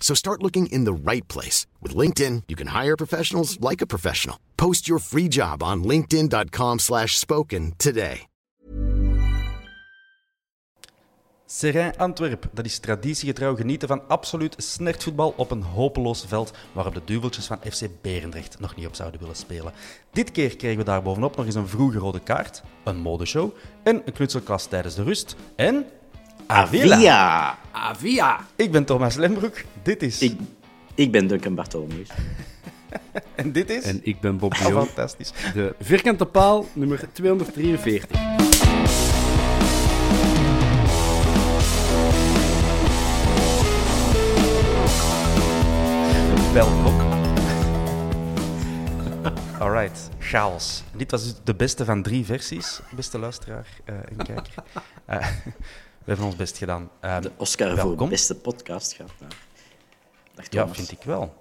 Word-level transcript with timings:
So 0.00 0.14
start 0.14 0.42
looking 0.42 0.72
in 0.72 0.84
the 0.84 1.10
right 1.10 1.28
place. 1.28 1.66
With 1.82 1.94
LinkedIn, 1.94 2.44
you 2.48 2.56
can 2.56 2.68
hire 2.68 2.96
professionals 2.96 3.60
like 3.60 3.82
a 3.82 3.86
professional. 3.86 4.36
Post 4.56 4.88
your 4.88 5.00
free 5.00 5.28
job 5.28 5.62
on 5.62 5.84
linkedin.com 5.84 6.78
slash 6.78 7.18
spoken 7.18 7.74
today. 7.76 8.28
Antwerp, 11.96 12.48
dat 12.52 12.64
is 12.64 12.78
traditiegetrouw 12.78 13.56
genieten 13.56 13.88
van 13.88 14.08
absoluut 14.08 14.54
snertvoetbal 14.56 15.34
op 15.36 15.50
een 15.50 15.62
hopeloos 15.62 16.24
veld 16.26 16.52
waarop 16.72 16.94
de 16.94 17.04
duveltjes 17.04 17.46
van 17.46 17.58
FC 17.70 17.86
Berendrecht 18.00 18.60
nog 18.60 18.76
niet 18.76 18.86
op 18.86 18.94
zouden 18.94 19.20
willen 19.20 19.36
spelen. 19.36 19.72
Dit 20.12 20.30
keer 20.30 20.56
kregen 20.56 20.78
we 20.78 20.84
daar 20.84 21.02
bovenop 21.02 21.36
nog 21.36 21.46
eens 21.46 21.54
een 21.54 21.68
vroege 21.68 21.98
rode 21.98 22.20
kaart, 22.20 22.62
een 22.84 22.96
modeshow 22.96 23.50
en 23.82 24.02
een 24.04 24.12
knutselklas 24.12 24.66
tijdens 24.66 24.94
de 24.94 25.02
rust 25.02 25.36
en... 25.56 25.86
Avila! 26.50 27.58
Avia! 27.72 28.40
Ik 28.56 28.72
ben 28.72 28.84
Thomas 28.84 29.16
Lembroek, 29.16 29.54
dit 29.82 30.02
is... 30.02 30.20
ik, 30.20 30.38
ik 30.94 31.12
ben 31.12 31.26
Duncan 31.26 31.54
Bartolomeus. 31.54 32.08
En 33.34 33.52
dit 33.52 33.70
is... 33.70 33.84
En 33.84 34.00
ik 34.02 34.20
ben 34.20 34.38
Bob 34.38 34.54
de 34.54 34.62
Jong. 34.68 34.86
fantastisch. 34.86 35.32
De 35.54 35.74
vierkante 35.80 36.24
paal 36.24 36.66
nummer 36.72 37.08
243. 37.12 38.18
Welkom. 46.52 46.96
Alright, 49.58 50.08
chaos. 50.18 50.82
Dit 50.96 51.10
was 51.10 51.22
dus 51.22 51.34
de 51.44 51.54
beste 51.54 51.84
van 51.84 52.02
drie 52.02 52.24
versies, 52.24 52.80
beste 52.96 53.18
luisteraar 53.18 53.66
eh, 53.84 53.94
en 53.94 54.16
kijker. 54.16 54.54
Eh, 55.06 55.26
hebben 56.08 56.26
ons 56.26 56.36
best 56.36 56.58
gedaan. 56.58 56.90
Eh, 57.00 57.20
De 57.20 57.30
Oscar 57.36 57.74
welkom. 57.74 57.98
voor 57.98 58.08
beste 58.08 58.34
podcast 58.34 58.92
gaat 58.92 59.10
naar. 59.20 59.36
Ja, 60.50 60.68
vind 60.68 60.90
ik 60.90 61.02
wel. 61.02 61.34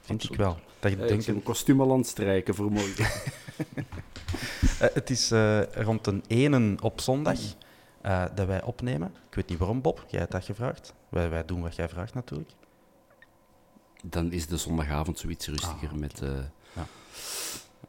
Vind 0.00 0.22
ik 0.30 0.36
wel. 0.36 0.58
Dat 0.80 0.92
je 0.92 0.98
ik 0.98 1.08
denkt, 1.08 1.26
een 1.26 1.42
kostuum 1.42 1.80
al 1.80 1.92
aan 1.92 1.98
het 1.98 2.06
strijken 2.06 2.54
voor 2.54 2.70
morgen. 2.72 3.06
Eh, 4.80 4.88
het 4.94 5.10
is 5.10 5.30
eh, 5.30 5.62
rond 5.72 6.06
een 6.06 6.24
ene 6.26 6.76
op 6.82 7.00
zondag 7.00 7.38
eh, 8.00 8.24
dat 8.34 8.46
wij 8.46 8.62
opnemen. 8.62 9.14
Ik 9.28 9.34
weet 9.34 9.48
niet 9.48 9.58
waarom, 9.58 9.80
Bob. 9.82 10.04
Jij 10.08 10.20
hebt 10.20 10.32
dat 10.32 10.44
gevraagd. 10.44 10.94
Wij, 11.08 11.30
wij 11.30 11.44
doen 11.44 11.62
wat 11.62 11.74
jij 11.76 11.88
vraagt, 11.88 12.14
natuurlijk. 12.14 12.50
Dan 14.04 14.32
is 14.32 14.46
de 14.46 14.56
zondagavond 14.56 15.18
zoiets 15.18 15.46
rustiger 15.48 15.88
Ah, 15.88 15.94
met 15.98 16.20
eh, 16.22 16.28
Ja. 16.72 16.86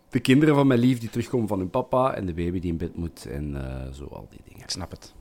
de 0.09 0.19
kinderen 0.19 0.55
van 0.55 0.67
mijn 0.67 0.79
lief 0.79 0.99
die 0.99 1.09
terugkomen 1.09 1.47
van 1.47 1.59
hun 1.59 1.69
papa 1.69 2.13
en 2.13 2.25
de 2.25 2.33
baby 2.33 2.59
die 2.59 2.71
in 2.71 2.77
bed 2.77 2.95
moet 2.95 3.25
en 3.25 3.69
eh, 3.85 3.91
zo 3.93 4.05
al 4.11 4.27
die 4.29 4.39
dingen. 4.45 4.61
Ik 4.61 4.69
snap 4.69 4.91
het. 4.91 5.13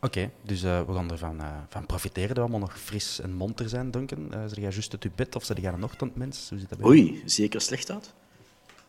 Oké, 0.00 0.30
dus 0.42 0.62
eh, 0.62 0.80
we 0.86 0.94
gaan 0.94 1.10
ervan 1.10 1.40
eh, 1.40 1.46
van 1.68 1.86
profiteren 1.86 2.28
dat 2.28 2.36
we 2.36 2.42
allemaal 2.42 2.60
nog 2.60 2.78
fris 2.78 3.20
en 3.20 3.34
monter 3.34 3.68
zijn, 3.68 3.90
Duncan. 3.90 4.18
Uh, 4.18 4.40
zeg 4.40 4.54
jij 4.54 4.62
juist 4.62 4.92
uit 4.92 5.02
je 5.02 5.10
bed 5.14 5.36
of 5.36 5.44
zeg 5.44 5.60
jij 5.60 5.72
een 5.72 5.84
ochtendmens? 5.84 6.48
Hoe 6.48 6.58
zit 6.58 6.68
dat 6.68 6.78
bij 6.78 6.88
jou? 6.88 7.00
Oei, 7.00 7.22
zie 7.24 7.44
ik 7.44 7.54
er 7.54 7.60
slecht 7.60 7.90
uit? 7.90 8.12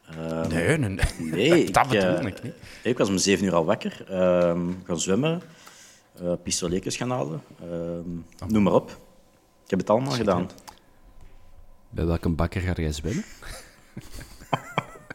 Ehm, 0.09 0.47
Nee, 0.49 0.77
nee, 0.77 0.97
nee. 1.19 1.69
Dat 1.71 1.93
ik, 1.93 1.99
bedoel 1.99 2.25
ik 2.25 2.43
niet. 2.43 2.53
Ik 2.83 2.97
was 2.97 3.09
om 3.09 3.17
zeven 3.17 3.45
uur 3.45 3.55
al 3.55 3.65
wakker, 3.65 4.05
ehm, 4.09 4.69
gaan 4.83 4.99
zwemmen, 4.99 5.41
eh 6.19 6.33
pistoletjes 6.43 6.97
gaan 6.97 7.09
halen, 7.11 7.41
ehm, 7.61 8.49
noem 8.51 8.63
maar 8.63 8.73
op. 8.73 8.89
Ik 9.63 9.69
heb 9.69 9.79
het 9.79 9.89
allemaal 9.89 10.13
gedaan. 10.13 10.49
Bij 11.89 12.05
welke 12.05 12.29
bakker 12.29 12.61
ga 12.61 12.73
jij 12.75 12.91
zwemmen? 12.91 13.23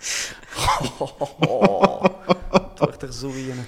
Het 2.52 2.78
wordt 2.78 3.02
er 3.02 3.12
zo 3.12 3.28
in. 3.28 3.64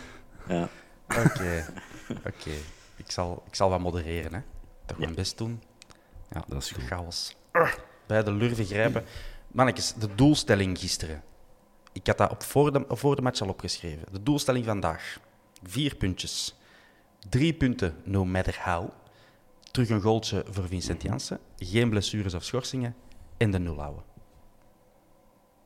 Ja. 0.49 0.69
Oké, 1.09 1.67
oké. 2.09 2.51
Ik, 2.97 3.11
zal, 3.11 3.43
ik 3.47 3.55
zal 3.55 3.71
wat 3.71 3.81
modereren, 3.81 4.35
hè. 4.35 4.41
Toch 4.87 4.99
mijn 4.99 5.15
best 5.15 5.39
doen. 5.39 5.63
Ja, 6.31 6.45
Dat 6.49 6.63
is 6.63 6.71
goed. 6.71 6.85
Chaos. 6.85 7.37
Bij 8.07 8.23
de 8.23 8.33
lurven 8.33 8.65
grijpen. 8.65 9.05
Mannetjes, 9.49 9.95
de 9.95 10.15
doelstelling 10.15 10.79
gisteren. 10.79 11.23
Ik 11.93 12.07
had 12.07 12.19
dat 12.19 12.31
op 12.31 12.43
voor, 12.43 12.73
de, 12.73 12.85
voor 12.89 13.17
de 13.17 13.23
match 13.23 13.41
al 13.41 13.49
opgeschreven. 13.49 14.05
De 14.13 14.23
doelstelling 14.23 14.65
vandaag. 14.65 15.19
Vier 15.63 15.95
puntjes. 15.95 16.55
Drie 17.29 17.53
punten, 17.55 17.97
no 18.05 18.25
matter 18.25 18.61
how. 18.65 18.89
Terug 19.71 19.89
een 19.89 20.01
goaltje 20.01 20.45
voor 20.51 20.67
Vincent 20.69 21.03
Janssen. 21.03 21.39
Geen 21.59 21.91
blessures 21.91 22.35
of 22.35 22.45
schorsingen. 22.45 22.97
En 23.37 23.51
de 23.51 23.59
nul 23.59 23.81
houden. 23.81 24.03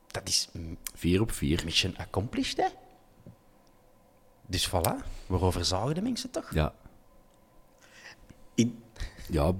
Dat 0.07 0.27
is 0.27 0.49
Vier 0.95 1.21
op 1.21 1.31
vier. 1.31 1.61
mission 1.65 1.97
accomplished, 1.97 2.57
hè? 2.57 2.67
Dus 4.49 4.67
voilà. 4.69 5.05
Waarover 5.27 5.65
zagen 5.65 5.95
de 5.95 6.01
mensen 6.01 6.29
toch? 6.31 6.53
Ja. 6.53 6.73
Ik- 8.55 8.73
Ja, 9.31 9.51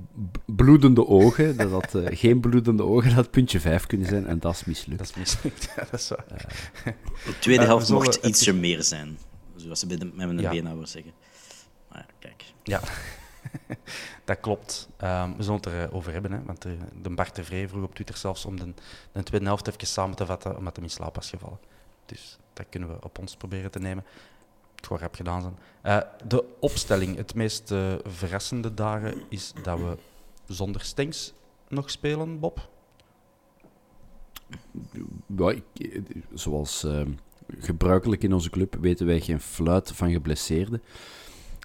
bloedende 0.45 1.07
ogen. 1.07 1.57
Dat 1.57 1.71
had, 1.71 1.95
eh, 1.95 2.17
geen 2.17 2.39
bloedende 2.39 2.83
ogen, 2.83 3.07
dat 3.07 3.13
had 3.17 3.31
puntje 3.31 3.59
vijf 3.59 3.85
kunnen 3.85 4.07
zijn 4.07 4.27
en 4.27 4.39
dat 4.39 4.53
is 4.53 4.63
mislukt. 4.65 4.99
Dat 4.99 5.07
is 5.09 5.15
mislukt. 5.15 5.63
Ja, 5.75 5.83
dat 5.91 5.99
is 5.99 6.09
waar. 6.09 6.25
De 7.25 7.39
tweede 7.39 7.61
Eh, 7.61 7.67
helft 7.67 7.85
zullen 7.87 8.01
mocht 8.03 8.15
het- 8.15 8.25
ietsje 8.25 8.53
meer 8.53 8.83
zijn, 8.83 9.17
zoals 9.55 9.79
ze 9.79 9.87
bij 9.87 9.97
de, 9.97 10.05
met 10.05 10.15
mijn 10.15 10.39
Ja. 10.39 10.49
beenhouwer 10.49 10.87
zeggen. 10.87 11.11
Maar 11.89 11.97
ja, 12.07 12.13
kijk. 12.19 12.43
Ja, 12.63 12.81
dat 14.25 14.39
klopt. 14.39 14.89
Ehm, 14.97 15.35
we 15.37 15.43
zullen 15.43 15.59
het 15.59 15.65
erover 15.67 16.11
hebben, 16.13 16.31
hè, 16.31 16.43
want 16.43 16.61
de, 16.61 16.77
de 17.01 17.09
Bart 17.09 17.35
de 17.35 17.43
Vree 17.43 17.67
vroeg 17.67 17.83
op 17.83 17.95
Twitter 17.95 18.17
zelfs 18.17 18.45
om 18.45 18.59
de, 18.59 18.73
de 19.11 19.23
tweede 19.23 19.45
helft 19.45 19.67
even 19.67 19.87
samen 19.87 20.15
te 20.15 20.25
vatten, 20.25 20.57
omdat 20.57 20.75
hij 20.75 20.85
in 20.85 20.91
slaap 20.91 21.15
was 21.15 21.29
gevallen. 21.29 21.59
Dus 22.05 22.37
dat 22.53 22.65
kunnen 22.69 22.89
we 22.89 23.03
op 23.03 23.19
ons 23.19 23.35
proberen 23.35 23.71
te 23.71 23.79
nemen. 23.79 24.03
Het 24.79 24.87
gewoon 24.87 25.01
rap 25.01 25.15
gedaan 25.15 25.41
zijn. 25.41 25.53
Eh, 25.81 25.97
de 26.27 26.43
opstelling, 26.59 27.15
het 27.15 27.35
meest 27.35 27.71
eh, 27.71 27.93
verrassende 28.05 28.73
dagen, 28.73 29.13
is 29.29 29.53
dat 29.63 29.79
we 29.79 29.97
zonder 30.53 30.81
Stenks 30.81 31.33
nog 31.67 31.89
spelen, 31.89 32.39
Bob. 32.39 32.69
Ja, 35.37 35.49
ik- 35.51 35.63
eh, 35.93 36.01
zoals 36.33 36.87
gebruikelijk 37.59 38.23
in 38.23 38.33
onze 38.33 38.49
club 38.49 38.75
weten 38.81 39.05
wij 39.05 39.19
geen 39.19 39.39
fluit 39.39 39.91
van 39.91 40.11
geblesseerden. 40.11 40.81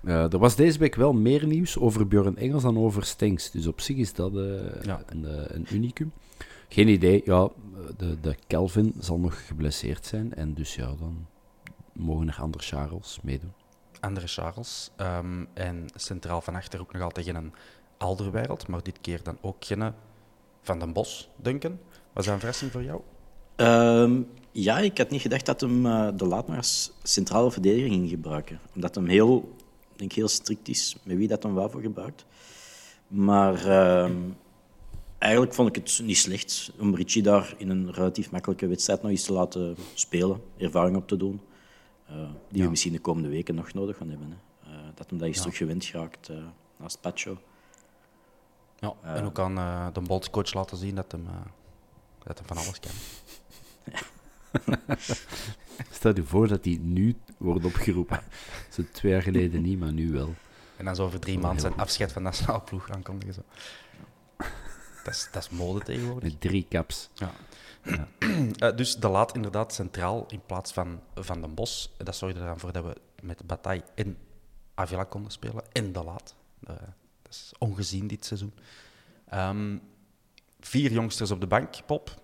Er 0.04 0.38
was 0.38 0.56
deze 0.56 0.78
week 0.78 0.94
wel 0.94 1.12
meer 1.12 1.46
nieuws 1.46 1.78
over 1.78 2.08
Björn 2.08 2.36
Engels 2.36 2.62
dan 2.62 2.78
over 2.78 3.04
Stenks. 3.04 3.50
Dus 3.50 3.66
op 3.66 3.80
zich 3.80 3.96
is 3.96 4.12
dat 4.12 4.32
Ja. 4.82 5.02
een, 5.06 5.54
een 5.56 5.66
unicum. 5.72 6.12
Geen 6.68 6.88
idee. 6.88 7.22
Ja, 7.24 7.48
de, 7.96 8.20
de 8.20 8.36
Kelvin 8.46 8.94
zal 8.98 9.18
nog 9.18 9.46
geblesseerd 9.46 10.06
zijn. 10.06 10.34
En 10.34 10.54
dus 10.54 10.74
ja, 10.74 10.86
dan 10.98 11.26
mogen 11.94 12.28
er 12.28 12.38
andere 12.40 12.64
Charles 12.64 13.18
meedoen. 13.22 13.52
Andere 14.00 14.26
Charles. 14.26 14.90
Ehm, 14.96 15.44
en 15.54 15.86
centraal 15.94 16.40
van 16.40 16.54
achter 16.54 16.80
ook 16.80 16.92
nog 16.92 17.02
altijd 17.02 17.26
geen 17.26 17.52
Alderwereld, 17.98 18.68
maar 18.68 18.82
dit 18.82 19.00
keer 19.00 19.22
dan 19.22 19.38
ook 19.40 19.64
geen 19.64 19.92
Van 20.62 20.78
den 20.78 20.92
Bos, 20.92 21.28
Duncan. 21.36 21.78
Was 22.12 22.24
dat 22.24 22.34
een 22.34 22.40
verrassing 22.40 22.72
voor 22.72 22.82
jou? 22.82 23.00
Ehm, 23.56 24.22
ja, 24.50 24.78
ik 24.78 24.98
had 24.98 25.10
niet 25.10 25.20
gedacht 25.20 25.46
dat 25.46 25.60
hem 25.60 25.86
eh, 25.86 26.08
de 26.16 26.26
laat 26.26 26.48
maar 26.48 26.56
als 26.56 26.92
centrale 27.02 27.50
verdediger 27.50 27.88
ging 27.88 28.08
gebruiken. 28.08 28.60
Omdat 28.74 28.94
hem 28.94 29.06
heel, 29.06 29.54
ik 29.92 29.98
denk 29.98 30.12
heel 30.12 30.28
strikt 30.28 30.68
is 30.68 30.96
met 31.02 31.16
wie 31.16 31.28
dat 31.28 31.42
hem 31.42 31.54
wel 31.54 31.70
voor 31.70 31.80
gebruikt. 31.80 32.24
Maar 33.06 33.66
ehm, 33.66 34.16
eigenlijk 35.18 35.54
vond 35.54 35.68
ik 35.68 35.74
het 35.74 36.00
niet 36.02 36.16
slecht 36.16 36.72
om 36.78 36.94
Richie 36.94 37.22
daar 37.22 37.54
in 37.58 37.70
een 37.70 37.92
relatief 37.92 38.30
makkelijke 38.30 38.66
wedstrijd 38.66 39.02
nog 39.02 39.10
eens 39.10 39.24
te 39.24 39.32
laten 39.32 39.76
spelen, 39.94 40.40
ervaring 40.56 40.96
op 40.96 41.08
te 41.08 41.16
doen. 41.16 41.40
Eh, 42.06 42.30
die 42.48 42.62
we 42.62 42.70
misschien 42.70 42.92
de 42.92 43.00
komende 43.00 43.28
weken 43.28 43.54
nog 43.54 43.72
nodig 43.72 43.96
gaan 43.96 44.08
hebben. 44.08 44.30
Hè. 44.30 44.70
Eh, 44.70 44.78
dat 44.94 45.10
hem 45.10 45.18
dat 45.18 45.28
eens 45.28 45.40
terug 45.40 45.56
gewend 45.56 45.84
geraakt 45.84 46.28
uh, 46.28 46.44
naast 46.76 47.00
Pacho. 47.00 47.38
Ja, 48.84 48.94
en 49.02 49.24
ook 49.24 49.38
aan 49.38 49.58
eh, 49.58 49.86
de 49.92 50.00
bondscoach 50.00 50.54
laten 50.54 50.76
zien 50.76 50.94
dat 50.94 51.12
hem, 51.12 51.26
eh, 51.26 51.34
dat 52.24 52.38
hem 52.38 52.46
van 52.46 52.56
alles 52.56 52.80
kan. 52.80 52.92
Stel 55.90 56.14
je 56.14 56.24
voor 56.24 56.48
dat 56.48 56.64
hij 56.64 56.78
nu 56.80 57.16
wordt 57.36 57.64
opgeroepen. 57.64 58.20
Zo 58.70 58.82
twee 58.92 59.12
jaar 59.12 59.22
geleden 59.22 59.62
niet, 59.62 59.78
maar 59.78 59.92
nu 59.92 60.12
wel. 60.12 60.34
En 60.76 60.84
dan 60.84 60.96
zo 60.96 61.04
over 61.04 61.20
drie 61.20 61.38
maanden 61.38 61.60
zijn 61.60 61.76
afscheid 61.76 62.12
van 62.12 62.22
de 62.22 62.28
nationale 62.28 62.60
ploeg 62.60 62.90
aankondigen. 62.90 63.34
Zo. 63.34 63.40
Dat, 65.04 65.14
is, 65.14 65.28
dat 65.32 65.42
is 65.42 65.50
mode 65.50 65.80
tegenwoordig. 65.80 66.30
Met 66.30 66.40
drie 66.40 66.66
caps. 66.68 67.10
Ja. 67.14 67.32
Eh, 68.58 68.76
dus 68.76 68.96
de 68.96 69.08
laat 69.08 69.34
inderdaad 69.34 69.72
centraal 69.72 70.26
in 70.28 70.40
plaats 70.46 70.72
van 70.72 71.00
Van 71.14 71.40
den 71.40 71.54
Bos. 71.54 71.94
Dat 71.96 72.16
zorgde 72.16 72.40
er 72.40 72.46
dan 72.46 72.58
voor 72.58 72.72
dat 72.72 72.84
we 72.84 72.94
met 73.22 73.46
Bataille 73.46 73.84
en 73.94 74.16
Avila 74.74 75.04
konden 75.04 75.30
spelen. 75.30 75.72
En 75.72 75.92
de 75.92 76.04
laat. 76.04 76.34
Eh, 76.66 76.74
dat 77.22 77.32
is 77.32 77.52
ongezien 77.58 78.06
dit 78.06 78.24
seizoen. 78.24 78.52
Ehm, 79.28 79.78
vier 80.60 80.92
jongsters 80.92 81.30
op 81.30 81.40
de 81.40 81.46
bank, 81.46 81.86
Pop. 81.86 82.22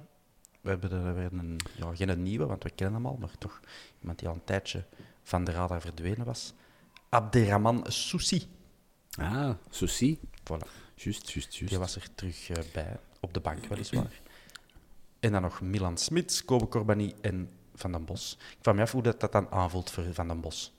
We 0.60 0.68
hebben 0.68 0.92
er 0.92 1.14
weer 1.14 1.32
een, 1.32 1.60
ja, 1.76 1.94
geen 1.94 2.22
nieuwe, 2.22 2.46
want 2.46 2.62
we 2.62 2.70
kennen 2.70 2.94
hem 2.94 3.06
al, 3.06 3.16
maar 3.16 3.38
toch 3.38 3.60
iemand 4.00 4.18
die 4.18 4.28
al 4.28 4.34
een 4.34 4.44
tijdje 4.44 4.84
van 5.22 5.44
de 5.44 5.52
radar 5.52 5.80
verdwenen 5.80 6.26
was. 6.26 6.52
Abderrahman 7.08 7.84
Soussi. 7.88 8.48
Ah, 9.18 9.54
Souci. 9.70 10.18
Voilà. 10.18 10.66
Juist, 10.94 11.30
juist, 11.30 11.54
juist. 11.54 11.68
Die 11.68 11.78
was 11.78 11.96
er 11.96 12.14
terug 12.14 12.50
eh, 12.50 12.62
bij, 12.72 12.96
op 13.20 13.34
de 13.34 13.40
bank 13.40 13.66
weliswaar. 13.66 14.20
En 15.20 15.32
dan 15.32 15.42
nog 15.42 15.60
Milan 15.60 15.98
Smits, 15.98 16.44
Kobe 16.44 16.68
Corbani 16.68 17.14
en 17.20 17.50
Van 17.74 17.92
den 17.92 18.04
Bos. 18.04 18.36
Ik 18.50 18.58
vraag 18.60 18.74
me 18.74 18.82
af 18.82 18.92
hoe 18.92 19.02
dat, 19.02 19.20
dat 19.20 19.32
dan 19.32 19.50
aanvoelt 19.50 19.90
voor 19.90 20.04
Van 20.12 20.28
den 20.28 20.40
Bos. 20.40 20.72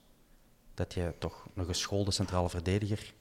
Dat 0.74 0.94
je 0.94 1.14
toch 1.20 1.48
een 1.56 1.66
geschoolde 1.66 2.12
centrale 2.12 2.50
verdediger 2.50 3.14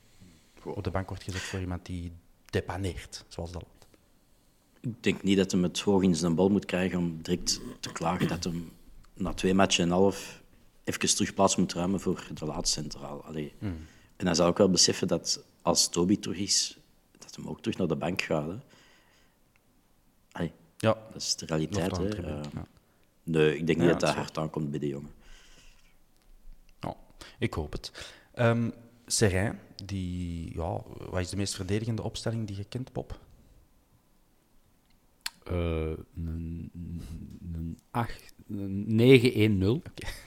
op 0.64 0.84
de 0.84 0.90
bank 0.90 1.08
wordt 1.08 1.22
gezet 1.22 1.40
voor 1.40 1.60
iemand 1.60 1.86
die 1.86 2.12
depaneert, 2.44 3.24
zoals 3.28 3.52
dat 3.52 3.62
loopt. 3.62 3.86
Ik 4.80 5.02
denk 5.02 5.22
niet 5.22 5.36
dat 5.36 5.52
hij 5.52 5.60
het 5.60 5.80
hoog 5.80 6.02
in 6.02 6.14
zijn 6.14 6.34
bal 6.34 6.48
moet 6.48 6.64
krijgen 6.64 6.98
om 6.98 7.22
direct 7.22 7.60
te 7.80 7.92
klagen 7.92 8.28
dat 8.28 8.44
hem 8.44 8.72
na 9.14 9.32
twee 9.34 9.54
matchen 9.54 9.84
en 9.84 9.90
een 9.90 9.96
half 9.96 10.42
even 10.84 11.14
terug 11.14 11.34
plaats 11.34 11.56
moet 11.56 11.72
ruimen 11.72 12.00
voor 12.00 12.26
de 12.34 12.44
laatste 12.44 12.80
centraal. 12.80 13.24
Allee. 13.24 13.52
En 14.16 14.26
hij 14.26 14.34
zal 14.34 14.46
ook 14.46 14.58
wel 14.58 14.70
beseffen 14.70 15.08
dat 15.08 15.44
als 15.62 15.88
Toby 15.88 16.18
terug 16.18 16.38
is, 16.38 16.78
dat 17.18 17.36
hem 17.36 17.48
ook 17.48 17.60
terug 17.60 17.78
naar 17.78 17.88
de 17.88 17.96
bank 17.96 18.22
gaat. 18.22 18.46
Hè. 18.46 18.56
Ja, 20.80 20.94
dat 21.12 21.22
is 21.22 21.36
de 21.36 21.46
realiteit. 21.46 21.96
Hè. 21.96 22.08
Eh, 22.08 22.42
ja. 22.54 22.66
Nee, 23.22 23.58
ik 23.58 23.66
denk 23.66 23.78
niet 23.78 23.86
Ja, 23.86 23.92
dat 23.92 24.00
dat 24.00 24.14
hard 24.14 24.38
aankomt 24.38 24.70
bij 24.70 24.78
de 24.80 24.88
jongen. 24.88 25.10
ja, 26.80 26.96
ik 27.38 27.54
hoop 27.54 27.72
het. 27.72 28.12
Ehm 28.34 28.70
Serijn, 29.06 29.58
die, 29.84 30.52
ja, 30.54 30.82
wat 31.10 31.20
is 31.20 31.28
de 31.30 31.36
meest 31.36 31.54
verdedigende 31.54 32.02
opstelling 32.02 32.46
die 32.46 32.56
je 32.56 32.64
kent, 32.64 32.92
Pop? 32.92 33.18
Eh, 35.44 35.90
een, 36.16 36.70
een, 37.54 37.78
acht- 37.90 38.34
een 38.48 39.80
9-1-0. 39.82 39.82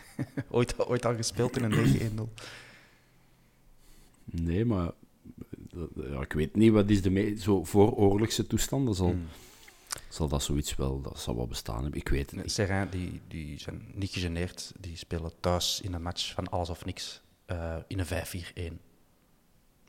Ooit, 0.50 0.80
ooit 0.88 1.06
al 1.06 1.16
gespeeld 1.16 1.58
in 1.58 1.64
een 1.64 2.20
9-1-0? 2.20 2.34
Nee, 4.26 4.66
maar 4.66 4.92
dat- 5.70 5.90
ja, 5.96 6.22
ik 6.22 6.34
weet 6.34 6.56
niet 6.56 6.72
wat 6.72 6.90
is 6.90 7.02
de 7.02 7.10
me 7.10 7.36
zo 7.40 7.64
voor 7.64 7.92
oorlogse 7.92 8.48
toestanden 8.48 8.96
zal, 8.96 9.10
Hmm. 9.10 9.26
Zal 10.10 10.28
dat 10.28 10.44
zoiets 10.44 10.76
wel, 10.76 11.02
dat 11.02 11.20
zal 11.20 11.36
wel 11.36 11.48
bestaan 11.48 11.82
hebben. 11.82 12.00
Ik 12.00 12.10
weet 12.10 12.32
het 12.32 12.42
niet. 12.42 12.52
Serrain, 12.52 12.90
die, 12.90 13.22
die 13.28 13.60
zijn 13.60 13.92
niet 13.94 14.12
gegeneerd. 14.12 14.72
Die 14.80 14.98
spelen 14.98 15.32
thuis 15.40 15.82
in 15.82 15.94
een 15.94 16.02
match 16.02 16.34
van 16.34 16.50
alles 16.50 16.70
of 16.70 16.86
niks 16.86 17.22
eh, 17.46 17.76
in 17.88 18.00
een 18.00 18.74
5-4-1. 18.74 18.74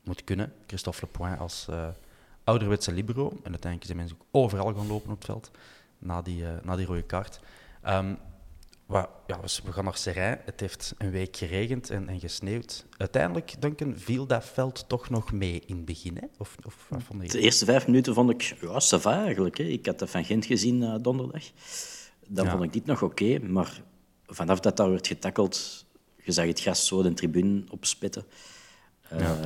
Moet 0.03 0.23
kunnen. 0.23 0.53
Christophe 0.67 0.99
Lepoint 1.01 1.39
als 1.39 1.67
eh, 1.69 1.87
ouderwetse 2.43 2.91
libero. 2.91 3.29
En 3.29 3.51
uiteindelijk 3.51 3.83
zijn 3.83 3.97
mensen 3.97 4.17
ook 4.17 4.25
overal 4.31 4.73
gaan 4.73 4.87
lopen 4.87 5.11
op 5.11 5.15
het 5.17 5.25
veld 5.25 5.51
na 5.97 6.21
die, 6.21 6.45
eh, 6.45 6.63
na 6.63 6.75
die 6.75 6.85
rode 6.85 7.03
kaart. 7.03 7.39
Ehm, 7.81 8.13
wa- 8.85 9.09
ja, 9.27 9.37
dus 9.37 9.61
we 9.65 9.71
gaan 9.71 9.83
naar 9.83 9.97
Serrain. 9.97 10.39
Het 10.45 10.59
heeft 10.59 10.93
een 10.97 11.11
week 11.11 11.37
geregend 11.37 11.89
en, 11.89 12.09
en 12.09 12.19
gesneeuwd. 12.19 12.85
Uiteindelijk, 12.97 13.55
Duncan, 13.61 13.93
viel 13.97 14.25
dat 14.25 14.45
veld 14.45 14.85
toch 14.87 15.09
nog 15.09 15.31
mee 15.31 15.61
in 15.65 15.75
het 15.75 15.85
begin. 15.85 16.15
Hè? 16.15 16.27
Of, 16.37 16.55
of 16.65 16.85
wat 16.89 17.03
vond 17.03 17.21
je? 17.21 17.27
De 17.27 17.39
eerste 17.39 17.65
vijf 17.65 17.85
minuten 17.87 18.13
vond 18.13 18.29
ik, 18.29 18.41
ja, 18.61 18.79
ça 18.99 19.01
eigenlijk. 19.03 19.57
Hè. 19.57 19.63
Ik 19.63 19.85
had 19.85 19.99
dat 19.99 20.09
van 20.09 20.25
Gent 20.25 20.45
gezien 20.45 20.83
eh, 20.83 20.95
donderdag. 21.01 21.43
Dan 22.27 22.45
Ja. 22.45 22.51
vond 22.51 22.63
ik 22.63 22.73
dit 22.73 22.85
nog 22.85 23.01
oké, 23.01 23.39
maar 23.39 23.81
vanaf 24.27 24.59
dat 24.59 24.77
daar 24.77 24.89
werd 24.89 25.07
getackeld, 25.07 25.85
je 26.23 26.31
zag 26.31 26.45
het 26.45 26.59
gas 26.59 26.87
zo 26.87 27.01
de 27.01 27.13
tribune 27.13 27.63
opspitten. 27.69 28.25
Ja. 29.17 29.39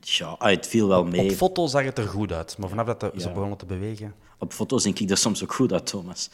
ja, 0.00 0.26
ah, 0.26 0.50
het 0.50 0.66
viel 0.66 0.88
wel 0.88 1.04
mee. 1.04 1.30
Op 1.30 1.36
foto 1.36 1.66
zag 1.66 1.84
het 1.84 1.98
er 1.98 2.08
goed 2.08 2.32
uit, 2.32 2.58
maar 2.58 2.68
vanaf 2.68 2.86
dat 2.86 3.00
de- 3.00 3.12
ze 3.16 3.28
begonnen 3.32 3.58
te 3.58 3.66
bewegen... 3.66 4.14
Op 4.40 4.52
foto's 4.52 4.82
denk 4.82 4.98
ik 4.98 5.10
er 5.10 5.16
soms 5.16 5.42
ook 5.42 5.52
goed 5.54 5.72
uit, 5.72 5.86
Thomas. 5.86 6.30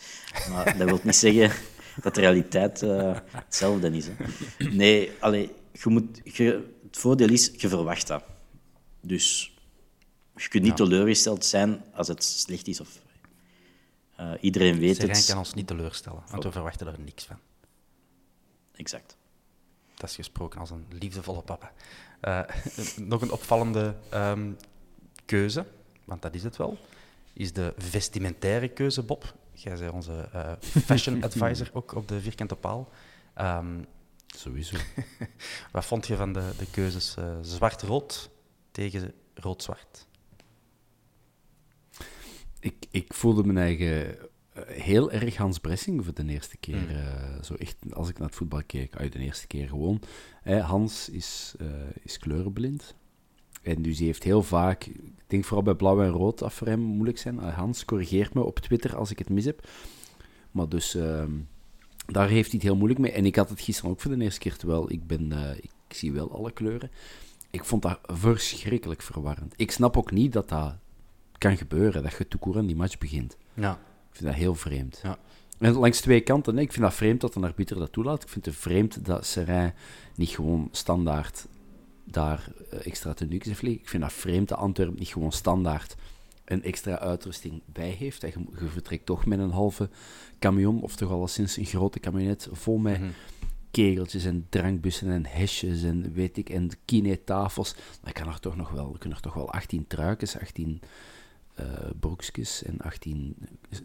Maar 0.50 0.78
dat 0.78 0.88
wil 0.88 0.98
niet 1.02 1.16
zeggen 1.16 1.50
dat 2.02 2.14
de 2.14 2.20
realiteit 2.20 2.82
eh, 2.82 3.18
hetzelfde 3.30 3.90
is. 3.90 4.06
Hè. 4.06 4.14
Nee, 4.70 5.10
allee, 5.20 5.50
je 5.72 5.88
moet, 5.88 6.20
je, 6.24 6.72
het 6.86 6.96
voordeel 6.96 7.28
is, 7.28 7.50
je 7.56 7.68
verwacht 7.68 8.06
dat. 8.06 8.24
Dus 9.00 9.54
je 10.36 10.48
kunt 10.48 10.62
niet 10.62 10.76
teleurgesteld 10.76 11.44
zijn 11.44 11.84
als 11.92 12.08
het 12.08 12.24
slecht 12.24 12.68
is. 12.68 12.80
Of, 12.80 12.98
eh, 14.16 14.32
iedereen 14.40 14.78
weet 14.78 14.96
Serijn 14.96 15.16
het. 15.16 15.26
kan 15.26 15.38
ons 15.38 15.54
niet 15.54 15.66
teleurstellen, 15.66 16.22
want 16.30 16.44
we 16.44 16.52
verwachten 16.52 16.86
er 16.86 17.00
niks 17.00 17.24
van. 17.24 17.38
Exact. 18.72 19.16
Dat 19.94 20.08
is 20.08 20.14
gesproken 20.14 20.60
als 20.60 20.70
een 20.70 20.86
liefdevolle 20.98 21.42
papa. 21.42 21.72
Eh, 22.20 22.40
nog 22.96 23.22
een 23.22 23.30
opvallende 23.30 23.94
ehm, 24.10 24.52
keuze, 25.24 25.66
want 26.04 26.22
dat 26.22 26.34
is 26.34 26.42
het 26.42 26.56
wel, 26.56 26.78
is 27.32 27.52
de 27.52 27.74
vestimentaire 27.76 28.68
keuze, 28.68 29.02
Bob. 29.02 29.34
Jij 29.54 29.78
bent 29.78 29.92
onze 29.92 30.28
eh, 30.32 30.52
fashion 30.60 31.22
advisor 31.22 31.70
ook 31.72 31.94
op 31.94 32.08
de 32.08 32.20
vierkante 32.20 32.56
paal. 32.56 32.88
Ehm, 33.34 33.82
Sowieso. 34.36 34.76
wat 35.72 35.84
vond 35.84 36.06
je 36.06 36.16
van 36.16 36.32
de, 36.32 36.50
de 36.58 36.70
keuzes 36.70 37.16
eh, 37.16 37.36
zwart-rood 37.40 38.30
tegen 38.70 39.12
rood-zwart? 39.34 40.06
ik, 42.64 42.86
ik 42.90 43.14
voelde 43.14 43.44
mijn 43.44 43.58
eigen 43.58 44.18
eh, 44.18 44.62
heel 44.66 45.12
erg 45.12 45.36
Hans 45.36 45.58
Bressing 45.58 46.04
voor 46.04 46.14
de 46.14 46.26
eerste 46.26 46.56
keer. 46.56 46.76
Mm. 46.76 47.42
zo 47.42 47.54
echt, 47.54 47.76
als 47.90 48.08
ik 48.08 48.18
naar 48.18 48.26
het 48.26 48.36
voetbal 48.36 48.62
keek, 48.66 48.96
uit 48.96 49.12
de 49.12 49.18
eerste 49.18 49.46
keer 49.46 49.68
gewoon. 49.68 50.02
Hans 50.44 51.08
is, 51.08 51.54
eh, 51.58 51.66
is 52.02 52.18
kleurenblind. 52.18 52.94
En 53.64 53.82
dus 53.82 53.96
hij 53.98 54.06
heeft 54.06 54.22
heel 54.22 54.42
vaak, 54.42 54.84
ik 54.84 55.00
denk 55.26 55.44
vooral 55.44 55.64
bij 55.64 55.74
blauw 55.74 56.02
en 56.02 56.08
rood, 56.10 56.38
dat 56.38 56.52
voor 56.52 56.66
hem 56.66 56.80
moeilijk 56.80 57.18
zijn. 57.18 57.40
Eh, 57.40 57.56
Hans 57.56 57.84
corrigeert 57.84 58.34
me 58.34 58.42
op 58.42 58.58
Twitter 58.58 58.96
als 58.96 59.10
ik 59.10 59.18
het 59.18 59.28
mis 59.28 59.44
heb. 59.44 59.68
Maar 60.50 60.68
dus 60.68 60.94
ehm, 60.94 61.30
daar 62.06 62.28
heeft 62.28 62.50
hij 62.50 62.58
het 62.58 62.62
heel 62.62 62.76
moeilijk 62.76 63.00
mee. 63.00 63.12
En 63.12 63.26
ik 63.26 63.36
had 63.36 63.48
het 63.48 63.60
gisteren 63.60 63.90
ook 63.90 64.00
voor 64.00 64.16
de 64.16 64.24
eerste 64.24 64.40
keer, 64.40 64.56
terwijl 64.56 64.90
ik, 64.92 65.06
ben, 65.06 65.32
eh, 65.32 65.56
ik 65.56 65.96
zie 65.96 66.12
wel 66.12 66.32
alle 66.32 66.52
kleuren. 66.52 66.90
Ik 67.50 67.64
vond 67.64 67.82
dat 67.82 67.98
verschrikkelijk 68.02 69.02
verwarrend. 69.02 69.54
Ik 69.56 69.70
snap 69.70 69.96
ook 69.96 70.10
niet 70.10 70.32
dat 70.32 70.48
dat 70.48 70.74
kan 71.38 71.56
gebeuren, 71.56 72.02
dat 72.02 72.14
je 72.18 72.28
toekoer 72.28 72.56
aan 72.58 72.66
die 72.66 72.76
match 72.76 72.98
begint. 72.98 73.36
Ja. 73.54 73.72
Ik 74.10 74.16
vind 74.16 74.24
dat 74.30 74.38
heel 74.38 74.54
vreemd. 74.54 75.00
Ja. 75.02 75.18
En 75.58 75.72
langs 75.72 76.00
twee 76.00 76.20
kanten, 76.20 76.56
hè. 76.56 76.62
ik 76.62 76.72
vind 76.72 76.84
dat 76.84 76.94
vreemd 76.94 77.20
dat 77.20 77.34
een 77.34 77.44
arbiter 77.44 77.78
dat 77.78 77.92
toelaat. 77.92 78.22
Ik 78.22 78.28
vind 78.28 78.46
het 78.46 78.56
vreemd 78.56 79.04
dat 79.04 79.26
Serijn 79.26 79.74
niet 80.14 80.28
gewoon 80.28 80.68
standaard 80.70 81.46
daar 82.14 82.48
eh, 82.70 82.86
extra 82.86 83.12
tenues 83.14 83.44
heeft 83.46 83.62
liggen. 83.62 83.80
Ik 83.82 83.88
vind 83.88 84.02
dat 84.02 84.12
vreemd 84.12 84.48
dat 84.48 84.58
Antwerpen 84.58 84.98
niet 84.98 85.08
gewoon 85.08 85.32
standaard 85.32 85.96
een 86.44 86.62
extra 86.62 86.98
uitrusting 86.98 87.62
bij 87.66 87.88
heeft. 87.90 88.20
Dat 88.20 88.32
je, 88.32 88.40
je 88.60 88.66
vertrekt 88.68 89.06
toch 89.06 89.26
met 89.26 89.38
een 89.38 89.50
halve 89.50 89.88
camion, 90.38 90.82
of 90.82 90.96
toch 90.96 91.10
alleszins 91.10 91.56
een 91.56 91.64
grote 91.66 92.00
camionet, 92.00 92.48
vol 92.52 92.78
met 92.78 93.00
Mhm. 93.00 93.10
kegeltjes 93.70 94.24
en 94.24 94.46
drankbussen 94.48 95.10
en 95.10 95.26
hesjes 95.26 95.82
en 95.82 96.12
weet 96.12 96.36
ik, 96.36 96.48
en 96.50 96.70
kinetafels. 96.84 97.74
Dan 98.02 98.12
kan 98.12 98.28
er 98.28 98.40
toch 98.40 98.56
nog 98.56 98.70
wel, 98.70 98.92
er 98.92 98.98
kunnen 98.98 99.18
er 99.18 99.24
toch 99.24 99.34
wel 99.34 99.50
18 99.52 99.86
truikens, 99.86 100.38
18 100.38 100.80
eh 101.54 101.64
broekjes 102.00 102.62
en 102.62 102.80
18 102.80 103.36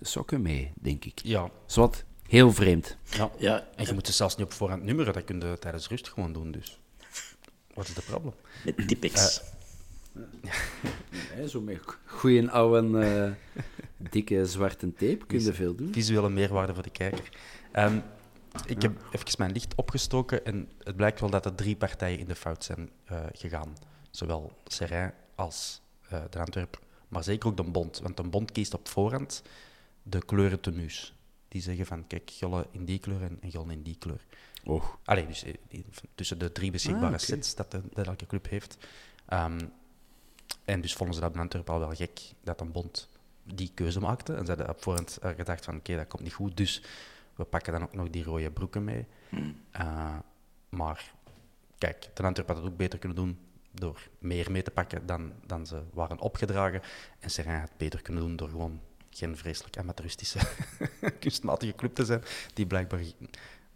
sokken 0.02 0.42
mee, 0.42 0.72
denk 0.82 1.06
ik. 1.06 1.20
Ja. 1.24 1.50
Zwat, 1.66 2.04
heel 2.28 2.52
vreemd. 2.54 2.98
ja. 3.18 3.32
Ja, 3.38 3.68
En 3.76 3.86
je 3.86 3.94
moet 3.94 4.06
ze 4.08 4.14
zelfs 4.14 4.36
niet 4.36 4.46
op 4.46 4.54
voorhand 4.54 4.84
nummeren, 4.84 5.14
dat 5.14 5.24
kun 5.24 5.40
je 5.40 5.58
tijdens 5.60 5.88
rust 5.88 6.10
gewoon 6.10 6.34
doen. 6.34 6.52
Dus. 6.52 6.79
Wat 7.80 7.88
is 7.88 7.96
het 7.96 8.06
probleem? 8.06 8.34
met 8.66 8.88
Tipex. 8.88 9.42
zo 11.52 11.62
met 11.62 11.80
goeie 12.06 12.50
oude, 12.50 13.36
Dikke 13.98 14.46
zwarte 14.46 14.94
tape, 14.94 15.26
kun 15.28 15.42
je 15.42 15.54
veel 15.54 15.76
doen. 15.76 15.94
Visuele 15.94 16.30
meerwaarde 16.30 16.74
voor 16.74 16.84
de 16.84 16.90
kijker. 16.90 17.30
Ehm, 17.72 18.00
ik 18.66 18.82
heb 18.82 19.04
even 19.12 19.36
mijn 19.38 19.52
licht 19.52 19.76
opgestoken 19.76 20.46
en 20.46 20.70
het 20.84 20.96
blijkt 20.96 21.20
wel 21.20 21.30
dat 21.30 21.46
er 21.46 21.56
drie 21.56 21.76
partijen 21.76 22.20
in 22.20 22.28
de 22.28 22.36
fout 22.36 22.64
zijn 22.64 22.90
eh, 23.06 23.24
gegaan. 23.34 23.78
Zowel 24.12 24.52
Serrain 24.68 25.14
als 25.36 25.82
eh, 26.10 26.22
de 26.30 26.40
Antwerp, 26.40 26.80
maar 27.08 27.24
zeker 27.24 27.50
ook 27.50 27.58
de 27.58 27.64
Bond. 27.64 28.00
Want 28.00 28.18
de 28.18 28.24
Bond 28.24 28.52
kiest 28.52 28.74
op 28.74 28.88
voorhand 28.88 29.42
de 30.04 30.26
kleuren 30.26 30.60
tenues. 30.60 31.14
Die 31.48 31.62
zeggen 31.62 31.86
van, 31.86 32.08
kijk, 32.08 32.32
gullen 32.34 32.66
in 32.72 32.86
die 32.86 33.00
kleur 33.00 33.22
en, 33.22 33.38
en 33.42 33.52
gullen 33.52 33.72
in 33.72 33.82
die 33.84 33.98
kleur. 34.00 34.26
Allee, 35.04 35.28
dus 35.28 35.44
eh, 35.44 35.54
die- 35.68 35.86
tussen 36.16 36.40
de 36.40 36.52
drie 36.52 36.72
beschikbare 36.72 37.14
Ah, 37.14 37.20
sets 37.20 37.56
dat, 37.56 37.72
de, 37.72 37.82
dat 37.94 38.08
elke 38.08 38.26
club 38.26 38.50
heeft. 38.50 38.78
Ehm, 39.26 39.60
en 40.66 40.82
dus 40.82 40.94
vonden 40.94 41.16
ze 41.16 41.22
dat 41.22 41.32
bij 41.32 41.42
Antwerpen 41.42 41.74
al 41.74 41.80
wel 41.80 41.94
gek 41.94 42.20
dat 42.44 42.62
een 42.62 42.72
bond 42.72 43.10
die 43.44 43.72
keuze 43.74 44.00
maakte. 44.00 44.34
En 44.34 44.46
ze 44.46 44.52
hadden 44.52 44.70
op 44.70 44.84
voorhand 44.84 45.18
eh, 45.18 45.32
gedacht 45.36 45.66
van 45.66 45.76
oké, 45.76 45.96
dat 45.96 46.08
komt 46.08 46.24
niet 46.24 46.34
goed, 46.34 46.58
dus 46.58 46.82
we 47.36 47.44
pakken 47.44 47.74
dan 47.74 47.84
ook 47.84 47.94
nog 47.94 48.10
die 48.10 48.24
rode 48.24 48.52
broeken 48.52 48.84
mee. 48.84 49.06
Eh, 49.72 50.18
maar 50.70 51.14
kijk, 51.78 52.10
ten 52.14 52.26
Antwerpen 52.26 52.56
had 52.56 52.64
het 52.64 52.74
ook 52.74 52.78
beter 52.80 53.00
kunnen 53.00 53.18
doen 53.18 53.40
door 53.72 54.08
meer 54.20 54.52
mee 54.52 54.62
te 54.62 54.72
pakken 54.72 55.06
dan, 55.06 55.34
dan 55.46 55.66
ze 55.66 55.82
waren 55.94 56.20
opgedragen. 56.20 56.82
En 57.20 57.30
Serrain 57.30 57.60
had 57.60 57.70
het 57.70 57.78
beter 57.78 58.02
kunnen 58.02 58.24
doen 58.24 58.36
door 58.36 58.50
gewoon 58.50 58.80
geen 59.10 59.38
vreselijk 59.38 59.78
amateuristische, 59.78 60.40
kunstmatige 61.20 61.76
club 61.76 61.96
te 61.96 62.06
zijn, 62.06 62.24
die 62.54 62.66
blijkbaar 62.66 63.02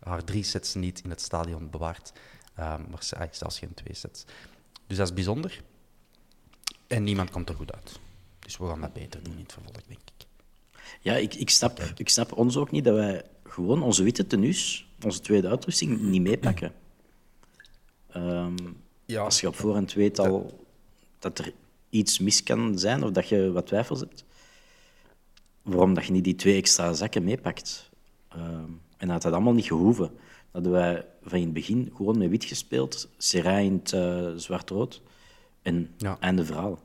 haar 0.03 0.23
drie 0.23 0.43
sets 0.43 0.73
niet 0.73 1.01
in 1.03 1.09
het 1.09 1.21
stadion 1.21 1.69
bewaart, 1.69 2.13
eh, 2.55 2.75
maar 2.89 3.03
ze- 3.03 3.17
ah, 3.17 3.27
zelfs 3.31 3.59
geen 3.59 3.73
twee 3.73 3.95
sets. 3.95 4.25
Dus 4.87 4.97
dat 4.97 5.07
is 5.07 5.13
bijzonder. 5.13 5.61
En 6.87 7.03
niemand 7.03 7.29
komt 7.31 7.49
er 7.49 7.55
goed 7.55 7.73
uit. 7.73 7.99
Dus 8.39 8.57
we 8.57 8.65
gaan 8.67 8.81
dat 8.81 8.93
beter 8.93 9.23
doen 9.23 9.33
in 9.33 9.39
het 9.43 9.53
vervolg, 9.53 9.83
denk 9.87 9.99
ik. 9.99 10.25
Ja, 11.01 11.15
ik, 11.15 11.33
ik, 11.33 11.49
snap, 11.49 11.79
ik 11.97 12.09
snap 12.09 12.31
ons 12.31 12.57
ook 12.57 12.71
niet 12.71 12.83
dat 12.83 12.95
wij 12.95 13.23
gewoon 13.43 13.81
onze 13.83 14.03
witte 14.03 14.27
tenues, 14.27 14.87
onze 15.05 15.19
tweede 15.19 15.47
uitrusting, 15.47 15.99
niet 16.01 16.21
meepakken. 16.21 16.73
Ehm, 18.09 18.55
Ja. 19.05 19.23
Als 19.23 19.41
je 19.41 19.47
op 19.47 19.55
voorhand 19.55 19.93
weet 19.93 20.19
al 20.19 20.65
dat 21.19 21.39
er 21.39 21.53
iets 21.89 22.19
mis 22.19 22.43
kan 22.43 22.79
zijn 22.79 23.03
of 23.03 23.11
dat 23.11 23.27
je 23.27 23.51
wat 23.51 23.67
twijfels 23.67 23.99
hebt, 23.99 24.23
waarom 25.61 25.93
dat 25.93 26.05
je 26.05 26.11
niet 26.11 26.23
die 26.23 26.35
twee 26.35 26.57
extra 26.57 26.93
zakken 26.93 27.23
meepakt? 27.23 27.89
Ehm, 28.29 28.69
en 29.03 29.09
dat 29.09 29.15
had 29.15 29.21
dat 29.21 29.33
allemaal 29.33 29.53
niet 29.53 29.65
gehoeven. 29.65 30.07
Dat 30.07 30.17
hadden 30.51 30.71
wij 30.71 31.05
van 31.23 31.37
in 31.37 31.43
het 31.43 31.53
begin 31.53 31.91
gewoon 31.95 32.17
met 32.17 32.29
wit 32.29 32.43
gespeeld, 32.45 33.09
in 33.33 33.73
het 33.83 33.93
eh, 33.93 34.31
zwart-rood 34.35 35.01
en 35.61 35.93
Ja. 35.97 36.17
einde 36.19 36.45
verhaal. 36.45 36.79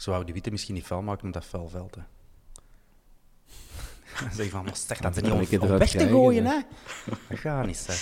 Ze 0.00 0.04
wouden 0.04 0.24
die 0.24 0.34
witte 0.34 0.50
misschien 0.50 0.74
niet 0.74 0.86
vuil 0.86 1.02
maken, 1.02 1.24
omdat 1.24 1.42
dat 1.42 1.50
vuil 1.50 1.68
veld. 1.68 1.94
Hè. 1.94 2.00
Dan 4.20 4.32
zeg 4.34 4.44
je 4.44 4.50
van, 4.50 4.64
maar 4.64 4.76
start 4.76 5.02
dat 5.02 5.16
er 5.16 5.22
niet 5.22 5.60
om, 5.60 5.68
weg 5.68 5.90
te 5.90 6.08
gooien, 6.08 6.44
hè. 6.44 6.54
hè. 6.54 6.60
Dat 7.28 7.38
gaat 7.38 7.66
niet, 7.66 7.86
hè. 7.86 7.94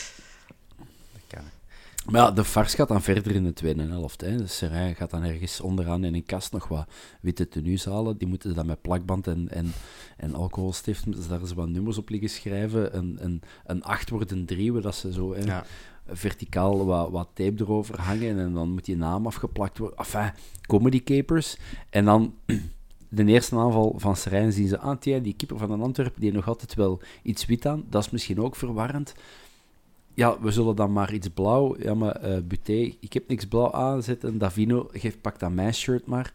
Maar 2.11 2.21
ja, 2.21 2.31
de 2.31 2.45
Fars 2.45 2.75
gaat 2.75 2.89
dan 2.89 3.03
verder 3.03 3.35
in 3.35 3.45
de 3.45 3.53
tweede 3.53 3.83
helft. 3.83 4.21
Hè. 4.21 4.37
De 4.37 4.47
Serrain 4.47 4.95
gaat 4.95 5.11
dan 5.11 5.23
ergens 5.23 5.61
onderaan 5.61 6.05
in 6.05 6.15
een 6.15 6.25
kast 6.25 6.53
nog 6.53 6.69
wat 6.69 6.89
witte 7.21 7.49
tenues 7.49 7.85
halen. 7.85 8.17
Die 8.19 8.29
moeten 8.29 8.49
ze 8.49 8.55
dan 8.57 8.67
met 8.67 8.83
plakband 8.83 9.27
en, 9.27 9.49
en, 9.51 9.73
en 10.17 10.35
alcoholstift 10.35 11.05
moeten 11.07 11.23
ze 11.23 11.29
daar 11.29 11.41
eens 11.41 11.53
wat 11.53 11.69
nummers 11.69 11.99
op 11.99 12.09
liggen 12.09 12.31
schrijven. 12.31 12.97
Een, 12.97 13.17
een, 13.21 13.43
een 13.67 13.83
8 13.83 14.11
wordt 14.11 14.31
een 14.31 14.47
3, 14.47 14.81
dat 14.81 14.95
ze 14.95 15.13
zo 15.13 15.35
hè, 15.35 15.43
Ja. 15.45 15.65
verticaal 16.07 16.85
wat, 16.87 17.11
wat 17.11 17.29
tape 17.35 17.55
erover 17.63 18.01
hangen. 18.01 18.39
En 18.39 18.53
dan 18.53 18.71
moet 18.73 18.85
die 18.85 18.97
naam 18.97 19.27
afgeplakt 19.27 19.79
worden. 19.79 19.99
Enfin, 19.99 20.31
comedy 20.67 21.03
capers. 21.03 21.57
En 21.91 22.05
dan... 22.05 22.35
De 23.09 23.25
eerste 23.25 23.57
aanval 23.57 23.95
van 23.97 24.17
Serijn 24.17 24.53
zien 24.53 24.69
ze 24.69 24.79
aan. 24.79 24.99
tja, 24.99 25.19
die 25.19 25.35
keeper 25.35 25.59
van 25.59 25.69
de 25.79 25.85
Antwerpen 25.85 26.21
die 26.21 26.33
nog 26.33 26.49
altijd 26.49 26.75
wel 26.75 27.01
iets 27.23 27.47
wit 27.47 27.67
aan. 27.67 27.85
Dat 27.91 28.05
is 28.05 28.11
misschien 28.11 28.41
ook 28.41 28.57
verwarrend 28.57 29.15
ja, 30.15 30.41
we 30.41 30.51
zullen 30.51 30.77
dan 30.77 30.93
maar 30.93 31.13
iets 31.13 31.29
blauw. 31.29 31.77
Ja, 31.79 31.95
maar 31.95 32.17
eh 32.17 32.39
Buté, 32.43 32.93
ik 33.01 33.13
heb 33.13 33.29
niks 33.29 33.47
blauw 33.47 33.73
aanzetten. 33.73 34.39
Davino, 34.39 34.89
geef, 34.93 35.21
pak 35.21 35.39
dat 35.39 35.51
mijn 35.51 35.75
shirt 35.75 36.07
maar. 36.07 36.33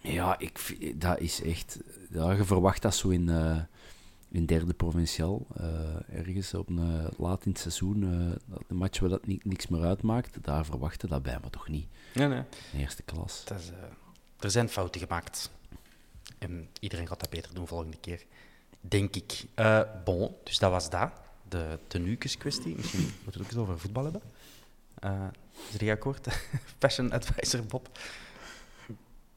Ja, 0.00 0.38
ik, 0.38 0.58
vind- 0.58 1.00
dat 1.00 1.18
is 1.20 1.42
echt... 1.42 1.78
Ja, 2.10 2.32
je 2.32 2.44
verwacht 2.44 2.82
dat 2.82 2.94
zo 2.94 3.08
in, 3.08 3.28
eh, 3.28 3.56
in 4.30 4.46
derde 4.46 4.74
provinciaal. 4.74 5.46
eh, 5.56 6.18
ergens 6.18 6.54
op 6.54 6.68
een, 6.68 6.78
eh, 6.78 7.18
laat 7.18 7.44
in 7.44 7.50
het 7.50 7.60
seizoen. 7.60 8.02
eh, 8.02 8.36
dat 8.46 8.62
een 8.68 8.76
match 8.76 9.00
waar 9.00 9.08
dat 9.10 9.26
ni- 9.26 9.40
niks 9.42 9.66
meer 9.68 9.82
uitmaakt. 9.84 10.38
Daar 10.44 10.64
verwachten 10.64 11.08
dat 11.08 11.22
bij, 11.22 11.38
maar 11.40 11.50
toch 11.50 11.68
niet. 11.68 11.86
Nee, 12.14 12.28
nee. 12.28 12.42
In 12.72 12.78
eerste 12.80 13.02
klas. 13.02 13.42
Het 13.48 13.58
is, 13.60 13.70
eh, 13.70 13.76
er 14.40 14.50
zijn 14.50 14.68
fouten 14.68 15.00
gemaakt. 15.00 15.50
En 16.38 16.68
iedereen 16.80 17.06
gaat 17.08 17.20
dat 17.20 17.30
beter 17.30 17.54
doen 17.54 17.66
volgende 17.66 17.96
keer. 18.00 18.24
Denk 18.80 19.16
ik. 19.16 19.44
Eh, 19.54 19.80
bon, 20.04 20.34
dus 20.44 20.58
dat 20.58 20.70
was 20.70 20.90
dat. 20.90 21.10
De 21.54 21.78
tenuukes 21.86 22.36
kwestie. 22.36 22.76
Misschien 22.76 23.00
moeten 23.24 23.24
we 23.24 23.30
het 23.30 23.40
ook 23.40 23.46
eens 23.46 23.56
over 23.56 23.78
voetbal 23.78 24.02
hebben. 24.04 24.22
Eh 24.98 25.26
is 25.72 25.80
er 25.80 25.90
akkoord? 25.90 26.28
Fashion 26.78 27.12
advisor 27.12 27.64
Bob. 27.66 27.98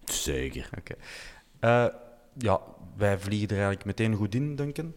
Zeker. 0.06 0.70
Oké. 0.78 0.96
Eh, 1.60 1.88
ja, 2.38 2.62
wij 2.96 3.20
vliegen 3.20 3.48
er 3.48 3.56
eigenlijk 3.56 3.86
meteen 3.86 4.16
goed 4.16 4.36
in, 4.36 4.56
Duncan. 4.56 4.94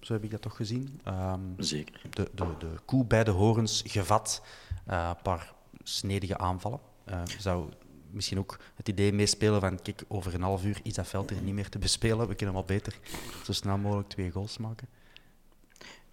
Zo 0.00 0.12
heb 0.12 0.24
ik 0.24 0.30
dat 0.30 0.42
toch 0.42 0.56
gezien. 0.56 1.00
Ehm, 1.04 1.40
Zeker. 1.56 2.00
de, 2.10 2.30
de, 2.34 2.54
de 2.58 2.70
koe 2.84 3.04
bij 3.04 3.24
de 3.24 3.30
horens 3.30 3.82
gevat. 3.86 4.42
Eh, 4.86 5.10
een 5.16 5.22
paar 5.22 5.52
snedige 5.82 6.38
aanvallen. 6.38 6.80
Eh, 7.04 7.22
zou 7.38 7.68
misschien 8.10 8.38
ook 8.38 8.58
het 8.74 8.88
idee 8.88 9.12
meespelen 9.12 9.60
van, 9.60 9.82
kijk, 9.82 10.04
over 10.08 10.34
een 10.34 10.42
half 10.42 10.64
uur 10.64 10.80
is 10.82 10.94
dat 10.94 11.08
veld 11.08 11.30
er 11.30 11.42
niet 11.42 11.54
meer 11.54 11.68
te 11.68 11.78
bespelen. 11.78 12.28
We 12.28 12.34
kunnen 12.34 12.54
wel 12.54 12.64
beter 12.64 12.98
zo 13.44 13.52
snel 13.52 13.78
mogelijk 13.78 14.08
twee 14.08 14.30
goals 14.30 14.58
maken. 14.58 14.88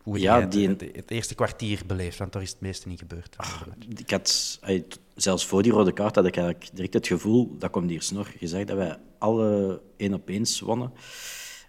Hoe 0.04 0.20
Ja, 0.20 0.32
jij 0.34 0.42
het, 0.42 0.52
die- 0.52 0.68
het, 0.68 0.82
het 0.96 1.12
eerste 1.12 1.36
kwartier 1.36 1.82
beleefd? 1.88 2.18
Want 2.18 2.34
daar 2.34 2.42
is 2.42 2.50
het 2.50 2.62
meeste 2.62 2.88
niet 2.88 3.00
gebeurd. 3.00 3.36
Ik 3.98 4.10
had, 4.12 4.60
zelfs 5.16 5.46
voor 5.46 5.64
die 5.64 5.72
rode 5.72 5.94
kaart 5.94 6.16
had 6.16 6.26
ik 6.26 6.36
eigenlijk 6.38 6.70
direct 6.74 6.94
het 6.94 7.08
gevoel, 7.08 7.56
dat 7.58 7.72
komt 7.72 7.90
hier 7.90 8.02
snor, 8.02 8.26
gezegd 8.38 8.68
dat 8.68 8.78
wij 8.78 8.98
alle 9.18 9.82
één 9.98 10.14
op 10.14 10.30
eens 10.30 10.60
wonnen. 10.60 10.92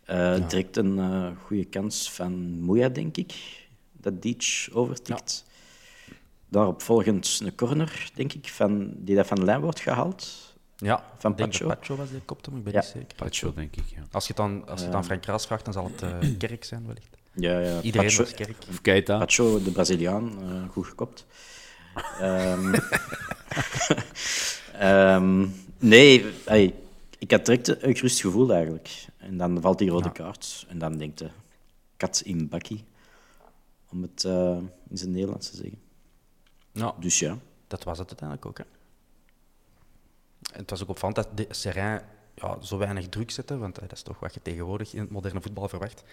Eh, 0.05 0.49
Direct 0.49 0.77
een 0.77 0.99
eh, 0.99 1.27
goede 1.45 1.65
kans 1.65 2.11
van 2.13 2.33
Moeja, 2.61 2.89
denk 2.89 3.17
ik, 3.17 3.35
dat 3.93 4.23
Dietz 4.23 4.69
overtikt. 4.73 5.45
Daarop 6.49 6.83
volgend 6.83 7.41
een 7.45 7.55
corner, 7.55 8.11
denk 8.15 8.33
ik, 8.33 8.49
van, 8.49 8.93
die 8.97 9.17
dat 9.17 9.27
van 9.27 9.37
de 9.39 9.45
lijn 9.45 9.61
wordt 9.61 9.81
gehaald. 9.81 10.53
Ja, 10.77 11.05
Van 11.19 11.35
Pacho? 11.35 11.67
Pacho 11.67 11.97
was 11.97 12.09
kopte, 12.25 12.51
maar 12.51 12.59
ik 12.59 12.65
ben 12.65 12.73
Ja. 12.73 12.81
niet 12.81 12.89
zeker. 12.89 13.15
Pacho, 13.17 13.53
denk 13.53 13.77
ik, 13.77 13.85
ja. 13.87 14.03
Als 14.11 14.27
je 14.27 14.29
het 14.29 14.37
dan, 14.37 14.69
als 14.69 14.81
je 14.81 14.87
het 14.87 14.95
aan 14.95 15.05
Frank 15.05 15.25
Raas 15.25 15.47
vraagt, 15.47 15.65
dan 15.65 15.73
zal 15.73 15.91
het 15.97 16.03
eh, 16.03 16.37
Kerk 16.39 16.65
zijn, 16.65 16.87
wellicht. 16.87 17.17
Ja, 17.35 17.59
ja. 17.59 17.81
Iedereen 17.81 18.07
Pacho, 18.07 18.23
was 18.23 18.35
Kerk. 18.35 18.57
Of 18.71 18.81
Keita. 18.81 19.19
Pacho, 19.19 19.63
de 19.63 19.71
Braziliaan, 19.71 20.39
eh, 20.43 20.69
goed 20.71 20.87
gekopt. 20.87 21.27
Ehm, 22.21 22.75
ehm, 24.73 25.47
nee, 25.79 26.25
ik 27.19 27.31
had 27.31 27.47
direct 27.47 27.83
een 27.83 27.97
gerust 27.97 28.21
gevoel 28.21 28.53
eigenlijk. 28.53 29.07
En 29.17 29.37
dan 29.37 29.61
valt 29.61 29.79
die 29.79 29.91
rode 29.91 30.13
kaart. 30.13 30.67
En 30.69 30.79
dan 30.79 30.99
denkt 30.99 31.19
de 31.19 31.31
kat 31.97 32.23
in 32.25 32.49
bakkie, 32.49 32.85
om 33.91 34.03
het 34.03 34.25
eh, 34.25 34.59
in 34.89 34.99
zijn 34.99 35.11
Nederlands 35.11 35.51
te 35.51 35.57
zeggen. 35.57 35.79
Ja, 36.73 36.95
Dus 37.01 37.19
ja, 37.19 37.39
dat 37.67 37.85
was 37.85 37.99
het 37.99 38.09
uiteindelijk 38.09 38.47
ook. 38.47 38.59
Hè. 38.59 38.65
En 40.53 40.61
het 40.61 40.71
was 40.71 40.83
ook 40.83 40.89
opvallend 40.89 41.17
dat 41.17 41.37
de 41.37 41.47
Serrain 41.51 42.03
ja, 42.35 42.61
zo 42.61 42.79
weinig 42.79 43.09
druk 43.09 43.31
zette, 43.31 43.59
want 43.59 43.77
eh, 43.79 43.83
dat 43.83 43.93
is 43.93 44.03
toch 44.03 44.21
wat 44.21 44.35
je 44.35 44.43
tegenwoordig 44.43 44.95
in 44.95 45.01
het 45.01 45.11
moderne 45.11 45.41
voetbal 45.41 45.69
verwacht. 45.69 46.05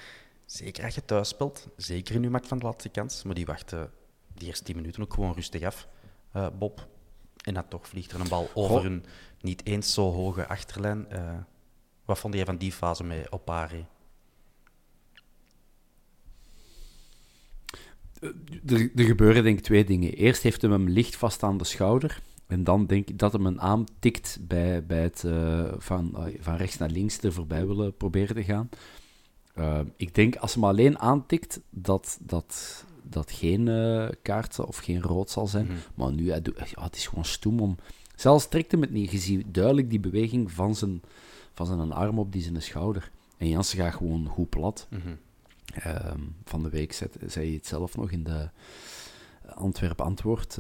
Zeker 0.46 0.84
als 0.84 0.96
je 0.96 1.06
thuis 1.06 1.28
speelt, 1.28 1.68
zeker 1.78 2.20
nu 2.20 2.30
maakt 2.30 2.48
van 2.48 2.60
de 2.60 2.66
laatste 2.66 2.90
kans, 2.90 3.24
maar 3.24 3.36
die 3.36 3.46
wachtte 3.46 3.90
die 4.34 4.48
eerste 4.48 4.64
tien 4.64 4.76
minuten 4.76 5.04
ook 5.04 5.14
gewoon 5.14 5.34
rustig 5.34 5.64
af, 5.64 5.88
eh, 6.32 6.48
Bob. 6.60 6.88
En 7.44 7.54
dan 7.54 7.68
toch 7.68 7.88
vliegt 7.88 8.12
er 8.12 8.20
een 8.20 8.28
bal 8.28 8.50
over 8.54 8.86
een 8.86 9.06
niet 9.42 9.66
eens 9.66 9.94
zo 9.94 10.12
hoge 10.12 10.48
achterlijn. 10.48 11.10
Eh, 11.10 11.38
wat 12.06 12.20
vond 12.20 12.34
jij 12.34 12.46
van 12.46 12.58
die 12.58 12.72
fase 12.72 13.04
met 13.04 13.32
Opari? 13.32 13.86
Er, 18.66 18.92
er 18.96 19.06
gebeuren 19.06 19.44
denk 19.44 19.58
ik 19.58 19.64
twee 19.64 19.84
dingen. 19.84 20.14
Eerst 20.14 20.42
heeft 20.42 20.62
hem 20.62 20.72
hem 20.72 20.90
licht 20.90 21.16
vast 21.16 21.44
aan 21.44 21.58
de 21.58 21.64
schouder. 21.64 22.22
En 22.52 22.64
dan 22.64 22.86
denk 22.86 23.10
ik 23.10 23.20
dat 23.20 23.34
hem 23.34 23.46
een 23.46 23.62
aantikt 23.62 24.40
bij, 24.42 24.86
bij 24.86 25.02
het 25.02 25.24
eh, 25.24 25.72
van, 25.78 26.16
eh, 26.16 26.34
van 26.40 26.56
rechts 26.56 26.78
naar 26.78 26.90
links 26.90 27.22
er 27.22 27.34
voorbij 27.34 27.68
willen 27.68 27.98
proberen 27.98 28.36
te 28.36 28.44
gaan. 28.44 28.70
Eh, 29.54 29.80
ik 29.96 30.16
denk 30.16 30.36
als 30.36 30.54
hem 30.54 30.64
alleen 30.64 31.00
aantikt 31.00 31.62
dat 31.70 32.20
dat, 32.22 32.84
dat 33.04 33.32
geen 33.32 33.66
kaart 34.22 34.60
of 34.60 34.78
geen 34.78 35.02
rood 35.02 35.30
zal 35.30 35.48
zijn. 35.48 35.68
Maar 35.96 36.14
nu, 36.14 36.30
hij 36.30 36.42
doet, 36.42 36.70
ja, 36.70 36.84
het 36.84 36.96
is 36.96 37.08
gewoon 37.08 37.26
stoem 37.26 37.60
om... 37.60 37.76
Zelfs 38.16 38.50
trekt 38.50 38.72
hem 38.72 38.82
het 38.82 38.92
niet. 38.92 39.12
Je 39.12 39.18
ziet 39.18 39.54
duidelijk 39.54 39.90
die 39.90 40.00
beweging 40.00 40.52
van 40.52 40.76
zijn, 40.76 41.02
van 41.54 41.66
zijn 41.66 41.92
arm 41.92 42.20
op 42.20 42.32
die 42.32 42.42
zijn 42.42 42.62
schouder. 42.62 43.12
En 43.38 43.48
Jansen 43.50 43.78
gaat 43.78 43.94
gewoon 43.96 44.28
goed 44.28 44.50
plat. 44.50 44.88
Ehm, 45.74 46.20
van 46.46 46.64
de 46.64 46.70
week 46.70 46.94
zet, 46.94 47.18
zei 47.26 47.50
je 47.50 47.56
het 47.56 47.68
zelf 47.68 47.96
nog 47.96 48.12
in 48.12 48.24
de 48.24 48.50
Antwerp 49.46 50.02
Antwoord. 50.02 50.58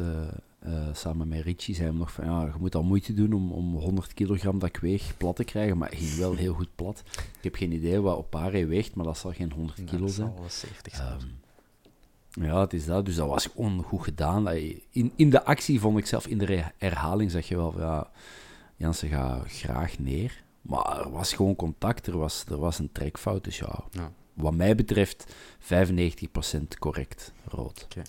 Eh, 0.62 0.88
samen 0.94 1.27
met 1.27 1.41
Richie, 1.44 1.75
zei 1.75 1.88
hem 1.88 1.98
nog 1.98 2.12
van, 2.12 2.25
ja, 2.25 2.41
je 2.46 2.51
moet 2.60 2.75
al 2.75 2.84
moeite 2.84 3.13
doen 3.13 3.34
om, 3.34 3.51
om 3.51 3.75
100 3.75 4.13
kilogram 4.13 4.60
dat 4.60 4.70
ik 4.70 4.77
weeg 4.77 5.18
plat 5.18 5.36
te 5.36 5.44
krijgen, 5.44 5.77
maar 5.77 5.89
hij 5.89 5.98
ging 5.98 6.18
wel 6.20 6.36
heel 6.36 6.53
goed 6.53 6.75
plat. 6.75 7.03
Ik 7.38 7.44
heb 7.44 7.56
geen 7.56 7.72
idee 7.72 8.00
wat 8.01 8.18
op 8.18 8.34
haar 8.34 8.51
hij 8.51 8.68
weegt, 8.68 8.96
maar 8.96 9.06
dat 9.06 9.18
zal 9.18 9.32
geen 9.32 9.51
100 9.51 9.77
Ja, 9.77 9.84
kilo 9.84 10.06
dat 10.06 10.12
zijn. 10.12 10.27
zal 10.30 10.39
wel 10.39 10.50
70 10.50 10.96
zijn. 10.96 11.08
Ehm, 11.20 12.44
ja, 12.46 12.60
het 12.62 12.74
is 12.74 12.86
dat. 12.86 13.06
Dus 13.06 13.15
dat 13.15 13.27
was 13.27 13.46
gewoon 13.46 13.84
goed 13.84 14.03
gedaan. 14.03 14.50
In, 14.91 15.12
in 15.15 15.30
de 15.30 15.44
actie 15.46 15.80
vond 15.80 15.98
ik 15.98 16.06
zelf, 16.06 16.27
in 16.27 16.38
de 16.38 16.63
herhaling 16.77 17.32
zeg 17.32 17.48
je 17.48 17.56
wel, 17.56 17.72
van, 17.72 17.82
ja, 17.82 18.10
Jansen 18.75 19.10
gaat 19.10 19.51
graag 19.51 20.00
neer. 20.00 20.44
Maar 20.62 21.00
er 21.00 21.12
was 21.12 21.34
gewoon 21.34 21.56
contact, 21.56 22.08
er 22.08 22.18
was, 22.18 22.46
er 22.50 22.58
was 22.58 22.80
een 22.80 22.91
trekfout. 22.91 23.44
Dus 23.44 23.58
ja, 23.58 23.84
Ja. 23.91 24.12
wat 24.34 24.53
mij 24.53 24.75
betreft 24.75 25.36
95% 25.60 26.77
correct 26.80 27.34
rood. 27.46 27.84
Oké. 27.84 28.01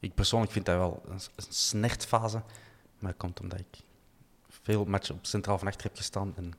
Ik 0.00 0.14
persoonlijk 0.14 0.52
vind 0.52 0.66
dat 0.66 0.76
wel 0.76 1.02
een, 1.08 1.12
een 1.36 1.44
snertfase, 1.48 2.42
maar 2.98 3.10
dat 3.10 3.20
komt 3.20 3.40
omdat 3.40 3.58
ik 3.58 3.66
veel 4.48 4.84
matchen 4.84 5.14
op 5.14 5.26
centraal 5.26 5.58
van 5.58 5.66
achter 5.68 5.82
heb 5.82 5.96
gestaan. 5.96 6.32
En 6.36 6.52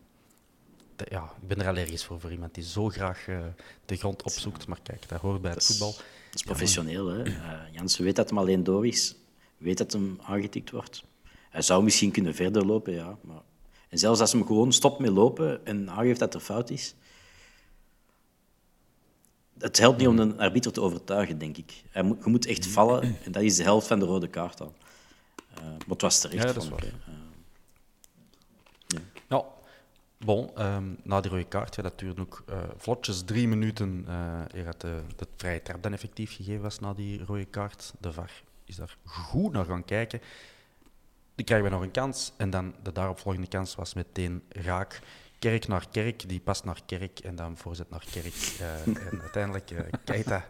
de- 0.95 1.05
ja, 1.09 1.23
ik 1.41 1.47
ben 1.47 1.59
er 1.61 1.67
allergisch 1.67 2.03
voor, 2.05 2.19
voor 2.19 2.31
iemand 2.31 2.53
die 2.53 2.63
zo 2.63 2.89
graag 2.89 3.27
eh, 3.27 3.39
de 3.85 3.95
grond 3.95 4.23
opzoekt. 4.23 4.67
Maar 4.67 4.79
kijk, 4.83 5.09
dat 5.09 5.21
hoort 5.21 5.41
bij 5.41 5.51
het 5.51 5.59
Dat 5.59 5.69
is- 5.69 5.77
voetbal. 5.77 5.95
Dat 6.25 6.35
is 6.35 6.43
professioneel. 6.43 7.07
Hè? 7.07 7.23
Eh, 7.23 7.73
Jansen 7.73 8.03
weet 8.03 8.15
dat 8.15 8.29
hem 8.29 8.37
alleen 8.37 8.63
door 8.63 8.87
is. 8.87 9.15
Weet 9.57 9.77
dat 9.77 9.91
hem 9.91 10.19
aangetikt 10.23 10.71
wordt. 10.71 11.03
Hij 11.49 11.61
zou 11.61 11.83
misschien 11.83 12.11
kunnen 12.11 12.35
verder 12.35 12.65
lopen, 12.65 12.93
ja. 12.93 13.17
Maar... 13.21 13.41
En 13.89 13.97
zelfs 13.97 14.19
als 14.19 14.31
hij 14.31 14.41
gewoon 14.41 14.71
stopt 14.73 14.99
met 14.99 15.09
lopen 15.11 15.65
en 15.65 15.89
aangeeft 15.89 16.19
dat 16.19 16.33
er 16.33 16.39
fout 16.39 16.69
is... 16.69 16.95
Het 19.59 19.77
helpt 19.77 19.97
niet 19.97 20.07
om 20.07 20.19
een 20.19 20.39
arbiter 20.39 20.71
te 20.71 20.81
overtuigen, 20.81 21.37
denk 21.37 21.57
ik. 21.57 21.83
Hij 21.89 22.01
moet, 22.03 22.23
je 22.23 22.29
moet 22.29 22.45
echt 22.45 22.67
vallen 22.67 23.01
en 23.23 23.31
dat 23.31 23.43
is 23.43 23.55
de 23.55 23.63
helft 23.63 23.87
van 23.87 23.99
de 23.99 24.05
rode 24.05 24.27
kaart 24.27 24.61
al. 24.61 24.73
Eh, 25.53 25.63
maar 25.63 25.87
het 25.87 26.01
was 26.01 26.19
terecht, 26.19 26.43
Ja, 26.43 26.53
dat 26.53 26.63
is 26.63 26.69
vond 26.69 26.83
ik, 26.83 26.91
waar. 26.91 27.13
Eh, 27.13 27.13
Ja, 29.27 29.45
bon, 30.17 30.55
ehm, 30.55 30.93
na 31.03 31.21
die 31.21 31.31
rode 31.31 31.43
kaart, 31.43 31.75
ja, 31.75 31.83
dat 31.83 31.99
duurde 31.99 32.21
ook 32.21 32.43
eh, 32.47 32.57
vlotjes 32.77 33.21
drie 33.21 33.47
minuten 33.47 34.05
uh, 34.07 34.41
eer 34.53 34.63
dat 34.65 34.81
de, 34.81 35.01
de 35.15 35.27
vrije 35.37 35.61
trap 35.61 35.83
dan 35.83 35.93
effectief 35.93 36.35
gegeven 36.35 36.61
was 36.61 36.79
na 36.79 36.93
die 36.93 37.23
rode 37.25 37.45
kaart. 37.45 37.93
De 37.99 38.13
VAR 38.13 38.43
is 38.65 38.75
daar 38.75 38.97
goed 39.03 39.51
naar 39.53 39.65
gaan 39.65 39.85
kijken. 39.85 40.21
Die 41.35 41.45
krijgen 41.45 41.67
we 41.67 41.73
nog 41.73 41.83
een 41.83 41.91
kans 41.91 42.31
en 42.37 42.49
dan 42.49 42.75
de 42.83 42.91
daaropvolgende 42.91 43.47
kans 43.47 43.75
was 43.75 43.93
meteen 43.93 44.43
raak. 44.49 44.99
Kerk 45.39 45.67
naar 45.67 45.87
Kerk, 45.91 46.29
die 46.29 46.39
past 46.39 46.63
naar 46.63 46.79
Kerk 46.85 47.19
en 47.19 47.35
dan 47.35 47.57
voorzet 47.57 47.89
naar 47.89 48.05
Kerk. 48.11 48.33
eh, 48.59 48.87
en 49.11 49.21
uiteindelijk 49.21 49.71
uh, 49.71 49.79
Keita, 50.03 50.45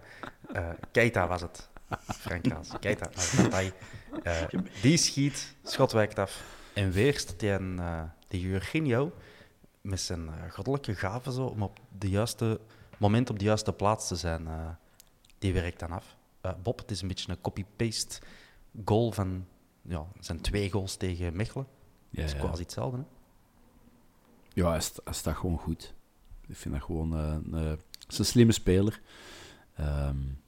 uh, 0.55 0.69
Keita 0.91 1.27
was 1.27 1.41
het. 1.41 1.69
Frank 2.07 2.47
Raas, 2.47 2.69
Keita 2.79 3.09
naar 3.49 3.71
die 4.81 4.97
schiet, 4.97 5.55
schot 5.63 5.91
wijkt 5.91 6.19
af. 6.19 6.43
En 6.73 6.91
weer 6.91 7.19
staat 7.19 7.41
hij 7.41 7.55
een, 7.55 7.79
die 8.27 8.41
Jorginho 8.41 9.11
met 9.81 10.01
zijn 10.01 10.29
goddelijke 10.51 10.95
gave 10.95 11.31
zo, 11.31 11.45
om 11.45 11.63
op 11.63 11.79
de 11.97 12.09
juiste 12.09 12.59
moment 12.97 13.29
op 13.29 13.39
de 13.39 13.45
juiste 13.45 13.73
plaats 13.73 14.07
te 14.07 14.15
zijn. 14.15 14.47
Die 15.39 15.53
werkt 15.53 15.79
dan 15.79 15.91
af. 15.91 16.15
Bob, 16.63 16.79
het 16.79 16.91
is 16.91 17.01
een 17.01 17.07
beetje 17.07 17.31
een 17.31 17.41
copy-paste 17.41 18.21
goal 18.85 19.11
van 19.11 19.45
ja, 19.81 20.05
zijn 20.19 20.41
twee 20.41 20.71
goals 20.71 20.95
tegen 20.95 21.35
Mechelen. 21.35 21.67
Ja, 22.09 22.21
dat 22.21 22.33
is 22.33 22.39
quasi 22.39 22.61
hetzelfde. 22.61 22.97
Hè? 22.97 23.03
Ja, 24.57 24.69
hij, 24.69 24.79
sta, 24.79 25.01
hij 25.03 25.13
staat 25.13 25.35
gewoon 25.35 25.57
goed. 25.57 25.93
Ik 26.47 26.55
vind 26.55 26.73
dat 26.73 26.83
gewoon 26.83 27.13
uh, 27.13 27.35
een, 27.51 27.63
uh, 27.65 27.71
is 28.07 28.19
een 28.19 28.25
slimme 28.25 28.51
speler. 28.51 29.01
Um, 29.79 30.39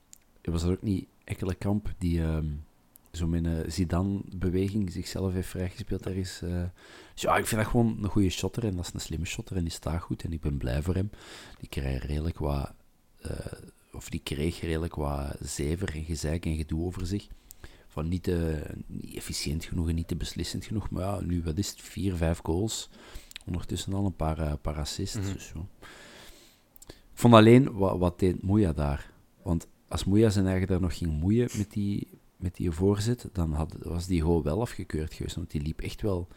was 0.42 0.64
er 0.64 0.72
ook 0.72 0.82
niet 0.82 1.08
Ekkelenkamp 1.24 1.94
die 1.98 2.22
um, 2.22 2.66
zo 3.12 3.28
met 3.28 3.46
een 3.46 3.72
Zidane-beweging 3.72 4.92
zichzelf 4.92 5.34
heeft 5.34 5.48
vrijgespeeld 5.48 6.04
daar 6.04 6.16
is. 6.16 6.42
Uh, 6.44 6.64
dus 7.14 7.22
ja, 7.22 7.38
ik 7.38 7.46
vind 7.46 7.62
dat 7.62 7.70
gewoon 7.70 7.98
een 8.02 8.10
goede 8.10 8.30
shotter 8.30 8.66
en 8.66 8.76
dat 8.76 8.86
is 8.86 8.94
een 8.94 9.02
slimme 9.02 9.26
shotter 9.26 9.56
en 9.56 9.64
die 9.64 9.72
staat 9.72 10.02
goed 10.02 10.24
en 10.24 10.34
ik 10.34 10.42
ben 10.42 10.58
blij 10.58 10.82
voor 10.82 10.96
hem. 10.96 11.10
Die 11.60 11.70
krijgt 11.70 12.04
redelijk 12.04 12.38
wat, 12.38 12.72
of 13.94 14.10
die 14.10 14.22
kreeg 14.24 14.62
redelijk 14.62 14.96
wat 14.96 15.36
zever 15.42 15.96
en 15.96 16.04
gezeik 16.04 16.46
en 16.46 16.56
gedoe 16.56 16.86
over 16.86 17.06
zich. 17.06 17.28
Van 17.88 18.08
niet, 18.08 18.24
te, 18.24 18.64
niet 18.88 19.16
efficiënt 19.16 19.66
genoeg 19.66 19.90
en 19.90 19.96
niet 19.96 20.08
te 20.08 20.16
beslissend 20.16 20.66
genoeg, 20.66 20.90
maar 20.90 21.04
ja, 21.04 21.20
nu 21.20 21.44
wat 21.44 21.58
is 21.58 21.70
het, 21.70 21.82
vier, 21.82 22.16
vijf 22.16 22.40
goals. 22.44 22.90
Ondertussen 23.46 23.94
al 23.94 24.06
een 24.06 24.16
paar, 24.16 24.40
uh, 24.40 24.54
paar 24.62 24.78
assists. 24.78 25.16
Mhm. 25.16 25.26
Mm 25.26 25.32
-hmm. 25.32 25.38
dus. 25.38 25.54
Ik 26.88 27.26
vond 27.26 27.34
alleen, 27.34 27.74
wat, 27.74 27.98
wat 27.98 28.20
deed 28.20 28.44
Moeja 28.44 28.74
daar? 28.74 29.12
Want 29.42 29.68
als 29.88 30.04
Moeja 30.04 30.30
zijn 30.30 30.48
eigen 30.48 30.68
daar 30.68 30.82
nog 30.82 30.98
ging 30.98 31.20
moeien 31.20 31.50
met 31.58 31.72
die, 31.72 32.08
met 32.38 32.56
die 32.56 32.72
voorzet, 32.72 33.30
dan 33.34 33.54
had, 33.54 33.76
was 33.80 34.06
die 34.06 34.22
gewoon 34.22 34.44
wel 34.44 34.62
afgekeurd 34.62 35.14
geweest. 35.14 35.36
Want 35.36 35.52
die 35.52 35.62
liep 35.62 35.82
echt 35.82 36.02
wel 36.02 36.28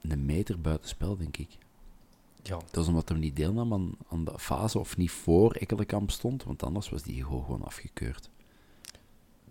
een 0.00 0.24
meter 0.24 0.60
buitenspel, 0.60 1.16
denk 1.16 1.36
ik. 1.36 1.58
Ja. 2.42 2.56
Dat 2.56 2.74
was 2.74 2.88
omdat 2.88 3.08
hij 3.08 3.18
niet 3.18 3.36
deelnam 3.36 3.72
aan, 3.72 3.92
aan 4.08 4.24
de 4.24 4.38
fase 4.38 4.78
of 4.78 4.96
niet 4.96 5.10
voor 5.10 5.52
Ekkelenkamp 5.52 6.10
stond, 6.10 6.44
want 6.44 6.62
anders 6.62 6.88
was 6.88 7.02
die 7.02 7.24
gewoon, 7.24 7.44
gewoon 7.44 7.62
afgekeurd. 7.62 8.30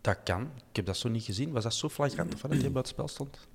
Dat 0.02 0.24
kan. 0.24 0.42
Ik 0.42 0.76
heb 0.76 0.86
dat 0.86 0.98
zo 0.98 1.10
niet 1.10 1.24
gezien. 1.24 1.52
Was 1.52 1.64
dat 1.64 1.74
zo 1.74 1.90
flagrant 1.90 2.34
of 2.34 2.42
dat 2.42 2.52
hij 2.52 2.72
buitenspel 2.72 3.08
stond? 3.08 3.48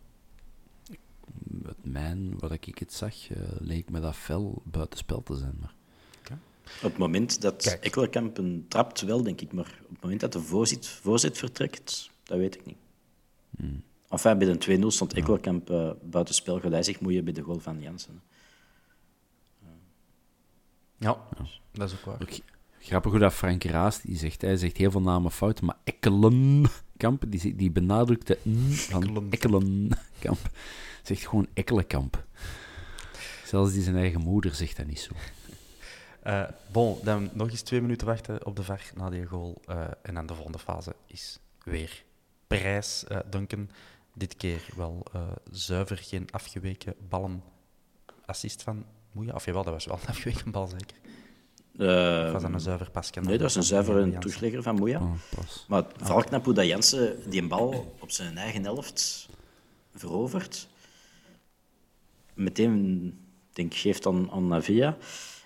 Met 1.42 1.76
mijn, 1.82 2.38
wat 2.38 2.52
ik 2.52 2.78
het 2.78 2.92
zag, 2.92 3.30
uh, 3.30 3.38
leek 3.58 3.90
me 3.90 4.00
dat 4.00 4.16
fel 4.16 4.62
buitenspel 4.64 5.22
te 5.22 5.36
zijn. 5.36 5.56
Maar... 5.60 5.74
Okay. 6.18 6.38
Op 6.76 6.90
het 6.90 6.98
moment 6.98 7.40
dat 7.40 7.62
Kijk. 7.62 7.84
Ekkelenkamp 7.84 8.38
een 8.38 8.64
trapt, 8.68 9.00
wel 9.00 9.22
denk 9.22 9.40
ik, 9.40 9.52
maar 9.52 9.78
op 9.82 9.90
het 9.90 10.02
moment 10.02 10.20
dat 10.20 10.32
de 10.32 10.40
voorzet, 10.40 10.86
voorzet 10.86 11.38
vertrekt, 11.38 12.10
dat 12.22 12.38
weet 12.38 12.54
ik 12.54 12.66
niet. 12.66 12.78
Hmm. 13.56 13.82
Enfin, 14.08 14.38
bij 14.38 14.56
de 14.56 14.78
2-0 14.82 14.86
stond 14.86 15.12
Ekkelenkamp 15.12 15.70
uh, 15.70 15.90
buitenspel, 16.02 16.60
gaat 16.60 16.72
hij 16.72 16.82
zich 16.82 17.00
moeien 17.00 17.24
bij 17.24 17.32
de 17.32 17.42
goal 17.42 17.58
van 17.58 17.80
Jansen. 17.80 18.22
Ja, 20.98 21.16
ja, 21.38 21.46
dat 21.72 21.88
is 21.88 21.94
ook 21.94 22.04
waar. 22.04 22.18
Grappig 22.80 23.10
hoe 23.10 23.20
dat 23.20 23.32
Frank 23.32 23.64
Raas, 23.64 24.00
die 24.00 24.16
zegt, 24.16 24.42
hij 24.42 24.56
zegt 24.56 24.76
heel 24.76 24.90
veel 24.90 25.00
namen 25.00 25.30
fout, 25.30 25.60
maar 25.60 25.76
Ekkelenkamp, 25.84 27.24
die, 27.28 27.56
die 27.56 27.70
benadrukt 27.70 28.26
de 28.26 28.38
n 28.48 28.70
van 28.70 29.26
Ekkelenkamp. 29.30 30.50
Zegt 31.02 31.26
gewoon 31.26 31.46
Ekkelenkamp. 31.54 32.24
Zelfs 33.44 33.72
die 33.72 33.82
zijn 33.82 33.96
eigen 33.96 34.20
moeder 34.20 34.54
zegt 34.54 34.76
dat 34.76 34.86
niet 34.86 35.00
zo. 35.00 35.12
Uh, 36.26 36.44
bon, 36.72 36.98
dan 37.02 37.30
nog 37.32 37.50
eens 37.50 37.62
twee 37.62 37.80
minuten 37.80 38.06
wachten 38.06 38.46
op 38.46 38.56
de 38.56 38.62
VAR 38.62 38.90
na 38.94 39.10
die 39.10 39.26
goal. 39.26 39.62
Uh, 39.68 39.84
en 40.02 40.14
dan 40.14 40.26
de 40.26 40.34
volgende 40.34 40.58
fase 40.58 40.94
is 41.06 41.38
weer 41.64 42.04
prijs, 42.46 43.04
uh, 43.08 43.18
Duncan. 43.30 43.70
Dit 44.14 44.36
keer 44.36 44.64
wel 44.76 45.06
zuiver, 45.50 45.96
geen 45.96 46.30
afgeweken 46.30 46.94
ballen. 47.08 47.42
Assist 48.26 48.62
van 48.62 48.84
Moeja. 49.12 49.32
Of 49.32 49.44
jawel, 49.44 49.64
dat 49.64 49.72
was 49.72 49.84
wel 49.84 49.98
een 50.02 50.08
afgeweken 50.08 50.50
bal, 50.50 50.66
zeker. 50.66 50.96
Of 51.80 52.32
was 52.32 52.42
dat 52.42 52.52
een 52.52 52.60
zuiver 52.60 52.90
pas? 52.90 53.10
Nee, 53.10 53.24
dat 53.24 53.40
was 53.40 53.54
een 53.54 53.62
zuivere 53.62 54.18
toeslegger 54.18 54.62
van 54.62 54.74
Moeja. 54.74 55.00
Oh. 55.00 55.12
Maar 55.68 55.84
vooral 55.96 56.24
knap 56.24 56.44
hoe 56.44 56.54
dat 56.54 56.66
Jansen 56.66 57.30
die 57.30 57.42
een 57.42 57.48
bal 57.48 57.94
op 58.00 58.10
zijn 58.10 58.36
eigen 58.36 58.64
helft 58.64 59.28
verovert. 59.94 60.68
Meteen, 62.34 63.18
denk 63.52 63.74
geeft 63.74 64.06
aan, 64.06 64.30
aan 64.30 64.46
Navia. 64.46 64.96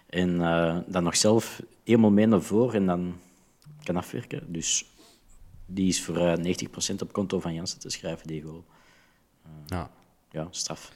En 0.06 0.30
uh, 0.30 0.78
dan 0.86 1.02
nog 1.02 1.16
zelf 1.16 1.62
eenmaal 1.84 2.10
mee 2.10 2.26
naar 2.26 2.42
voren 2.42 2.74
en 2.74 2.86
dan 2.86 3.16
kan 3.82 3.96
afwerken. 3.96 4.52
Dus 4.52 4.84
die 5.66 5.88
is 5.88 6.04
voor 6.04 6.16
uh, 6.16 6.54
90% 6.92 6.94
op 6.98 7.12
konto 7.12 7.40
van 7.40 7.54
Jansen 7.54 7.80
te 7.80 7.90
schrijven, 7.90 8.26
die 8.26 8.42
goal. 8.42 8.64
Uh, 9.46 9.52
ja. 9.66 9.90
ja, 10.30 10.48
straf. 10.50 10.92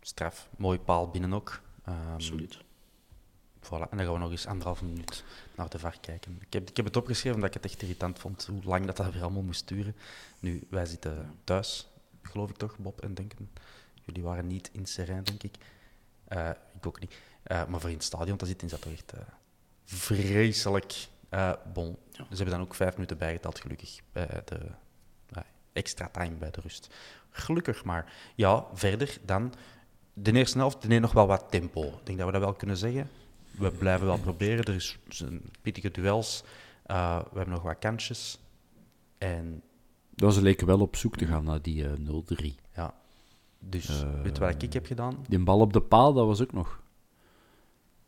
Straf. 0.00 0.48
Mooi 0.56 0.78
paal 0.78 1.08
binnen 1.08 1.32
ook. 1.32 1.60
Um, 1.88 1.94
Absoluut. 2.12 2.64
Voilà. 3.66 3.90
En 3.90 3.96
dan 3.96 3.98
gaan 3.98 4.12
we 4.12 4.18
nog 4.18 4.30
eens 4.30 4.46
anderhalve 4.46 4.84
minuut 4.84 5.24
naar 5.54 5.68
de 5.68 5.78
VAR 5.78 5.98
kijken. 6.00 6.38
Ik 6.40 6.52
heb, 6.52 6.68
ik 6.68 6.76
heb 6.76 6.86
het 6.86 6.96
opgeschreven 6.96 7.34
omdat 7.34 7.54
ik 7.54 7.62
het 7.62 7.72
echt 7.72 7.82
irritant 7.82 8.18
vond, 8.18 8.46
hoe 8.46 8.64
lang 8.64 8.86
dat, 8.86 8.96
dat 8.96 9.12
weer 9.12 9.22
allemaal 9.22 9.42
moest 9.42 9.68
duren. 9.68 9.96
Nu, 10.38 10.66
wij 10.70 10.86
zitten 10.86 11.34
thuis, 11.44 11.88
geloof 12.22 12.50
ik 12.50 12.56
toch, 12.56 12.78
Bob 12.78 13.00
en 13.00 13.14
Denken. 13.14 13.50
Jullie 14.04 14.22
waren 14.22 14.46
niet 14.46 14.70
in 14.72 14.86
Serijn, 14.86 15.24
denk 15.24 15.42
ik. 15.42 15.56
Uh, 16.28 16.50
ik 16.74 16.86
ook 16.86 17.00
niet. 17.00 17.14
Uh, 17.46 17.66
maar 17.66 17.80
voor 17.80 17.90
in 17.90 17.96
het 17.96 18.04
stadion 18.04 18.36
te 18.36 18.46
zitten 18.46 18.66
is 18.66 18.72
dat 18.72 18.82
toch 18.82 18.92
echt 18.92 19.14
uh, 19.14 19.20
vreselijk. 19.84 21.08
Bon. 21.72 21.96
Ja. 22.10 22.26
Ze 22.30 22.36
hebben 22.36 22.54
dan 22.54 22.60
ook 22.60 22.74
vijf 22.74 22.92
minuten 22.94 23.18
bijgeteld, 23.18 23.60
gelukkig. 23.60 24.00
Bij 24.12 24.42
de 24.44 24.70
extra 25.72 26.08
time 26.08 26.34
bij 26.34 26.50
de 26.50 26.60
rust. 26.60 26.94
Gelukkig 27.30 27.84
maar. 27.84 28.12
Ja, 28.34 28.64
verder 28.72 29.18
dan. 29.24 29.54
De 30.12 30.32
eerste 30.32 30.58
helft 30.58 30.88
neemt 30.88 31.02
nog 31.02 31.12
wel 31.12 31.26
wat 31.26 31.44
tempo. 31.50 31.82
Ik 31.82 32.06
denk 32.06 32.18
dat 32.18 32.26
we 32.26 32.32
dat 32.32 32.42
wel 32.42 32.52
kunnen 32.52 32.76
zeggen. 32.76 33.10
We 33.58 33.70
blijven 33.70 34.06
wel 34.06 34.18
proberen. 34.18 34.64
Er 34.64 34.74
is 34.74 34.98
een 35.18 35.42
pittige 35.62 35.90
duels. 35.90 36.42
we 36.86 36.94
hebben 37.34 37.48
nog 37.48 37.62
wat 37.62 37.78
kansjes. 37.78 38.38
En... 39.18 39.62
Dat 40.14 40.34
ze 40.34 40.42
leken 40.42 40.66
wel 40.66 40.80
op 40.80 40.96
zoek 40.96 41.16
te 41.16 41.26
gaan 41.26 41.44
naar 41.44 41.62
die 41.62 41.84
0-3. 41.84 41.94
Ja. 42.74 42.94
Dus, 43.58 44.04
weet 44.22 44.36
je 44.36 44.42
wat 44.42 44.62
ik 44.62 44.72
heb 44.72 44.86
gedaan? 44.86 45.24
Die 45.28 45.38
bal 45.38 45.60
op 45.60 45.72
de 45.72 45.80
paal, 45.80 46.12
dat 46.12 46.26
was 46.26 46.42
ook 46.42 46.52
nog. 46.52 46.80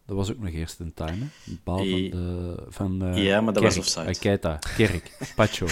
Dat 0.06 0.16
was 0.16 0.30
ook 0.30 0.38
nog 0.38 0.52
eerst 0.52 0.80
een 0.80 0.94
time, 0.94 1.16
hè? 1.16 1.26
Een 1.46 1.60
bal 1.64 1.76
van 1.76 1.86
de... 1.86 2.64
Van, 2.68 3.04
uh, 3.04 3.24
ja, 3.24 3.40
maar 3.40 3.52
dat 3.52 3.62
Kerk, 3.62 3.74
was 3.74 3.84
offside. 3.84 4.08
Uh, 4.08 4.20
Keita, 4.20 4.58
Kerk, 4.76 5.18
Pacho. 5.36 5.66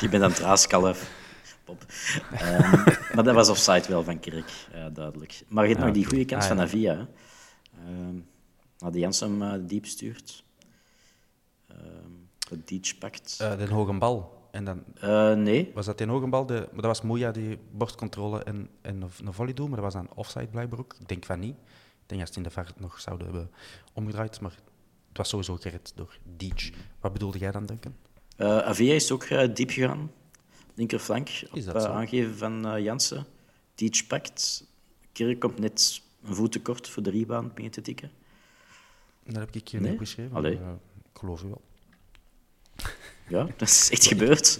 Je 0.00 0.08
bent 0.10 0.22
aan 0.22 0.30
het. 0.30 0.68
Ehm, 2.32 2.70
maar 3.14 3.24
dat 3.24 3.34
was 3.34 3.48
offside 3.48 3.88
wel 3.88 4.02
van 4.02 4.20
Kerk, 4.20 4.50
ja, 4.72 4.90
duidelijk. 4.90 5.42
Maar 5.48 5.64
je 5.66 5.72
hebt 5.72 5.84
nog 5.84 5.94
die 5.94 6.06
goede 6.06 6.24
kans 6.24 6.42
Ah, 6.42 6.48
van 6.48 6.56
ja. 6.56 6.62
Avia. 6.62 6.92
hè. 6.94 7.04
Ehm 7.86 8.18
Jans 8.92 9.20
hem 9.20 9.42
eh, 9.42 9.52
diep 9.60 9.86
stuurt. 9.86 10.44
Dat 12.48 12.66
Dietsch 12.68 12.98
pakt. 12.98 13.36
Eh, 13.40 13.58
de 13.58 13.68
hoge 13.68 13.92
bal. 13.92 14.48
En 14.50 14.64
dan 14.64 14.84
Eh, 15.00 15.34
nee, 15.34 15.70
was 15.74 15.86
dat 15.86 16.00
een 16.00 16.08
hoge 16.08 16.26
bal. 16.26 16.46
De, 16.46 16.68
dat 16.74 16.84
was 16.84 17.02
Moeja 17.02 17.30
die 17.30 17.58
borstcontrole 17.70 18.42
en, 18.42 18.70
en 18.80 19.02
een, 19.24 19.32
volley 19.32 19.54
doet, 19.54 19.68
maar 19.68 19.80
dat 19.80 19.92
was 19.92 20.02
een 20.02 20.10
offside 20.14 20.46
blijkbaar 20.46 20.78
ook. 20.78 20.94
Ik 21.00 21.08
denk 21.08 21.24
van 21.24 21.38
niet. 21.38 21.56
Ik 22.02 22.12
denk 22.12 22.20
dat 22.20 22.32
ze 22.32 22.34
het 22.34 22.36
in 22.36 22.42
de 22.42 22.50
VAR 22.50 22.72
nog 22.76 23.00
zouden 23.00 23.26
hebben 23.26 23.50
omgedraaid, 23.92 24.40
maar 24.40 24.54
het 25.08 25.16
was 25.16 25.28
sowieso 25.28 25.56
gered 25.56 25.92
door 25.94 26.18
Deech. 26.36 26.70
Wat 27.00 27.12
bedoelde 27.12 27.38
jij 27.38 27.50
dan? 27.50 27.68
Eh, 28.36 28.58
Avia 28.58 28.94
is 28.94 29.10
ook 29.10 29.24
eh, 29.24 29.54
diep 29.54 29.70
gegaan. 29.70 30.10
Linkerflank, 30.74 31.42
op 31.50 31.58
eh, 31.58 31.84
aangeven 31.84 32.36
van 32.36 32.66
eh 32.66 32.82
Jansen. 32.82 33.26
Dietsch 33.74 34.06
pakt. 34.06 34.64
Kerk 35.12 35.40
komt 35.40 35.58
net 35.58 36.02
een 36.24 36.34
voet 36.34 36.52
tekort 36.52 36.88
voor 36.88 37.02
de 37.02 37.10
rebound 37.10 37.54
begint 37.54 37.72
te 37.72 37.80
tikken. 37.80 38.10
Dat 39.26 39.36
heb 39.36 39.54
ik 39.54 39.68
hier 39.68 39.80
Nee? 39.80 39.90
niet 39.90 39.98
opgeschreven. 40.00 40.36
Allee. 40.36 40.58
maar, 40.58 40.68
eh, 40.68 40.74
ik 41.12 41.18
geloof 41.18 41.42
u 41.42 41.46
wel. 41.48 41.60
Ja, 43.28 43.44
dat 43.56 43.68
is 43.68 43.90
echt 43.90 44.06
gebeurd. 44.06 44.58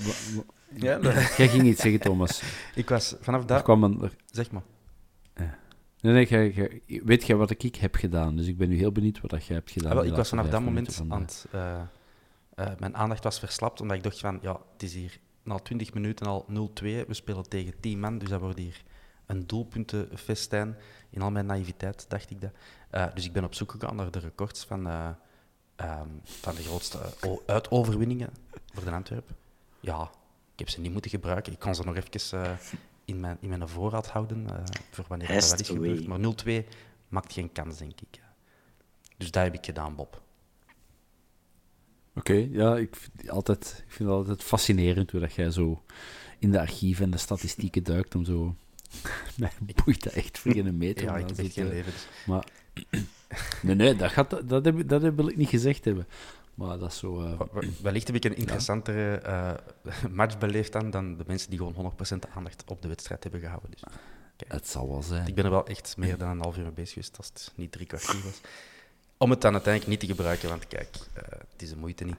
Ja, 0.74 0.98
Jij 1.36 1.48
ging 1.48 1.62
iets 1.62 1.80
zeggen, 1.80 2.00
Thomas. 2.00 2.42
ik 2.74 2.88
was 2.88 3.14
vanaf 3.20 3.40
Er 3.40 3.46
daar... 3.46 3.62
kwam 3.62 3.84
een... 3.84 4.02
er- 4.02 4.16
Zeg 4.30 4.50
maar. 4.50 4.62
Nee, 6.00 6.28
nee, 6.28 6.82
weet 7.04 7.26
jij 7.26 7.36
wat 7.36 7.50
ik 7.50 7.74
heb 7.74 7.94
gedaan? 7.94 8.36
Dus 8.36 8.46
ik 8.46 8.56
ben 8.56 8.68
nu 8.68 8.76
heel 8.76 8.92
benieuwd 8.92 9.20
wat 9.20 9.30
dat 9.30 9.44
jij 9.44 9.56
hebt 9.56 9.70
gedaan. 9.70 9.90
Ah, 9.90 9.96
wel, 9.96 10.06
ik 10.06 10.14
was 10.14 10.28
vanaf 10.28 10.48
dat 10.48 10.60
moment 10.62 10.98
aan 11.00 11.06
van 11.08 11.20
het... 11.20 11.46
eh, 11.50 11.80
eh, 12.54 12.66
mijn 12.78 12.96
aandacht 12.96 13.24
was 13.24 13.38
verslapt, 13.38 13.80
omdat 13.80 13.96
ik 13.96 14.02
dacht 14.02 14.18
van... 14.18 14.38
Ja, 14.42 14.60
het 14.72 14.82
is 14.82 14.94
hier 14.94 15.18
na 15.42 15.58
20 15.58 15.94
minuten 15.94 16.26
al 16.26 16.46
0-2. 16.50 16.54
We 16.82 17.06
spelen 17.08 17.48
tegen 17.48 17.80
10 17.80 18.00
man, 18.00 18.18
dus 18.18 18.28
dat 18.28 18.40
wordt 18.40 18.58
hier 18.58 18.82
een 19.26 19.46
doelpuntenfestijn. 19.46 20.76
In 21.10 21.22
al 21.22 21.30
mijn 21.30 21.46
naïviteit 21.46 22.04
dacht 22.08 22.30
ik 22.30 22.40
dat. 22.40 22.50
Eh, 22.90 23.06
dus 23.14 23.24
ik 23.24 23.32
ben 23.32 23.44
op 23.44 23.54
zoek 23.54 23.70
gegaan 23.70 23.96
naar 23.96 24.10
de 24.10 24.18
records 24.18 24.64
van, 24.64 24.86
eh, 24.86 25.08
ehm, 25.76 26.08
van 26.22 26.54
de 26.54 26.62
grootste 26.62 26.98
eh, 27.20 27.32
uitoverwinningen 27.46 28.30
voor 28.72 28.84
de 28.84 28.90
Antwerpen. 28.90 29.36
Ja, 29.80 30.10
ik 30.56 30.58
heb 30.58 30.68
ze 30.68 30.80
niet 30.80 30.92
moeten 30.92 31.10
gebruiken. 31.10 31.52
Ik 31.52 31.58
kon 31.58 31.74
ze 31.74 31.84
nog 31.84 31.96
even 31.96 32.42
eh, 32.42 32.56
in, 33.04 33.20
mijn, 33.20 33.36
in 33.40 33.48
mijn 33.48 33.68
voorraad 33.68 34.06
houden, 34.06 34.50
eh, 34.50 34.64
voor 34.90 35.04
wanneer 35.08 35.28
dat 35.28 35.48
wel 35.48 35.58
is 35.58 35.68
gebeurd. 35.68 36.06
Maar 36.06 36.18
0-2 36.18 36.66
maakt 37.08 37.32
geen 37.32 37.52
kans, 37.52 37.78
denk 37.78 38.00
ik. 38.00 38.20
Dus 39.16 39.30
dat 39.30 39.42
heb 39.42 39.54
ik 39.54 39.64
gedaan, 39.64 39.94
Bob. 39.94 40.22
Oké, 42.14 42.48
ja, 42.50 42.76
ik 42.76 42.96
vind, 42.96 43.30
altijd, 43.30 43.84
ik 43.86 43.92
vind 43.92 44.08
het 44.08 44.18
altijd 44.18 44.42
fascinerend 44.42 45.10
hoe 45.10 45.20
dat 45.20 45.34
jij 45.34 45.50
zo 45.50 45.82
in 46.38 46.50
de 46.50 46.60
archieven 46.60 47.04
en 47.04 47.10
de 47.10 47.18
statistieken 47.18 47.82
duikt 47.82 48.14
om 48.14 48.24
zo... 48.24 48.56
Mij 49.38 49.52
boeit 49.84 50.02
dat 50.02 50.12
echt 50.12 50.38
voor 50.38 50.52
geen 50.52 50.76
meter. 50.76 51.04
Ja, 51.04 51.16
ik 51.16 51.28
heb 51.28 51.38
echt 51.38 51.52
geen 51.52 51.64
te- 51.68 51.72
leven. 51.74 51.92
Maar... 52.26 52.46
Nee, 53.62 53.74
nee, 53.74 53.96
dat, 53.96 54.10
gaat, 54.10 54.48
dat, 54.48 54.64
heb, 54.64 54.88
dat 54.88 55.02
wil 55.02 55.28
ik 55.28 55.36
niet 55.36 55.48
gezegd 55.48 55.84
hebben. 55.84 56.06
Maar 56.54 56.78
dat 56.78 56.90
is 56.90 56.98
zo... 56.98 57.22
eh, 57.22 57.40
Wellicht 57.82 58.06
heb 58.06 58.16
ik 58.16 58.24
een 58.24 58.36
interessantere 58.36 59.16
eh, 59.16 59.54
match 60.10 60.38
beleefd 60.38 60.72
dan, 60.72 60.90
dan 60.90 61.16
de 61.16 61.24
mensen 61.26 61.50
die 61.50 61.58
gewoon 61.58 61.92
100% 62.14 62.34
aandacht 62.34 62.64
op 62.66 62.82
de 62.82 62.88
wedstrijd 62.88 63.22
hebben 63.22 63.40
gehouden. 63.40 63.70
Dus 63.70 63.82
het 64.48 64.68
zal 64.68 64.88
wel 64.88 65.02
zijn. 65.02 65.26
ik 65.26 65.34
ben 65.34 65.44
er 65.44 65.50
wel 65.50 65.66
echt 65.66 65.96
meer 65.96 66.18
dan 66.18 66.28
een 66.30 66.40
half 66.40 66.56
uur 66.56 66.62
mee 66.62 66.72
bezig 66.72 66.92
geweest 66.92 67.16
als 67.16 67.26
het 67.26 67.52
niet 67.56 67.72
drie 67.72 67.86
kwartier 67.86 68.22
was. 68.24 68.40
Om 69.16 69.30
het 69.30 69.40
dan 69.40 69.52
uiteindelijk 69.52 69.90
niet 69.92 70.00
te 70.08 70.14
gebruiken, 70.16 70.48
want 70.48 70.66
kijk, 70.66 70.96
eh, 71.12 71.22
het 71.28 71.62
is 71.62 71.68
de 71.70 71.76
moeite 71.76 72.04
niet. 72.04 72.16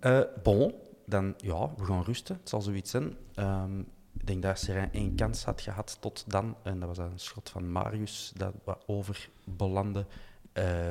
Eh, 0.00 0.20
bon, 0.42 0.74
dan 1.06 1.34
ja, 1.36 1.70
we 1.76 1.84
gaan 1.84 2.02
rusten. 2.02 2.36
Het 2.40 2.48
zal 2.48 2.60
zoiets 2.62 2.90
zijn. 2.90 3.16
Ehm, 3.34 3.82
ik 4.22 4.28
denk 4.28 4.42
dat 4.42 4.58
Serijn 4.58 4.92
één 4.92 5.14
kans 5.14 5.44
had 5.44 5.60
gehad 5.60 5.96
tot 6.00 6.24
dan. 6.26 6.56
En 6.62 6.78
dat 6.80 6.88
was 6.88 6.98
een 6.98 7.18
schot 7.18 7.50
van 7.50 7.72
Marius 7.72 8.32
dat 8.36 8.54
over 8.86 9.28
belandde. 9.44 10.06
Eh, 10.52 10.90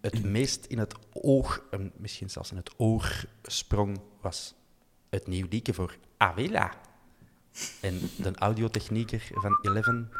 het 0.00 0.22
meest 0.24 0.64
in 0.64 0.78
het 0.78 0.94
oog, 1.12 1.62
en 1.70 1.92
misschien 1.96 2.30
zelfs 2.30 2.50
in 2.50 2.56
het 2.56 2.70
oor 2.76 3.24
sprong, 3.42 4.00
was 4.20 4.54
het 5.10 5.26
nieuw 5.26 5.46
liedje 5.50 5.74
voor 5.74 5.96
Avila. 6.16 6.72
En 7.80 7.98
de 8.16 8.34
audiotechnieker 8.34 9.28
van 9.32 9.58
Eleven 9.62 10.10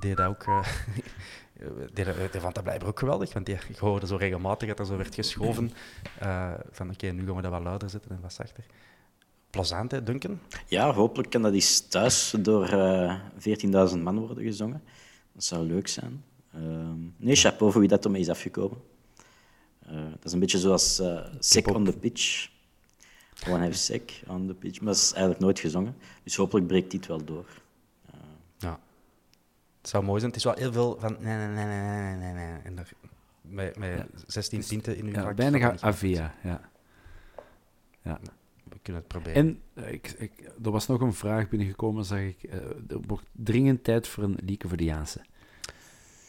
deed 0.00 0.16
dat 0.16 0.26
ook. 0.26 0.42
eh, 0.46 0.66
dat- 1.94 2.32
die 2.32 2.40
dat 2.40 2.62
blijkbaar 2.62 2.88
ook 2.88 2.98
geweldig, 2.98 3.32
want 3.32 3.46
die, 3.46 3.58
hoorde 3.78 4.06
zo 4.06 4.16
regelmatig 4.16 4.68
dat 4.68 4.78
er 4.78 4.86
zo 4.86 4.96
werd 4.96 5.14
geschoven. 5.14 5.72
eh, 6.18 6.52
van 6.70 6.90
oké, 6.90 7.06
nu 7.06 7.26
gaan 7.26 7.36
we 7.36 7.42
dat 7.42 7.50
wat 7.50 7.62
luider 7.62 7.90
zetten 7.90 8.10
en 8.10 8.20
wat 8.20 8.32
zachter. 8.32 8.64
Plezant, 9.50 9.90
hè, 9.90 10.02
Duncan? 10.02 10.40
Ja, 10.66 10.92
hopelijk 10.92 11.30
kan 11.30 11.42
dat 11.42 11.52
eens 11.52 11.80
thuis 11.80 12.34
door 12.38 12.68
eh 12.68 13.20
14.000 13.92 13.98
man 14.02 14.18
worden 14.18 14.44
gezongen. 14.44 14.82
Dat 15.32 15.44
zou 15.44 15.66
leuk 15.66 15.88
zijn. 15.88 16.24
Ehm, 16.52 16.98
nee, 17.16 17.36
chapeau 17.36 17.72
voor 17.72 17.80
wie 17.80 17.90
dat 17.90 18.04
ermee 18.04 18.20
is 18.20 18.28
afgekomen. 18.28 18.78
Eh, 19.86 20.10
dat 20.10 20.24
is 20.24 20.32
een 20.32 20.40
beetje 20.40 20.58
zoals 20.58 20.98
eh 20.98 21.26
Sick 21.38 21.74
on 21.74 21.84
the 21.84 21.92
Pitch. 21.92 22.48
Gewoon 23.38 23.60
have 23.60 23.72
sick 23.72 24.22
on 24.26 24.46
the 24.46 24.54
pitch. 24.54 24.80
Maar 24.80 24.92
dat 24.92 25.02
is 25.02 25.10
eigenlijk 25.10 25.40
nooit 25.40 25.58
gezongen. 25.58 25.96
Dus 26.22 26.36
hopelijk 26.36 26.66
breekt 26.66 26.90
dit 26.90 27.06
wel 27.06 27.24
door. 27.24 27.46
Ja. 28.58 28.80
Het 29.80 29.88
zou 29.88 30.04
mooi 30.04 30.20
zijn. 30.20 30.32
Het 30.32 30.40
is 30.40 30.46
wel 30.46 30.54
heel 30.56 30.72
veel 30.72 30.96
van 31.00 31.16
nee, 31.20 31.36
nee, 31.36 31.48
nee, 31.48 31.64
nee, 31.64 32.16
nee, 32.16 32.16
nee, 32.16 32.32
nee. 32.32 32.60
En 32.62 32.78
er, 32.78 32.92
met, 33.40 33.78
met 33.78 34.06
16 34.26 34.60
tinten 34.60 34.96
in 34.96 35.06
uw 35.06 35.12
ja, 35.12 35.34
weinig 35.34 35.72
niet 35.72 35.80
Avia, 35.80 36.34
ja. 36.42 36.70
ja. 38.02 38.20
Kunnen 38.88 39.02
het 39.02 39.12
proberen. 39.12 39.62
En 39.74 39.84
eh, 39.84 39.92
ik, 39.92 40.10
ik, 40.10 40.32
er 40.64 40.70
was 40.70 40.86
nog 40.86 41.00
een 41.00 41.14
vraag 41.14 41.48
binnengekomen, 41.48 42.04
zag 42.04 42.18
ik. 42.18 42.42
eh, 42.42 42.56
er 42.88 43.00
wordt 43.06 43.24
dringend 43.32 43.84
tijd 43.84 44.08
voor 44.08 44.24
een 44.24 44.38
lieke 44.44 44.68
voor 44.68 44.76
de 44.76 44.84
Jaanse. 44.84 45.20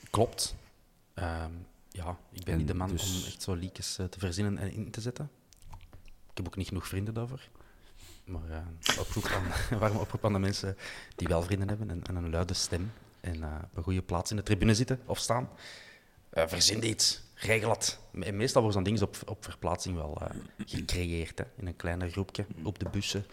Klopt. 0.09 0.55
Ehm, 1.13 1.51
ja, 1.89 2.17
ik 2.31 2.43
ben 2.43 2.53
En 2.53 2.57
niet 2.57 2.67
de 2.67 2.73
man 2.73 2.89
dus- 2.89 3.21
om 3.21 3.27
echt 3.27 3.41
zo 3.41 3.55
leakjes 3.55 3.97
eh, 3.97 4.05
te 4.05 4.19
verzinnen 4.19 4.57
en 4.57 4.71
in 4.71 4.91
te 4.91 5.01
zetten. 5.01 5.29
Ik 6.29 6.37
heb 6.37 6.47
ook 6.47 6.55
niet 6.55 6.67
genoeg 6.67 6.87
vrienden 6.87 7.13
daarvoor. 7.13 7.41
Maar 8.25 8.49
eh 8.49 8.99
oproep 8.99 9.25
aan, 9.25 9.43
warme 9.79 9.99
oproep 9.99 10.25
aan 10.25 10.33
de 10.33 10.39
mensen 10.39 10.77
die 11.15 11.27
wel 11.27 11.41
vrienden 11.43 11.67
hebben 11.67 11.89
en, 11.89 12.03
en 12.03 12.15
een 12.15 12.29
luide 12.29 12.53
stem 12.53 12.91
en 13.21 13.43
op 13.43 13.77
een 13.77 13.83
goede 13.83 14.01
plaats 14.01 14.31
in 14.31 14.37
de 14.37 14.43
tribune 14.43 14.73
zitten 14.75 14.99
of 15.05 15.17
staan. 15.17 15.49
Verzin 16.31 16.87
iets, 16.89 17.21
regel 17.39 17.69
het. 17.69 17.99
Me- 18.11 18.31
Meestal 18.31 18.61
worden 18.61 18.81
zo'n 18.83 18.93
dingen 18.93 19.07
op, 19.07 19.29
op 19.29 19.43
verplaatsing 19.43 19.95
wel 19.95 20.17
eh, 20.21 20.29
gecreëerd, 20.65 21.37
hè, 21.37 21.43
in 21.57 21.67
een 21.67 21.75
kleiner 21.75 22.09
groepje, 22.09 22.45
op 22.63 22.79
de 22.79 22.89
bussen. 22.91 23.25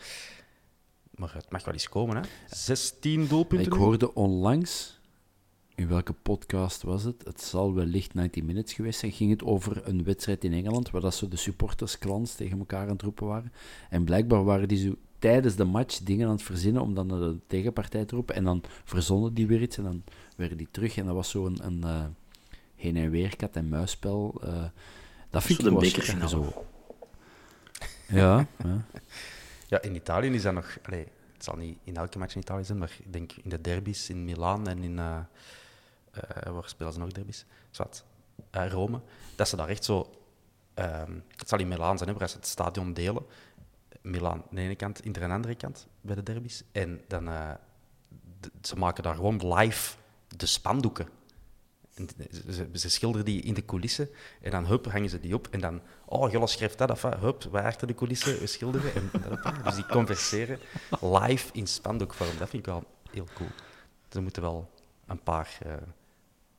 Maar 1.11 1.35
het 1.35 1.51
mag 1.51 1.65
wel 1.65 1.75
eens 1.75 1.89
komen, 1.89 2.17
hè. 2.17 2.23
16 2.57 3.27
doelpunten 3.27 3.67
Ik 3.67 3.73
hoorde 3.73 4.15
onlangs, 4.15 5.01
in 5.75 5.89
welke 5.89 6.13
podcast 6.13 6.83
was 6.83 7.03
het? 7.03 7.25
Het 7.25 7.41
zal 7.43 7.75
wellicht 7.75 8.15
90 8.15 8.43
Minutes 8.43 8.73
geweest 8.73 8.99
zijn. 9.01 9.13
Ging 9.13 9.31
het 9.31 9.43
over 9.45 9.89
een 9.89 10.05
wedstrijd 10.05 10.45
in 10.45 10.53
Engeland, 10.53 10.91
waar 10.91 11.01
dat 11.01 11.15
zo 11.15 11.29
de 11.29 11.37
supportersklans 11.37 12.35
tegen 12.35 12.59
elkaar 12.59 12.83
aan 12.87 12.93
het 12.93 13.03
roepen 13.03 13.27
waren. 13.27 13.53
En 13.91 14.05
blijkbaar 14.05 14.45
waren 14.45 14.69
die 14.69 14.79
zo 14.89 14.95
tijdens 15.19 15.55
de 15.57 15.65
match 15.65 15.99
dingen 15.99 16.27
aan 16.27 16.33
het 16.33 16.43
verzinnen 16.43 16.83
om 16.83 16.95
dan 16.95 17.07
naar 17.07 17.19
de 17.19 17.39
tegenpartij 17.47 18.05
te 18.05 18.15
roepen. 18.15 18.35
En 18.35 18.45
dan 18.45 18.63
verzonnen 18.85 19.35
die 19.35 19.47
weer 19.47 19.63
iets 19.63 19.77
en 19.77 19.85
dan 19.85 20.03
werden 20.37 20.57
die 20.59 20.69
terug. 20.71 20.97
En 20.97 21.07
dat 21.07 21.15
was 21.15 21.31
zo 21.31 21.47
een, 21.47 21.67
een 21.67 21.85
eh, 21.85 22.05
heen 22.87 23.05
en 23.05 23.11
weer 23.11 23.37
kat 23.37 23.57
en 23.57 23.69
muisspel. 23.69 24.41
eh 24.45 24.65
dat 25.31 25.43
vind 25.43 25.59
ik 25.59 25.65
wel 25.65 25.79
bekerfinale. 25.79 26.29
schikker, 26.29 26.53
zo. 26.53 26.65
Ja, 28.09 28.47
ja. 28.65 28.85
Ja, 29.69 29.83
in 29.83 29.95
Italië 29.95 30.29
is 30.31 30.43
dat 30.43 30.53
nog... 30.53 30.79
Allee, 30.83 31.07
het 31.33 31.45
zal 31.45 31.57
niet 31.57 31.79
in 31.85 31.97
elke 31.97 32.19
match 32.19 32.35
in 32.35 32.41
Italië 32.41 32.65
zijn, 32.65 32.79
maar 32.79 32.97
ik 32.99 33.13
denk 33.13 33.33
in 33.33 33.51
de 33.51 33.61
derbies 33.61 34.11
in 34.11 34.25
Milaan 34.25 34.69
en 34.69 34.83
in... 34.83 34.99
eh 34.99 35.19
eh, 36.11 36.53
waar 36.53 36.69
spelen 36.69 36.93
ze 36.93 36.99
nog 36.99 37.13
derbies? 37.13 37.45
Zwat. 37.71 38.05
Eh, 38.51 38.71
Rome. 38.71 39.01
Dat 39.37 39.49
ze 39.49 39.57
daar 39.57 39.69
echt 39.69 39.85
zo... 39.85 40.11
ehm, 40.75 41.13
het 41.37 41.49
zal 41.49 41.59
in 41.59 41.69
Milaan 41.69 41.99
zijn, 41.99 42.11
hè, 42.11 42.17
waar 42.17 42.29
ze 42.29 42.37
het 42.37 42.47
stadion 42.47 42.93
delen. 42.93 43.27
Milaan 44.03 44.43
aan 44.43 44.55
de 44.57 44.61
ene 44.61 44.77
kant, 44.77 45.05
Inter 45.05 45.23
aan 45.23 45.29
de 45.29 45.35
andere 45.35 45.55
kant 45.55 45.87
bij 46.01 46.15
de 46.15 46.23
derbies. 46.23 46.63
En 46.73 47.01
dan... 47.09 47.29
eh, 47.29 47.51
ze 48.63 48.77
maken 48.77 49.03
daar 49.03 49.15
gewoon 49.15 49.55
live 49.55 49.97
de 50.37 50.47
spandoeken. 50.47 51.09
Ze, 52.73 52.91
schilderen 52.91 53.25
die 53.25 53.43
in 53.43 53.55
de 53.55 53.65
coulissen 53.65 54.09
en 54.41 54.51
dan 54.51 54.67
hup, 54.67 54.87
hangen 54.91 55.11
ze 55.11 55.21
die 55.21 55.35
op. 55.35 55.49
En 55.51 55.61
dan, 55.61 55.81
oh, 56.05 56.31
Jolle 56.31 56.47
schrijft 56.47 56.79
dat 56.79 56.91
af, 56.91 57.03
hup, 57.03 57.43
wij 57.51 57.65
achter 57.65 57.87
de 57.87 57.95
coulissen 57.95 58.49
schilderen 58.49 58.95
en. 58.95 59.11
Dus 59.65 59.75
die 59.75 59.87
converseren 59.87 60.59
live 61.01 61.49
in 61.53 61.67
spandoekvorm. 61.67 62.39
Dat 62.39 62.49
vind 62.49 62.67
ik 62.67 62.73
wel 62.73 62.85
heel 63.11 63.27
cool. 63.35 63.49
Er 64.09 64.23
moeten 64.23 64.43
wel 64.43 64.71
een 65.07 65.23
paar, 65.23 65.59
eh, 65.63 65.73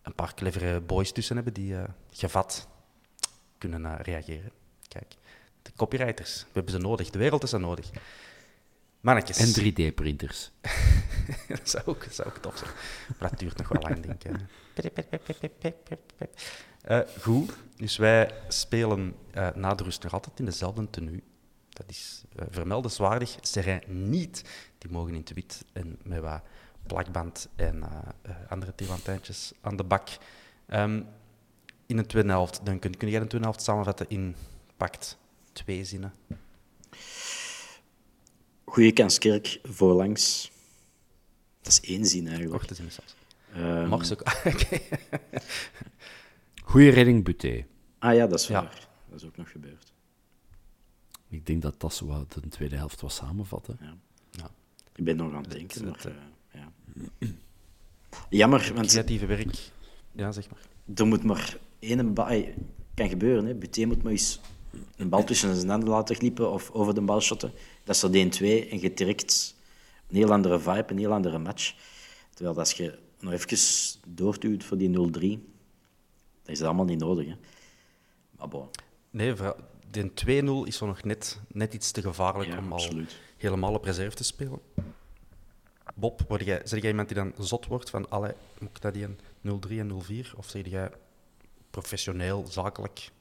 een 0.02 0.14
paar 0.14 0.34
clevere 0.34 0.82
boys 0.82 1.12
tussen 1.12 1.36
hebben 1.36 1.54
die 1.54 1.78
eh, 1.78 1.84
gevat 2.12 2.68
kunnen 3.58 3.86
eh, 3.86 4.00
reageren. 4.00 4.52
Kijk, 4.88 5.16
de 5.62 5.72
copywriters, 5.76 6.42
we 6.42 6.50
hebben 6.54 6.72
ze 6.72 6.78
nodig. 6.78 7.10
De 7.10 7.20
wereld 7.20 7.44
is 7.44 7.50
ze 7.50 7.58
nodig. 7.58 7.90
Mannetjes. 9.08 9.38
En 9.38 9.64
3D-printers. 9.64 10.52
dat 11.48 11.70
zou 11.70 11.84
ook, 11.86 12.04
dat 12.04 12.14
zou 12.14 12.28
ook 12.28 12.38
tof 12.38 12.58
zijn. 12.58 12.72
Maar 13.20 13.30
dat 13.30 13.40
duurt 13.40 13.58
nog 13.58 13.68
wel 13.68 13.82
lang, 13.82 14.00
denk 14.02 14.24
ik. 14.24 14.36
Eh, 16.82 17.00
goed, 17.22 17.54
dus 17.76 17.98
wij 17.98 18.32
spelen 18.48 19.16
eh, 19.32 19.50
na 19.56 19.76
de 19.76 19.84
rust 19.84 20.04
nog 20.04 20.14
altijd 20.14 20.40
in 20.40 20.46
dezelfde 20.46 20.90
tenue. 20.90 21.24
dat 21.70 21.86
is 21.90 22.24
uh, 22.36 22.46
vermeldenswaardig. 22.50 23.38
Serijn 23.42 23.84
niet. 23.88 24.44
Die 24.78 24.92
mogen 24.92 25.14
in 25.14 25.20
het 25.20 25.34
wit 25.34 25.66
en 25.74 25.98
met 26.04 26.20
wat 26.20 26.42
plakband 26.88 27.48
en 27.56 27.76
uh, 27.76 27.84
uh, 28.28 28.36
andere 28.50 28.76
tirantijntjes 28.76 29.52
aan 29.62 29.76
de 29.76 29.84
bak. 29.84 30.10
Um, 30.68 31.08
in 31.86 31.98
een 31.98 32.06
tweede 32.06 32.30
helft, 32.30 32.66
dan 32.66 32.80
kun, 32.80 32.98
kun 32.98 33.10
jij 33.10 33.20
de 33.20 33.28
tweede 33.28 33.48
helft 33.48 33.64
samenvatten 33.64 34.10
in 34.10 34.36
pakt 34.78 35.18
twee 35.52 35.84
zinnen? 35.84 36.14
Goeie 38.70 38.92
kanskerk 38.92 39.60
voorlangs. 39.64 40.52
Dat 41.62 41.72
is 41.72 41.82
één 41.82 42.06
zin 42.06 42.28
eigenlijk. 42.28 42.58
Korte 42.58 42.76
zin 42.76 42.92
zelfs. 42.92 43.16
Um, 43.56 43.88
Mag 43.88 44.06
ze 44.06 44.14
ook. 44.14 44.24
Goeie 46.72 46.92
redding, 46.92 47.24
Buté. 47.24 47.66
Ah 48.00 48.16
ja, 48.16 48.28
dat 48.28 48.40
is 48.40 48.48
waar. 48.48 48.64
Ja. 48.64 48.70
Dat 49.10 49.22
is 49.22 49.28
ook 49.28 49.38
nog 49.38 49.52
gebeurd. 49.52 49.94
Ik 51.28 51.46
denk 51.46 51.62
dat 51.62 51.80
dat 51.80 51.94
zo 51.94 52.06
wat 52.06 52.34
de 52.34 52.48
tweede 52.48 52.76
helft 52.76 53.02
was 53.02 53.16
samenvatten. 53.16 53.78
Ja. 53.82 53.98
ja. 54.32 54.52
Ik 54.96 55.04
ben 55.04 55.16
nog 55.16 55.34
aan 55.34 55.42
het 55.42 55.52
denken. 55.52 55.86
Maar, 55.86 56.06
uh, 56.08 56.14
ja. 56.54 56.72
Jammer. 58.30 58.72
Want 58.74 58.88
creatieve 58.88 59.26
werk. 59.26 59.72
Ja, 60.12 60.32
zeg 60.32 60.50
maar. 60.50 60.62
Er 60.96 61.08
moet 61.08 61.24
maar 61.24 61.58
één 61.80 62.14
bal... 62.14 62.46
kan 62.94 63.10
gebeuren, 63.10 63.46
hè. 63.46 63.56
Buté 63.56 63.86
moet 63.86 64.04
maar 64.04 64.12
eens 64.12 64.40
een 64.96 65.10
bal 65.10 65.24
tussen 65.24 65.56
zijn 65.56 65.70
handen 65.70 65.90
laten 65.90 66.16
glippen 66.16 66.52
of 66.52 66.72
over 66.72 66.94
de 66.94 67.02
bal 67.02 67.22
shotten. 67.22 67.52
Dat 67.84 67.96
is 67.96 68.04
er 68.04 68.10
1-2 68.10 68.70
en 68.70 68.80
je 68.80 68.94
trekt 68.94 69.56
een 70.08 70.16
heel 70.16 70.32
andere 70.32 70.60
vibe, 70.60 70.86
een 70.88 70.98
heel 70.98 71.14
andere 71.14 71.38
match. 71.38 71.76
Terwijl 72.34 72.58
als 72.58 72.72
je 72.72 72.98
nog 73.20 73.34
even 73.34 73.58
doorduwt 74.08 74.64
voor 74.64 74.78
die 74.78 74.90
0-3, 74.90 74.92
dan 74.92 75.10
is 76.46 76.58
dat 76.58 76.68
allemaal 76.68 76.86
niet 76.86 77.00
nodig. 77.00 77.26
Hè. 77.26 77.36
Maar 78.38 78.48
bon. 78.48 78.68
Nee, 79.10 79.34
de 79.92 80.12
2-0 80.64 80.68
is 80.68 80.78
zo 80.78 80.86
nog 80.86 81.04
net, 81.04 81.40
net 81.48 81.74
iets 81.74 81.92
te 81.92 82.02
gevaarlijk 82.02 82.58
om 82.58 82.72
al 82.72 82.90
helemaal 83.38 83.74
op 83.74 83.84
reserve 83.84 84.16
te 84.16 84.24
spelen. 84.24 84.60
Bob, 85.96 86.22
word 86.28 86.46
jij, 86.46 86.62
zeg 86.64 86.82
jij 86.82 86.90
iemand 86.90 87.08
die 87.08 87.18
dan 87.18 87.34
zot 87.38 87.66
wordt 87.66 87.90
van, 87.90 88.10
alle 88.10 88.36
moet 88.60 88.82
dat 88.82 88.94
die 88.94 89.04
een 89.04 89.20
0-3 89.68 89.70
en 89.70 89.92
0-4? 90.26 90.36
Of 90.36 90.50
zeg 90.50 90.68
jij 90.68 90.92
professioneel, 91.70 92.46
zakelijk? 92.50 93.12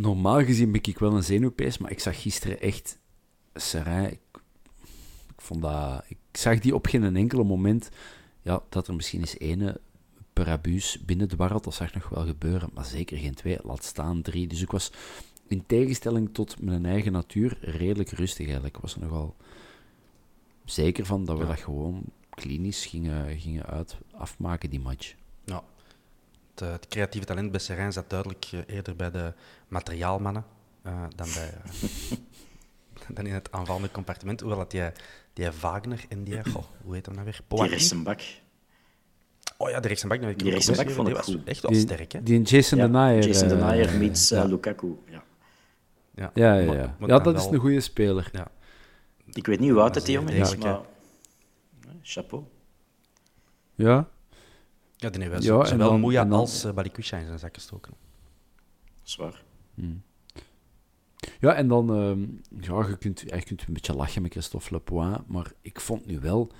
Normaal 0.00 0.44
gezien 0.44 0.72
ben 0.72 0.82
ik 0.82 0.98
wel 0.98 1.14
een 1.14 1.22
zenuwpees, 1.22 1.78
maar 1.78 1.90
ik 1.90 2.00
zag 2.00 2.22
gisteren 2.22 2.60
echt 2.60 2.98
Serij. 3.54 4.10
Ik, 4.10 4.40
ik, 5.28 5.40
vond 5.40 5.62
dat, 5.62 6.04
ik 6.08 6.18
zag 6.32 6.58
die 6.58 6.74
op 6.74 6.86
geen 6.86 7.16
enkele 7.16 7.44
moment 7.44 7.88
ja, 8.42 8.62
dat 8.68 8.88
er 8.88 8.94
misschien 8.94 9.20
eens 9.20 9.38
ene 9.38 9.80
per 10.32 10.48
abuus 10.48 11.00
binnendwarrelt. 11.04 11.64
Dat 11.64 11.74
zag 11.74 11.94
nog 11.94 12.08
wel 12.08 12.26
gebeuren, 12.26 12.70
maar 12.74 12.84
zeker 12.84 13.18
geen 13.18 13.34
twee. 13.34 13.58
Laat 13.62 13.84
staan 13.84 14.22
drie. 14.22 14.46
Dus 14.46 14.62
ik 14.62 14.70
was 14.70 14.92
in 15.46 15.66
tegenstelling 15.66 16.34
tot 16.34 16.62
mijn 16.62 16.86
eigen 16.86 17.12
natuur 17.12 17.58
redelijk 17.60 18.10
rustig 18.10 18.44
eigenlijk. 18.44 18.76
Ik 18.76 18.82
was 18.82 18.94
er 18.94 19.00
nogal 19.00 19.36
zeker 20.64 21.06
van 21.06 21.24
dat 21.24 21.38
we 21.38 21.46
dat 21.46 21.60
gewoon 21.60 22.02
klinisch 22.30 22.86
gingen, 22.86 23.38
gingen 23.38 23.66
uit, 23.66 23.98
afmaken, 24.10 24.70
die 24.70 24.80
match. 24.80 25.14
Ja, 25.44 25.64
het, 26.60 26.72
het 26.72 26.88
creatieve 26.88 27.26
talent 27.26 27.50
bij 27.50 27.60
Serijn 27.60 27.92
zat 27.92 28.10
duidelijk 28.10 28.48
eh, 28.52 28.60
eerder 28.66 28.96
bij 28.96 29.10
de 29.10 29.32
materiaalmannen 29.68 30.44
uh, 30.86 31.02
dan, 31.16 31.28
bij, 31.34 31.52
uh, 31.64 32.18
dan 33.16 33.26
in 33.26 33.34
het 33.34 33.52
aanvallende 33.52 33.90
compartiment. 33.90 34.40
Hoewel 34.40 34.58
dat 34.58 34.70
die, 34.70 34.82
die 35.32 35.46
Wagner 35.60 36.04
en 36.08 36.24
die, 36.24 36.50
goh, 36.50 36.64
hoe 36.82 36.94
heet 36.94 37.06
hem 37.06 37.14
nou 37.14 37.26
weer? 37.26 37.40
Poirier. 37.46 37.68
Die 37.68 37.78
rechtsbak. 37.78 38.20
Oh 39.56 39.70
ja, 39.70 39.80
de. 39.80 40.06
Nou, 40.06 40.36
die 40.36 40.50
rechtsbak 40.50 40.90
vond 40.90 41.08
ik 41.08 41.14
was 41.14 41.24
goed. 41.24 41.44
echt 41.44 41.62
wel 41.62 41.70
die, 41.70 41.80
sterk, 41.80 42.12
hè? 42.12 42.22
Die 42.22 42.42
Jason 42.42 42.78
ja, 42.78 42.86
Denayer. 42.86 43.26
Jason 43.26 43.48
Denayer 43.48 43.98
meets 43.98 44.32
uh, 44.32 44.44
Lukaku, 44.44 44.96
ja. 45.06 45.24
Ja, 46.14 46.30
ja, 46.34 46.54
ja. 46.54 46.72
ja. 46.72 46.96
ja 47.06 47.18
dat 47.18 47.36
is 47.36 47.44
een 47.44 47.58
goede 47.58 47.80
speler. 47.80 48.28
Ja. 48.32 48.50
Ik 49.32 49.46
weet 49.46 49.60
niet 49.60 49.70
hoe 49.70 49.80
oud 49.80 49.94
het 49.94 50.04
die 50.04 50.14
jongen 50.14 50.34
is, 50.34 50.56
maar... 50.56 50.80
Chapeau. 52.02 52.44
Ja. 53.74 54.08
Ja, 55.00 55.10
die 55.10 55.22
heeft 55.22 55.44
wel, 55.44 55.58
ja, 55.58 55.64
zowel 55.64 55.98
Moeja 55.98 56.28
als 56.28 56.64
uh, 56.64 56.72
Balikwisha 56.72 57.16
in 57.16 57.26
zijn 57.26 57.38
zak 57.38 57.54
gestoken. 57.54 57.92
Zwaar. 59.02 59.42
Hmm. 59.74 60.02
Ja, 61.40 61.54
en 61.54 61.68
dan... 61.68 61.96
Uh, 61.96 62.28
ja, 62.60 62.86
je 62.88 62.96
kunt, 62.98 63.20
je 63.20 63.42
kunt 63.42 63.64
een 63.66 63.72
beetje 63.72 63.94
lachen 63.94 64.22
met 64.22 64.32
Christophe 64.32 64.68
Lepoin, 64.70 65.16
maar 65.26 65.52
ik 65.60 65.80
vond 65.80 66.06
nu 66.06 66.20
wel... 66.20 66.52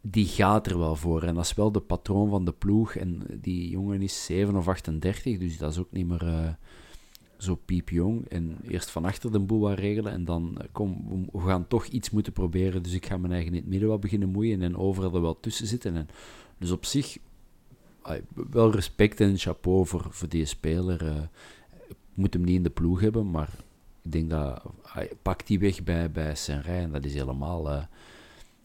Die 0.00 0.26
gaat 0.26 0.66
er 0.66 0.78
wel 0.78 0.96
voor. 0.96 1.22
En 1.22 1.34
dat 1.34 1.44
is 1.44 1.54
wel 1.54 1.72
de 1.72 1.80
patroon 1.80 2.30
van 2.30 2.44
de 2.44 2.52
ploeg. 2.52 2.94
En 2.94 3.22
die 3.40 3.70
jongen 3.70 4.02
is 4.02 4.24
7 4.24 4.56
of 4.56 4.68
38, 4.68 5.38
dus 5.38 5.58
dat 5.58 5.72
is 5.72 5.78
ook 5.78 5.92
niet 5.92 6.06
meer... 6.06 6.22
Uh, 6.22 6.48
zo 7.36 7.54
piepjong 7.54 8.28
en 8.28 8.56
eerst 8.68 8.90
van 8.90 9.04
achter 9.04 9.32
de 9.32 9.38
boel 9.38 9.60
wat 9.60 9.78
regelen 9.78 10.12
en 10.12 10.24
dan, 10.24 10.58
kom, 10.72 11.06
we 11.32 11.40
gaan 11.40 11.66
toch 11.68 11.86
iets 11.86 12.10
moeten 12.10 12.32
proberen, 12.32 12.82
dus 12.82 12.92
ik 12.92 13.06
ga 13.06 13.16
mijn 13.16 13.32
eigen 13.32 13.52
in 13.52 13.58
het 13.58 13.68
midden 13.68 13.88
wat 13.88 14.00
beginnen 14.00 14.28
moeien 14.28 14.62
en 14.62 14.76
overal 14.76 15.14
er 15.14 15.20
wel 15.20 15.40
tussen 15.40 15.66
zitten. 15.66 15.96
En, 15.96 16.08
dus 16.58 16.70
op 16.70 16.84
zich, 16.84 17.18
wel 18.50 18.72
respect 18.72 19.20
en 19.20 19.38
chapeau 19.38 19.86
voor, 19.86 20.06
voor 20.10 20.28
die 20.28 20.44
speler. 20.44 21.02
Uh, 21.02 21.22
moet 22.14 22.34
hem 22.34 22.44
niet 22.44 22.56
in 22.56 22.62
de 22.62 22.70
ploeg 22.70 23.00
hebben, 23.00 23.30
maar 23.30 23.48
ik 24.02 24.12
denk 24.12 24.30
dat 24.30 24.62
hij 24.82 25.10
pakt 25.22 25.46
die 25.46 25.58
weg 25.58 25.84
bij, 25.84 26.10
bij 26.10 26.34
Senrij 26.34 26.82
en 26.82 26.92
dat 26.92 27.04
is 27.04 27.14
helemaal 27.14 27.72
uh, 27.72 27.82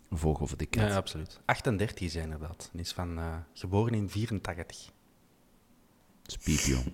een 0.10 0.18
vogel 0.18 0.48
voor 0.48 0.58
de 0.58 0.66
kat. 0.66 0.90
Ja, 0.90 0.96
absoluut. 0.96 1.40
38 1.46 2.12
zijn 2.12 2.24
inderdaad. 2.24 2.70
Hij 2.72 2.82
is 2.82 2.92
van, 2.92 3.18
uh, 3.18 3.36
geboren 3.54 3.94
in 3.94 4.10
84. 4.10 4.90
Spiepjong. 6.24 6.86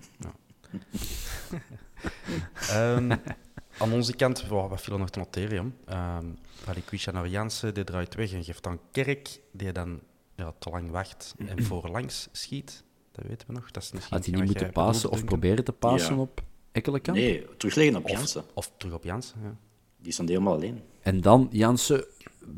Ja. 2.70 2.94
um, 2.94 3.10
aan 3.82 3.92
onze 3.92 4.16
kant, 4.16 4.46
wow, 4.46 4.70
wat 4.70 4.80
viel 4.80 4.92
er 4.92 4.98
nog 4.98 5.10
te 5.10 5.18
noteren? 5.18 5.76
Um, 5.88 6.38
Balikwisha 6.64 7.10
naar 7.10 7.28
Jansen, 7.28 7.74
die 7.74 7.84
draait 7.84 8.14
weg 8.14 8.32
en 8.32 8.44
geeft 8.44 8.62
dan 8.62 8.80
Kerk, 8.90 9.40
die 9.52 9.72
dan 9.72 10.00
ja, 10.40 10.54
te 10.58 10.70
lang 10.70 10.90
wacht 10.90 11.34
en 11.46 11.64
voorlangs 11.70 12.28
schiet. 12.32 12.84
Dat 13.12 13.24
weten 13.26 13.46
we 13.46 13.52
nog. 13.52 13.70
Dat 13.70 13.82
is 13.82 14.04
Had 14.08 14.24
hij 14.24 14.34
niet 14.34 14.44
moeten 14.44 14.72
passen 14.72 15.10
of 15.10 15.24
proberen 15.24 15.64
te 15.64 15.72
passen 15.72 16.14
ja. 16.14 16.20
op 16.20 16.42
Ekkelenkamp? 16.72 17.18
Nee, 17.18 17.46
terugleggen 17.56 17.96
op 17.96 18.08
Jansen. 18.08 18.40
Of, 18.40 18.50
of, 18.54 18.72
terug 18.76 18.94
op 18.94 19.04
Jansen, 19.04 19.38
ja. 19.42 19.56
Die 19.96 20.12
stond 20.12 20.28
helemaal 20.28 20.54
alleen. 20.54 20.80
En 21.00 21.20
dan 21.20 21.48
Jansen 21.50 22.04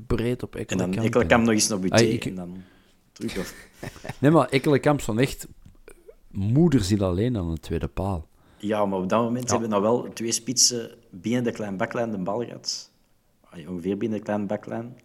breed 0.07 0.43
op 0.43 0.55
Ekkelenkamp. 0.55 0.91
En 0.91 0.97
dan 0.97 1.05
Ekkelenkamp 1.05 1.45
nog 1.45 1.55
eens 1.55 1.69
naar 1.69 1.81
Buté 1.81 2.03
ik... 2.03 2.25
en 2.25 2.35
dan 2.35 2.63
terug. 3.13 3.55
Nee, 4.19 4.31
maar 4.31 4.49
Ekkelenkamp 4.49 5.01
stond 5.01 5.19
echt 5.19 5.47
moederziel 6.31 7.05
alleen 7.05 7.37
aan 7.37 7.55
de 7.55 7.61
tweede 7.61 7.89
paal. 7.89 8.27
Ja, 8.57 8.87
maar 8.87 8.99
op 8.99 9.09
dat 9.09 9.23
moment 9.23 9.45
ja. 9.45 9.51
hebben 9.51 9.69
we 9.69 9.75
nou 9.75 9.83
wel 9.83 10.13
twee 10.13 10.33
spitsen 10.33 10.91
binnen 11.11 11.45
de 11.45 11.53
kleine 11.53 11.77
baklijn 11.77 12.11
de 12.11 12.19
bal 12.19 12.45
gehad. 12.45 12.91
Ongeveer 13.69 13.97
binnen 13.97 14.19
de 14.19 14.25
kleine 14.25 14.47
baklijn. 14.47 14.97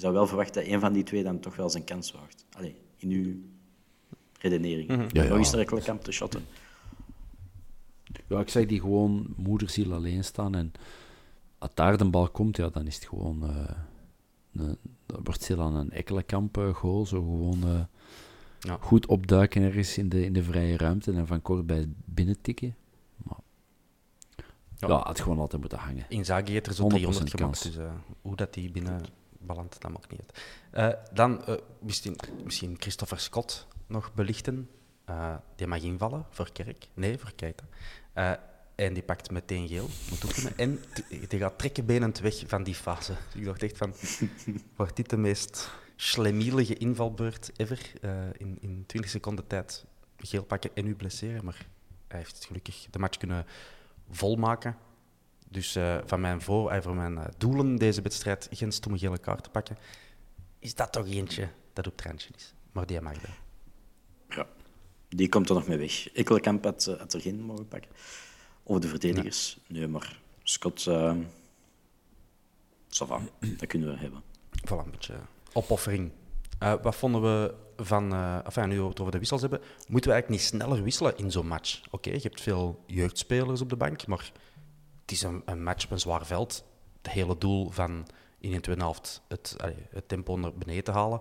Je 0.00 0.06
zou 0.06 0.18
wel 0.18 0.26
verwachten 0.26 0.62
dat 0.62 0.72
een 0.72 0.80
van 0.80 0.92
die 0.92 1.02
twee 1.02 1.22
dan 1.22 1.40
toch 1.40 1.56
wel 1.56 1.70
zijn 1.70 1.84
kans 1.84 2.12
waagt. 2.12 2.44
Allee, 2.52 2.76
in 2.96 3.10
uw 3.10 3.34
redenering. 4.38 4.88
Mm 4.88 4.98
-hmm. 4.98 5.08
ja, 5.12 5.36
Nog 5.36 5.52
naar 5.52 5.82
kamp 5.82 6.02
te 6.02 6.12
shotten. 6.12 6.44
Ja, 8.26 8.40
ik 8.40 8.48
zeg 8.48 8.66
die 8.66 8.80
gewoon 8.80 9.26
moederziel 9.36 9.92
alleen 9.92 10.24
staan. 10.24 10.54
En 10.54 10.72
als 11.58 11.70
daar 11.74 11.96
de 11.96 12.10
bal 12.10 12.28
komt, 12.28 12.56
ja, 12.56 12.68
dan 12.68 12.86
is 12.86 12.94
het 12.94 13.04
gewoon... 13.04 13.44
Uh, 13.44 13.70
een, 14.52 14.78
dat 15.06 15.20
wordt 15.22 15.46
heel 15.46 15.60
aan 15.60 15.74
een 15.74 15.90
ekkelenkamp 15.90 16.58
uh, 16.58 16.74
goal. 16.74 17.06
Zo 17.06 17.20
gewoon 17.22 17.58
uh, 17.64 17.80
ja. 18.60 18.76
goed 18.80 19.06
opduiken 19.06 19.62
ergens 19.62 19.98
in 19.98 20.08
de, 20.08 20.24
in 20.24 20.32
de 20.32 20.42
vrije 20.42 20.76
ruimte 20.76 21.12
en 21.12 21.26
van 21.26 21.42
kort 21.42 21.66
bij 21.66 21.88
binnen 22.04 22.40
tikken. 22.40 22.76
Maar, 23.16 23.38
ja, 24.76 24.88
ja, 24.88 25.02
had 25.02 25.20
gewoon 25.20 25.38
altijd 25.38 25.60
moeten 25.60 25.78
hangen. 25.78 26.06
Inzaghi 26.08 26.52
heeft 26.52 26.66
er 26.66 26.72
zo'n 26.72 26.88
300 26.88 27.30
gemaakt, 27.30 27.62
dus 27.62 27.76
hoe 28.22 28.36
dat 28.36 28.54
die 28.54 28.70
binnen 28.70 29.00
ballant, 29.40 29.80
dat 29.80 29.90
maakt 29.90 30.10
niet 30.10 30.20
uit. 30.20 30.42
Uh, 30.94 31.02
dan 31.12 31.42
uh, 31.48 31.54
misschien, 31.78 32.16
misschien 32.44 32.76
Christopher 32.78 33.20
Scott 33.20 33.66
nog 33.86 34.14
belichten. 34.14 34.70
Uh, 35.10 35.34
die 35.56 35.66
mag 35.66 35.82
invallen 35.82 36.26
voor 36.30 36.52
Kerk. 36.52 36.88
Nee, 36.94 37.18
voor 37.18 37.32
Keita. 37.34 37.64
en 38.74 38.94
die 38.94 39.02
pakt 39.02 39.30
meteen 39.30 39.68
geel. 39.68 39.88
Moet 40.10 40.24
ook 40.24 40.32
kunnen. 40.32 40.56
En 40.56 40.80
die 41.28 41.38
gaat 41.38 41.58
trekkenbenend 41.58 42.18
weg 42.18 42.42
van 42.46 42.62
die 42.62 42.74
fase. 42.74 43.12
Dus 43.12 43.40
ik 43.40 43.44
dacht 43.44 43.62
echt 43.62 43.76
van, 43.76 43.94
wordt 44.76 44.96
dit 44.96 45.10
de 45.10 45.16
meest 45.16 45.70
slemielige 45.96 46.74
invalbeurt 46.74 47.50
ever? 47.56 47.92
in, 48.36 48.58
in 48.60 48.84
20 48.86 49.10
seconden 49.10 49.46
tijd 49.46 49.84
geel 50.16 50.44
pakken 50.44 50.70
en 50.74 50.86
u 50.86 50.94
blesseren. 50.94 51.44
Maar 51.44 51.66
hij 52.08 52.18
heeft 52.18 52.44
gelukkig 52.44 52.86
de 52.90 52.98
match 52.98 53.18
kunnen 53.18 53.46
volmaken. 54.10 54.76
Dus 55.50 55.76
uh, 55.76 55.98
van 56.04 56.20
mijn 56.20 56.40
voor, 56.40 56.72
uh, 56.72 56.80
voor 56.80 56.94
mijn 56.94 57.14
uh, 57.14 57.24
doelen 57.38 57.76
deze 57.76 58.02
wedstrijd 58.02 58.48
geen 58.50 58.72
stomme 58.72 58.98
gele 58.98 59.18
kaart 59.18 59.42
te 59.42 59.50
pakken, 59.50 59.76
is 60.58 60.74
dat 60.74 60.92
toch 60.92 61.06
eentje 61.06 61.48
dat 61.72 61.86
op 61.86 61.96
het 61.96 62.06
randje 62.06 62.30
is. 62.36 62.54
Maar 62.72 62.86
die 62.86 63.00
mag 63.00 63.20
wel. 63.20 63.34
Ja, 64.28 64.46
die 65.08 65.28
komt 65.28 65.48
er 65.48 65.54
nog 65.54 65.66
mee 65.66 65.78
weg. 65.78 66.12
Ekkelkamp 66.12 66.64
had, 66.64 66.84
had 66.98 67.12
er 67.12 67.20
geen 67.20 67.40
mogen 67.40 67.68
pakken. 67.68 67.90
Of 68.62 68.78
de 68.78 68.88
verdedigers. 68.88 69.58
Nee, 69.66 69.80
nee 69.80 69.88
maar 69.88 70.20
Scott... 70.42 70.86
Uh, 70.86 71.16
va, 72.88 73.20
dat 73.40 73.66
kunnen 73.66 73.88
we 73.88 73.96
hebben. 73.96 74.22
Voilà, 74.66 74.84
een 74.84 74.90
beetje 74.90 75.14
opoffering. 75.52 76.10
wat 76.58 76.96
vonden 76.96 77.22
we 77.22 77.54
van... 77.76 78.14
enfin, 78.44 78.68
nu 78.68 78.80
we 78.80 78.88
het 78.88 79.00
over 79.00 79.12
de 79.12 79.18
wissels 79.18 79.40
hebben, 79.40 79.60
moeten 79.88 80.10
we 80.10 80.16
eigenlijk 80.16 80.28
niet 80.28 80.40
sneller 80.40 80.82
wisselen 80.82 81.16
in 81.16 81.30
zo'n 81.30 81.46
match? 81.46 81.80
Oké, 81.84 81.94
okay, 81.94 82.12
je 82.12 82.20
hebt 82.20 82.40
veel 82.40 82.84
jeugdspelers 82.86 83.60
op 83.60 83.68
de 83.68 83.76
bank, 83.76 84.06
maar 84.06 84.32
het 85.10 85.18
is 85.18 85.30
een, 85.44 85.62
match 85.62 85.84
op 85.84 85.90
een 85.90 86.00
zwaar 86.00 86.26
veld. 86.26 86.64
Het 87.02 87.12
hele 87.12 87.38
doel 87.38 87.70
van 87.70 88.06
in 88.38 88.54
een 88.54 88.60
tweede 88.60 88.82
helft 88.82 89.22
het, 89.28 89.56
het 89.90 90.08
tempo 90.08 90.36
naar 90.36 90.54
beneden 90.54 90.84
te 90.84 90.90
halen, 90.90 91.20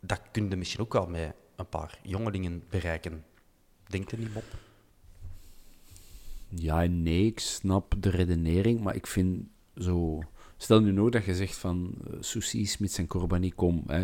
dat 0.00 0.20
kun 0.32 0.50
je 0.50 0.56
misschien 0.56 0.80
ook 0.80 0.92
wel 0.92 1.06
met 1.06 1.34
een 1.56 1.68
paar 1.68 1.98
jongelingen 2.02 2.62
bereiken. 2.68 3.24
Denkt 3.86 4.12
u 4.12 4.16
niet, 4.16 4.32
Bob? 4.32 4.44
Ja 6.48 6.84
nee, 6.84 7.26
ik 7.26 7.40
snap 7.40 7.94
de 7.98 8.10
redenering, 8.10 8.80
maar 8.80 8.94
ik 8.94 9.06
vind 9.06 9.46
zo... 9.76 10.22
Stel 10.56 10.80
nu 10.80 10.92
nou 10.92 11.10
dat 11.10 11.24
je 11.24 11.34
zegt 11.34 11.56
van 11.56 11.94
uh, 12.10 12.16
Soucy, 12.20 12.66
Smits 12.66 12.98
en 12.98 13.06
Corbani, 13.06 13.52
kom, 13.52 13.82
hè, 13.86 14.02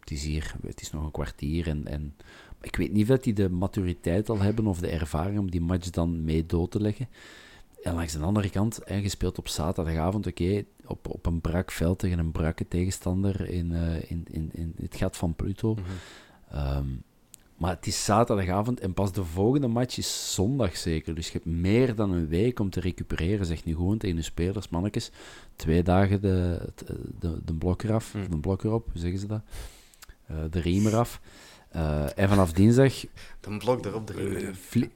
het 0.00 0.10
is 0.10 0.24
hier, 0.24 0.54
het 0.66 0.80
is 0.80 0.90
nog 0.90 1.04
een 1.04 1.10
kwartier 1.10 1.68
en... 1.68 1.86
en 1.86 2.16
ik 2.60 2.76
weet 2.76 2.92
niet 2.92 3.10
of 3.10 3.18
die 3.18 3.32
de 3.32 3.48
maturiteit 3.48 4.28
al 4.28 4.38
hebben 4.38 4.66
of 4.66 4.78
de 4.78 4.88
ervaring 4.88 5.38
om 5.38 5.50
die 5.50 5.60
match 5.60 5.90
dan 5.90 6.24
mee 6.24 6.46
dood 6.46 6.70
te 6.70 6.80
leggen. 6.80 7.08
En 7.82 7.94
langs 7.94 8.12
de 8.12 8.18
andere 8.18 8.50
kant, 8.50 8.80
hè, 8.84 8.96
je 8.96 9.08
speelt 9.08 9.38
op 9.38 9.48
zaterdagavond, 9.48 10.26
oké, 10.26 10.64
op, 10.86 11.08
op 11.08 11.26
een 11.26 11.40
brak 11.40 11.70
veld 11.70 11.98
tegen 11.98 12.18
een 12.18 12.32
brakke 12.32 12.68
tegenstander 12.68 13.48
in, 13.48 13.70
uh, 13.70 14.10
in, 14.10 14.26
in, 14.30 14.50
in 14.52 14.74
het 14.80 14.96
gat 14.96 15.16
van 15.16 15.34
Pluto. 15.34 15.74
Mm 15.74 15.84
-hmm. 16.48 16.76
um, 16.76 17.02
maar 17.58 17.70
het 17.70 17.86
is 17.86 18.04
zaterdagavond 18.04 18.80
en 18.80 18.94
pas 18.94 19.12
de 19.12 19.24
volgende 19.24 19.66
match 19.66 19.96
is 19.96 20.34
zondag 20.34 20.76
zeker. 20.76 21.14
Dus 21.14 21.26
je 21.26 21.32
hebt 21.32 21.44
meer 21.44 21.94
dan 21.94 22.12
een 22.12 22.28
week 22.28 22.60
om 22.60 22.70
te 22.70 22.80
recupereren. 22.80 23.46
Zeg 23.46 23.64
nu 23.64 23.74
gewoon 23.74 23.98
tegen 23.98 24.16
de 24.16 24.22
spelers, 24.22 24.68
mannetjes. 24.68 25.10
Twee 25.56 25.82
dagen 25.82 26.20
de, 26.20 26.68
de, 27.18 27.40
de 27.44 27.54
blok 27.54 27.82
eraf, 27.82 28.14
mm. 28.14 28.30
de 28.30 28.38
blok 28.38 28.64
erop, 28.64 28.88
hoe 28.92 29.00
zeggen 29.00 29.20
ze 29.20 29.26
dat? 29.26 29.42
Uh, 30.30 30.36
de 30.50 30.60
riem 30.60 30.86
eraf. 30.86 31.20
Uh, 31.76 32.18
en 32.18 32.28
vanaf 32.28 32.52
dinsdag... 32.52 33.04
De 33.40 33.56
blok 33.58 33.84
erop, 33.84 34.06
de 34.06 34.12
riem. 34.12 34.90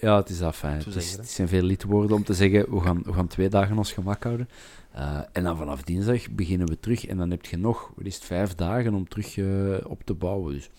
Ja, 0.00 0.16
het 0.16 0.28
is 0.28 0.38
dat 0.38 0.56
fijn. 0.56 0.78
Het, 0.78 0.94
is, 0.94 1.12
het 1.12 1.30
zijn 1.30 1.48
veel 1.48 1.62
lidwoorden 1.62 2.16
om 2.16 2.24
te 2.24 2.34
zeggen, 2.34 2.74
we 2.74 2.80
gaan, 2.80 3.02
we 3.02 3.12
gaan 3.12 3.26
twee 3.26 3.48
dagen 3.48 3.78
ons 3.78 3.92
gemak 3.92 4.22
houden. 4.22 4.48
Uh, 4.96 5.20
en 5.32 5.42
dan 5.44 5.56
vanaf 5.56 5.82
dinsdag 5.82 6.30
beginnen 6.30 6.68
we 6.68 6.80
terug. 6.80 7.06
En 7.06 7.16
dan 7.16 7.30
heb 7.30 7.44
je 7.44 7.56
nog, 7.56 7.92
wat 7.96 8.06
is 8.06 8.14
het, 8.14 8.24
vijf 8.24 8.54
dagen 8.54 8.94
om 8.94 9.08
terug 9.08 9.36
uh, 9.36 9.76
op 9.86 10.02
te 10.04 10.14
bouwen. 10.14 10.52
Dus 10.52 10.70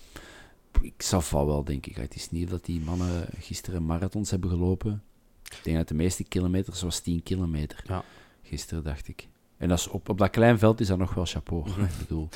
ik 0.81 1.01
zag 1.01 1.29
wel, 1.29 1.63
denk 1.63 1.85
ik. 1.85 1.95
Het 1.95 2.15
is 2.15 2.31
niet 2.31 2.49
dat 2.49 2.65
die 2.65 2.81
mannen 2.81 3.27
gisteren 3.39 3.85
marathons 3.85 4.31
hebben 4.31 4.49
gelopen. 4.49 5.03
Ik 5.43 5.59
denk 5.63 5.77
dat 5.77 5.87
de 5.87 5.93
meeste 5.93 6.23
kilometers 6.23 6.81
was 6.81 6.99
10 6.99 7.23
kilometer. 7.23 7.83
Ja. 7.87 8.03
Gisteren, 8.43 8.83
dacht 8.83 9.07
ik. 9.07 9.27
En 9.57 9.69
dat 9.69 9.79
is 9.79 9.87
op, 9.87 10.09
op 10.09 10.17
dat 10.17 10.29
klein 10.29 10.59
veld 10.59 10.79
is 10.79 10.87
dat 10.87 10.97
nog 10.97 11.13
wel 11.13 11.25
chapeau. 11.25 11.69
ik 11.69 11.97
bedoel, 11.97 12.29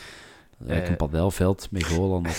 eigenlijk 0.59 0.89
een 0.89 1.07
padelveld 1.07 1.71
met 1.71 1.83
golen 1.83 2.17
op. 2.17 2.27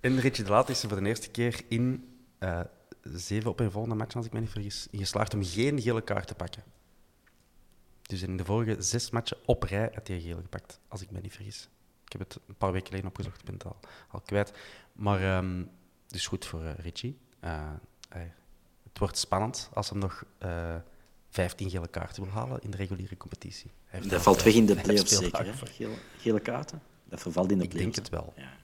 En 0.00 0.20
Richie 0.20 0.44
de 0.44 0.50
Laat 0.50 0.68
is 0.68 0.82
er 0.82 0.88
voor 0.88 1.00
de 1.00 1.08
eerste 1.08 1.30
keer 1.30 1.60
in 1.68 2.08
uh, 2.40 2.60
zeven 3.02 3.50
op 3.50 3.60
een 3.60 3.70
volgende 3.70 3.96
match, 3.96 4.16
als 4.16 4.26
ik 4.26 4.32
me 4.32 4.40
niet 4.40 4.50
vergis, 4.50 4.88
geslaagd 4.92 5.34
om 5.34 5.44
geen 5.44 5.80
gele 5.80 6.02
kaart 6.02 6.26
te 6.26 6.34
pakken. 6.34 6.62
Dus 8.02 8.22
in 8.22 8.36
de 8.36 8.44
vorige 8.44 8.82
zes 8.82 9.10
matchen 9.10 9.36
op 9.44 9.62
rij 9.62 9.90
had 9.94 10.08
hij 10.08 10.20
gele 10.20 10.40
gepakt, 10.40 10.80
als 10.88 11.02
ik 11.02 11.10
me 11.10 11.20
niet 11.20 11.32
vergis. 11.32 11.68
Ik 12.04 12.12
heb 12.12 12.20
het 12.20 12.38
een 12.46 12.56
paar 12.56 12.72
weken 12.72 12.86
geleden 12.86 13.08
opgezocht, 13.08 13.38
ik 13.38 13.44
ben 13.44 13.54
het 13.54 13.64
al, 13.64 13.76
al 14.08 14.20
kwijt. 14.20 14.52
Maar 14.92 15.36
um, 15.36 15.70
dus 16.06 16.26
goed 16.26 16.46
voor 16.46 16.62
uh, 16.62 16.70
Richie. 16.78 17.18
Uh, 17.44 17.70
het 18.82 18.98
wordt 18.98 19.18
spannend 19.18 19.70
als 19.72 19.90
hij 19.90 19.98
nog 19.98 20.24
15 21.30 21.70
gele 21.70 21.88
kaarten 21.88 22.22
wil 22.22 22.32
halen 22.32 22.60
in 22.60 22.70
de 22.70 22.76
reguliere 22.76 23.16
competitie. 23.16 23.70
dat 24.08 24.22
valt 24.22 24.42
weg 24.42 24.54
in 24.54 24.66
de 24.66 24.74
play-offs 24.82 25.16
zeker, 25.16 25.44
hè? 25.46 25.52
Gele, 25.66 25.94
gele 26.18 26.40
kaarten? 26.40 26.82
Dat 27.04 27.20
vervalt 27.20 27.50
in 27.50 27.58
de 27.58 27.64
Ik 27.64 27.72
denk 27.72 27.94
het 27.94 28.08
wel. 28.08 28.32
Ja. 28.36 28.56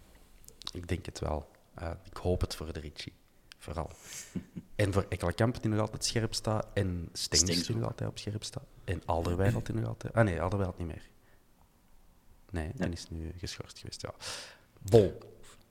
Ik 0.74 0.88
denk 0.88 1.06
het 1.06 1.18
wel. 1.18 1.50
Uh, 1.78 1.90
ik 2.04 2.16
hoop 2.16 2.40
het 2.40 2.54
voor 2.54 2.72
de 2.72 2.80
Richie. 2.80 3.12
Vooral. 3.58 3.90
en 4.76 4.92
voor 4.92 5.06
Ekkelenkamp, 5.08 5.62
die 5.62 5.70
nog 5.70 5.80
altijd 5.80 6.04
scherp 6.04 6.34
staat. 6.34 6.66
En 6.74 7.08
Stengs, 7.12 7.66
die 7.66 7.76
nog 7.76 7.86
altijd 7.86 8.10
op 8.10 8.18
scherp 8.18 8.44
staat. 8.44 8.66
En 8.84 9.02
Alderweireld, 9.04 9.66
die 9.66 9.74
nog 9.74 9.86
altijd... 9.86 10.14
Ah 10.14 10.24
nee, 10.24 10.40
Alderweireld 10.40 10.78
niet 10.78 10.88
meer. 10.88 11.08
Nee, 12.50 12.70
die 12.74 12.88
is 12.88 13.10
nu 13.10 13.32
geschorst 13.38 13.78
geweest, 13.78 14.00
ja. 14.02 14.14
Bol. 14.82 15.18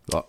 Ja, 0.05 0.25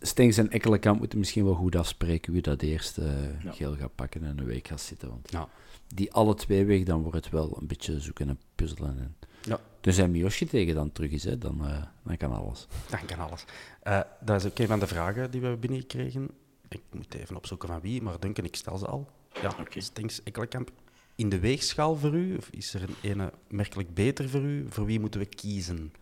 Stengs 0.00 0.36
en 0.36 0.50
Ekkelenkamp 0.50 0.98
moeten 0.98 1.18
misschien 1.18 1.44
wel 1.44 1.54
goed 1.54 1.76
afspreken 1.76 2.32
wie 2.32 2.42
dat 2.42 2.62
eerst 2.62 2.98
uh, 2.98 3.42
ja. 3.42 3.52
geel 3.52 3.76
gaat 3.76 3.94
pakken 3.94 4.24
en 4.24 4.38
een 4.38 4.44
week 4.44 4.68
gaat 4.68 4.80
zitten. 4.80 5.08
Want 5.08 5.30
ja. 5.30 5.48
die 5.94 6.12
alle 6.12 6.34
twee 6.34 6.64
weg, 6.64 6.82
dan 6.82 7.02
wordt 7.02 7.16
het 7.16 7.30
wel 7.30 7.56
een 7.60 7.66
beetje 7.66 8.00
zoeken 8.00 8.28
en 8.28 8.40
puzzelen. 8.54 8.98
En... 8.98 9.16
Ja. 9.44 9.60
Dus 9.80 9.98
als 9.98 10.08
Miyoshi 10.08 10.46
tegen 10.46 10.74
dan 10.74 10.92
terug 10.92 11.10
is, 11.10 11.24
hè, 11.24 11.38
dan, 11.38 11.58
uh, 11.62 11.82
dan 12.02 12.16
kan 12.16 12.32
alles. 12.32 12.66
Dan 12.90 13.04
kan 13.06 13.18
alles. 13.18 13.44
Uh, 13.84 14.00
dat 14.20 14.44
is 14.44 14.50
ook 14.50 14.58
een 14.58 14.66
van 14.66 14.78
de 14.78 14.86
vragen 14.86 15.30
die 15.30 15.40
we 15.40 15.56
binnenkregen. 15.56 16.30
Ik 16.68 16.80
moet 16.90 17.14
even 17.14 17.36
opzoeken 17.36 17.68
van 17.68 17.80
wie, 17.80 18.02
maar 18.02 18.20
Duncan, 18.20 18.44
ik 18.44 18.56
stel 18.56 18.78
ze 18.78 18.86
al. 18.86 19.10
Ja, 19.42 19.48
okay. 19.60 19.82
Ekkelenkamp. 20.24 20.70
In 21.14 21.28
de 21.28 21.38
weegschaal 21.38 21.96
voor 21.96 22.14
u? 22.14 22.36
Of 22.36 22.48
is 22.50 22.74
er 22.74 22.82
een 22.82 22.96
ene 23.02 23.32
merkelijk 23.48 23.94
beter 23.94 24.28
voor 24.28 24.40
u? 24.40 24.66
Voor 24.68 24.84
wie 24.84 25.00
moeten 25.00 25.20
we 25.20 25.26
kiezen? 25.26 25.92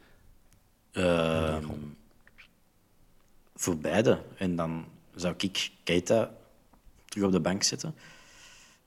Uh, 0.92 1.58
voor 3.54 3.78
beide. 3.78 4.22
En 4.36 4.56
dan 4.56 4.84
zou 5.14 5.34
ik 5.38 5.70
Keita 5.84 6.34
terug 7.04 7.26
op 7.26 7.32
de 7.32 7.40
bank 7.40 7.62
zetten. 7.62 7.94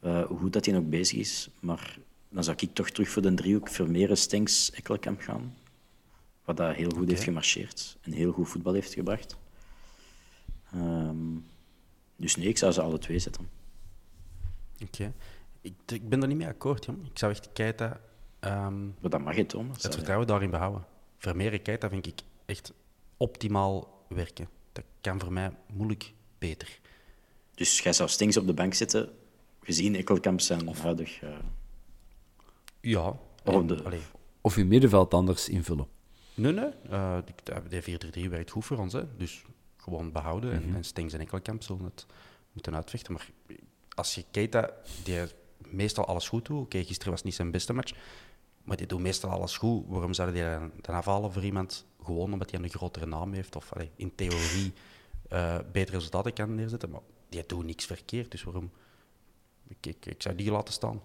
Uh, 0.02 0.26
hoe 0.26 0.38
goed 0.38 0.54
dat 0.54 0.66
hij 0.66 0.74
nog 0.74 0.84
bezig 0.84 1.20
is. 1.20 1.50
Maar 1.60 1.98
dan 2.36 2.44
zou 2.44 2.58
ik 2.60 2.74
toch 2.74 2.90
terug 2.90 3.10
voor 3.10 3.22
de 3.22 3.34
driehoek 3.34 3.70
Vermeeren, 3.70 4.18
Stenks, 4.18 4.72
Ekkelkamp 4.72 5.22
gaan. 5.22 5.56
Wat 6.44 6.58
dat 6.58 6.76
heel 6.76 6.90
goed 6.90 6.94
okay. 6.94 7.08
heeft 7.08 7.24
gemarcheerd 7.24 7.98
en 8.02 8.12
heel 8.12 8.32
goed 8.32 8.50
voetbal 8.50 8.74
heeft 8.74 8.94
gebracht. 8.94 9.38
Um, 10.74 11.46
dus 12.16 12.36
nee, 12.36 12.48
ik 12.48 12.58
zou 12.58 12.72
ze 12.72 12.82
alle 12.82 12.98
twee 12.98 13.20
zetten. 13.20 13.50
Oké. 14.74 14.84
Okay. 14.84 15.14
Ik, 15.62 15.74
ik, 15.86 16.10
ben 16.10 16.22
er 16.22 16.28
niet 16.28 16.38
mee 16.38 16.48
akkoord, 16.48 16.86
jong. 16.86 17.06
Ik 17.06 17.18
zou 17.18 17.32
echt 17.32 17.50
Keita... 17.54 18.02
Um, 18.40 18.96
maar 19.00 19.10
dat 19.10 19.22
mag 19.22 19.36
je, 19.36 19.46
Thomas. 19.46 19.84
Het 19.84 19.96
vertrouwen 19.96 20.28
daarin 20.28 20.50
behouden. 20.50 20.86
Vermeeren 21.18 21.62
Keita 21.62 21.90
vind 21.90 22.08
ik 22.08 22.22
echt 22.46 22.74
optimaal 23.18 24.04
werken. 24.08 24.50
Dat 24.72 24.84
kan 25.02 25.20
voor 25.20 25.34
mij 25.34 25.52
moeilijk 25.74 26.14
beter. 26.38 26.80
Dus 27.54 27.80
jij 27.80 27.94
zou 27.94 28.10
Stings 28.10 28.38
op 28.38 28.48
de 28.48 28.54
bank 28.54 28.74
zitten, 28.74 29.10
gezien 29.62 29.96
Ekkelkamp 29.96 30.42
zijn 30.42 30.68
of 30.68 30.82
huidig... 30.82 31.22
Uh... 31.22 31.30
Ja. 32.86 33.18
Of, 33.44 33.66
de... 33.66 33.84
Allee. 33.84 34.02
of 34.42 34.56
je 34.56 34.66
middenveld 34.66 35.14
anders 35.14 35.50
invullen. 35.50 35.88
Nee, 36.34 36.52
nee. 36.52 36.70
Uh, 36.92 37.18
de 37.70 38.28
4-3 38.28 38.30
werkt 38.30 38.52
goed 38.52 38.66
voor 38.66 38.78
ons. 38.78 38.94
Hè. 38.94 39.16
Dus 39.18 39.44
gewoon 39.78 40.12
behouden. 40.12 40.50
Mm 40.50 40.58
-hmm. 40.58 40.70
En, 40.70 40.76
en 40.76 40.84
Stings 40.84 41.14
en 41.14 41.20
Ekkelkamp 41.20 41.64
zullen 41.64 41.84
het 41.84 42.06
moeten 42.52 42.76
uitvechten. 42.76 43.14
Maar 43.14 43.30
als 43.96 44.16
je 44.16 44.26
Keita, 44.32 44.70
die 45.04 45.20
meestal 45.58 46.06
alles 46.06 46.28
goed 46.28 46.46
doet... 46.46 46.58
Oké, 46.58 46.66
okay, 46.66 46.84
gisteren 46.84 47.12
was 47.12 47.24
niet 47.24 47.36
zijn 47.36 47.52
beste 47.52 47.74
match. 47.74 47.94
Maar 48.64 48.78
die 48.78 48.88
doet 48.88 49.00
meestal 49.00 49.30
alles 49.30 49.58
goed. 49.58 49.84
Waarom 49.88 50.14
zou 50.14 50.36
je 50.36 50.44
dan, 50.44 50.72
dan 50.82 50.96
afhalen 50.96 51.32
voor 51.32 51.44
iemand? 51.44 51.86
Gewoon 52.04 52.34
omdat 52.34 52.52
hij 52.52 52.60
een 52.60 52.70
grotere 52.70 53.06
naam 53.06 53.34
heeft. 53.34 53.56
Of 53.56 53.74
allee, 53.74 53.92
in 53.96 54.16
theorie 54.16 54.74
uh, 55.32 55.58
betere 55.72 55.98
resultaten 55.98 56.34
kan 56.34 56.56
neerzetten. 56.56 56.90
Maar 56.90 57.02
die 57.30 57.44
doet 57.46 57.66
niks 57.66 57.86
verkeerd. 57.86 58.32
Dus 58.32 58.44
waarom... 58.44 58.72
Ik, 59.68 59.86
ik, 59.86 60.06
ik 60.06 60.22
zou 60.22 60.36
die 60.36 60.52
laten 60.52 60.74
staan. 60.74 61.02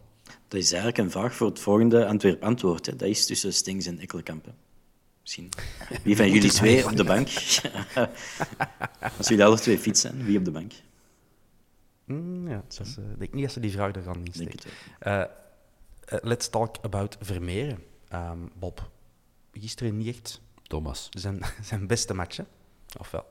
Dat 0.49 0.61
is 0.61 0.73
eigenlijk 0.73 0.99
een 0.99 1.11
vraag 1.11 1.35
voor 1.35 1.47
het 1.47 1.59
volgende 1.59 2.07
Antwerp-antwoord. 2.07 2.85
Dat 2.85 3.09
is 3.09 3.27
tussen 3.27 3.53
Stings 3.53 3.87
en 3.87 3.99
Ekkelkamp. 3.99 4.53
Misschien. 5.21 5.49
Wie 6.03 6.17
van 6.17 6.31
jullie 6.31 6.51
twee 6.51 6.85
op 6.85 6.97
de 6.97 7.05
bank? 7.05 7.29
Als 9.19 9.29
jullie 9.29 9.45
alle 9.45 9.59
twee 9.59 9.95
zijn, 9.95 10.25
wie 10.25 10.39
op 10.39 10.45
de 10.45 10.51
bank? 10.51 10.73
Mm, 12.05 12.49
ja, 12.49 12.65
dat 12.69 12.87
is, 12.87 12.97
uh, 12.99 13.05
ik 13.11 13.19
denk 13.19 13.33
niet 13.33 13.43
dat 13.43 13.53
ze 13.53 13.61
die 13.61 13.71
vraag 13.71 13.95
er 13.95 14.03
gaan 14.03 14.25
insteken. 14.25 14.71
Uh, 15.07 15.13
uh, 15.13 15.25
let's 16.23 16.49
talk 16.49 16.77
about 16.83 17.17
Vermeeren. 17.21 17.79
Um, 18.13 18.51
Bob, 18.59 18.91
gisteren 19.53 19.97
niet 19.97 20.09
echt 20.09 20.41
Thomas. 20.63 21.09
Zijn, 21.11 21.41
zijn 21.63 21.87
beste 21.87 22.15
match, 22.15 22.39
of 22.99 23.11
wel? 23.11 23.25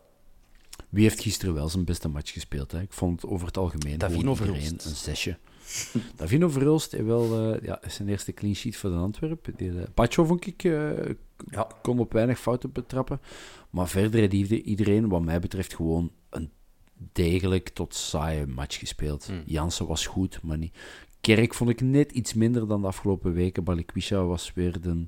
Wie 0.89 1.03
heeft 1.03 1.21
gisteren 1.21 1.53
wel 1.53 1.69
zijn 1.69 1.85
beste 1.85 2.07
match 2.07 2.31
gespeeld? 2.31 2.71
Hè? 2.71 2.81
Ik 2.81 2.93
vond 2.93 3.21
het 3.21 3.31
over 3.31 3.47
het 3.47 3.57
algemeen 3.57 3.91
iedereen 3.91 4.79
een 4.83 4.95
zesje. 4.95 5.37
Davino 6.15 6.49
Verhulst 6.49 6.91
wel 6.91 7.53
uh, 7.53 7.61
ja, 7.61 7.79
zijn 7.87 8.09
eerste 8.09 8.33
clean 8.33 8.55
sheet 8.55 8.77
voor 8.77 8.89
de 8.89 8.95
Antwerpen. 8.95 9.53
Uh, 9.57 9.83
Pacho 9.93 10.25
vond 10.25 10.47
ik, 10.47 10.63
uh, 10.63 10.91
ja. 11.49 11.67
kon 11.81 11.99
op 11.99 12.13
weinig 12.13 12.39
fouten 12.39 12.71
betrappen. 12.71 13.19
Maar 13.69 13.87
verder 13.87 14.19
heeft 14.19 14.51
iedereen, 14.51 15.09
wat 15.09 15.21
mij 15.21 15.39
betreft, 15.39 15.75
gewoon 15.75 16.11
een 16.29 16.51
degelijk 17.11 17.69
tot 17.69 17.95
saaie 17.95 18.47
match 18.47 18.79
gespeeld. 18.79 19.29
Mm. 19.29 19.41
Jansen 19.45 19.87
was 19.87 20.05
goed, 20.05 20.41
maar 20.43 20.57
niet. 20.57 20.75
Kerk 21.21 21.53
vond 21.53 21.69
ik 21.69 21.81
net 21.81 22.11
iets 22.11 22.33
minder 22.33 22.67
dan 22.67 22.81
de 22.81 22.87
afgelopen 22.87 23.33
weken. 23.33 23.63
Balikwisha 23.63 24.23
was 24.23 24.51
weer 24.55 24.81
de 24.81 25.05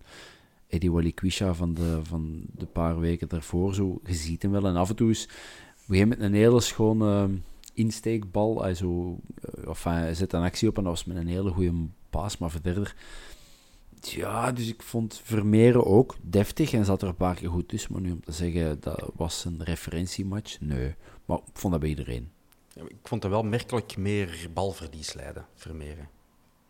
Eddie 0.67 0.91
Walikwisha 0.91 1.53
van 1.53 1.73
de, 1.73 1.99
van 2.03 2.41
de 2.55 2.65
paar 2.65 2.99
weken 2.99 3.27
daarvoor. 3.27 3.73
Zo, 3.73 3.99
je 4.05 4.13
ziet 4.13 4.41
hem 4.41 4.51
wel. 4.51 4.65
En 4.65 4.75
af 4.75 4.89
en 4.89 4.95
toe 4.95 5.09
is 5.09 5.29
we 5.85 6.05
met 6.05 6.19
een 6.19 6.33
hele 6.33 6.61
schone 6.61 7.29
insteekbal. 7.73 8.63
Also, 8.63 9.19
of 9.65 9.83
hij 9.83 10.13
zet 10.13 10.33
een 10.33 10.43
actie 10.43 10.69
op 10.69 10.77
en 10.77 10.83
dat 10.83 10.91
was 10.91 11.05
met 11.05 11.17
een 11.17 11.27
hele 11.27 11.51
goede 11.51 11.73
paas. 12.09 12.37
Maar 12.37 12.51
verder, 12.51 12.95
ja, 14.01 14.51
dus 14.51 14.67
ik 14.67 14.81
vond 14.81 15.21
Vermeeren 15.23 15.85
ook 15.85 16.15
deftig 16.21 16.73
en 16.73 16.85
zat 16.85 17.01
er 17.01 17.07
een 17.07 17.15
paar 17.15 17.35
keer 17.35 17.49
goed 17.49 17.67
tussen. 17.67 17.93
Maar 17.93 18.01
nu 18.01 18.11
om 18.11 18.23
te 18.23 18.31
zeggen 18.31 18.77
dat 18.79 19.11
was 19.15 19.45
een 19.45 19.63
referentiematch, 19.63 20.59
nee. 20.59 20.95
Maar 21.25 21.37
ik 21.37 21.43
vond 21.53 21.71
dat 21.73 21.81
bij 21.81 21.89
iedereen. 21.89 22.31
Ja, 22.73 22.81
ik 22.87 22.95
vond 23.03 23.23
hem 23.23 23.31
wel 23.31 23.43
merkelijk 23.43 23.97
meer 23.97 24.47
balverlies 24.53 25.13
leiden, 25.13 25.45
Vermeeren. 25.55 26.09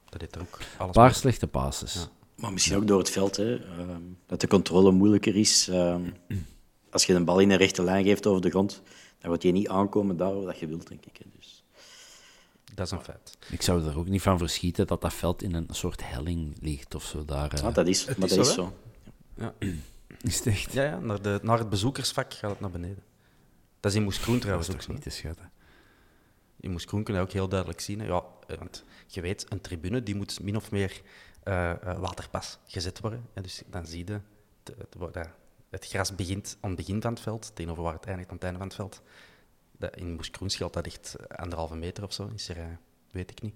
Dat 0.09 0.19
deed 0.19 0.35
er 0.35 0.41
ook 0.41 0.59
alles 0.77 0.87
Een 0.87 0.91
paar 0.91 1.09
mee. 1.09 1.13
slechte 1.13 1.47
passes. 1.47 1.93
Ja. 1.93 1.99
Maar 2.35 2.53
misschien 2.53 2.75
ook 2.75 2.87
door 2.87 2.99
het 2.99 3.09
veld, 3.09 3.35
hè, 3.37 3.55
ehm, 3.55 4.01
dat 4.25 4.41
de 4.41 4.47
controle 4.47 4.91
moeilijker 4.91 5.35
is. 5.35 5.67
Ehm, 5.67 6.01
als 6.91 7.05
je 7.05 7.13
een 7.13 7.25
bal 7.25 7.39
in 7.39 7.49
een 7.51 7.57
rechte 7.57 7.83
lijn 7.83 8.03
geeft 8.05 8.27
over 8.27 8.41
de 8.41 8.49
grond, 8.49 8.81
dan 9.22 9.30
wordt 9.30 9.43
je 9.43 9.51
niet 9.51 9.69
aankomen 9.69 10.17
daar 10.17 10.36
waar 10.36 10.45
dat 10.45 10.59
je 10.59 10.67
wilt, 10.67 10.88
denk 10.88 11.05
ik. 11.05 11.17
Hè. 11.17 11.26
Dus, 11.38 11.63
Dat 12.76 12.86
is 12.86 12.91
een 12.91 13.03
feit. 13.03 13.38
Ik 13.49 13.61
zou 13.61 13.88
er 13.88 13.97
ook 13.97 14.07
niet 14.07 14.22
van 14.22 14.38
verschieten 14.38 14.88
dat 14.88 15.01
dat 15.01 15.13
veld 15.13 15.43
in 15.43 15.53
een 15.53 15.67
soort 15.69 16.09
helling 16.09 16.55
ligt 16.61 16.95
of 16.95 17.03
zo. 17.03 17.26
Daar, 17.26 17.53
eh, 17.53 17.63
ah, 17.63 17.74
dat 17.74 17.88
is, 17.88 18.05
Het 18.05 18.17
maar 18.17 18.30
is 18.30 18.36
dat 18.36 18.45
zo, 18.47 18.51
is 18.51 18.57
zo. 18.57 18.74
Ja, 19.36 19.53
Is 20.22 20.38
het 20.38 20.47
echt? 20.47 20.74
ja, 20.74 20.84
ja 20.84 20.99
naar, 20.99 21.22
de, 21.22 21.39
naar 21.41 21.57
het 21.57 21.69
bezoekersvak 21.69 22.34
gaat 22.34 22.51
het 22.51 22.59
naar 22.59 22.72
beneden. 22.72 23.03
Dat 23.80 23.91
is 23.91 23.97
in 23.97 24.03
Moeskroen 24.03 24.34
Dat 24.34 24.41
trouwens 24.41 24.69
is 24.69 24.76
ook 24.76 24.88
niet 24.88 25.01
te 25.01 25.09
schatten. 25.09 25.51
In 26.59 26.72
Moeskroen 26.72 27.03
kun 27.03 27.13
je 27.13 27.22
ook 27.22 27.32
heel 27.32 27.47
duidelijk 27.47 27.80
zien. 27.80 27.99
Hè. 27.99 28.05
Ja, 28.05 28.24
eh, 28.47 28.57
want 28.57 28.84
je 29.07 29.22
weet, 29.22 29.45
een 29.49 29.61
tribune 29.61 30.03
die 30.03 30.15
moet 30.15 30.41
min 30.41 30.55
of 30.55 30.72
meer 30.72 31.01
eh, 31.43 31.72
eh, 31.72 31.99
waterpas 31.99 32.57
gezet 32.65 32.99
worden. 32.99 33.26
En 33.34 33.43
dus 33.43 33.61
dan 33.69 33.86
zie 33.86 34.07
je, 34.07 34.13
het, 34.13 34.78
het, 34.78 34.95
wordt, 34.97 35.15
eh, 35.15 35.26
het 35.72 35.88
gras 35.88 36.15
begint 36.15 36.57
aan 36.61 36.69
het 36.69 36.80
begin 36.80 37.01
van 37.01 37.11
het 37.13 37.22
veld, 37.22 37.51
tegenover 37.55 37.84
waar 37.84 37.93
het 37.93 38.05
eindigt 38.05 38.30
aan 38.30 38.36
het 38.36 38.43
einde 38.43 38.57
van 38.59 38.67
het 38.67 38.76
veld. 38.78 39.01
Dat, 39.78 39.95
in 39.95 40.13
Moeskroen 40.13 40.49
scheelt 40.49 40.74
dat 40.74 40.86
echt 40.86 41.15
anderhalve 41.38 41.76
meter 41.76 42.03
of 42.03 42.13
zo. 42.13 42.32
Is 42.36 42.49
er, 42.49 42.57
eh, 42.57 42.63
weet 43.11 43.32
ik 43.32 43.41
niet. 43.41 43.55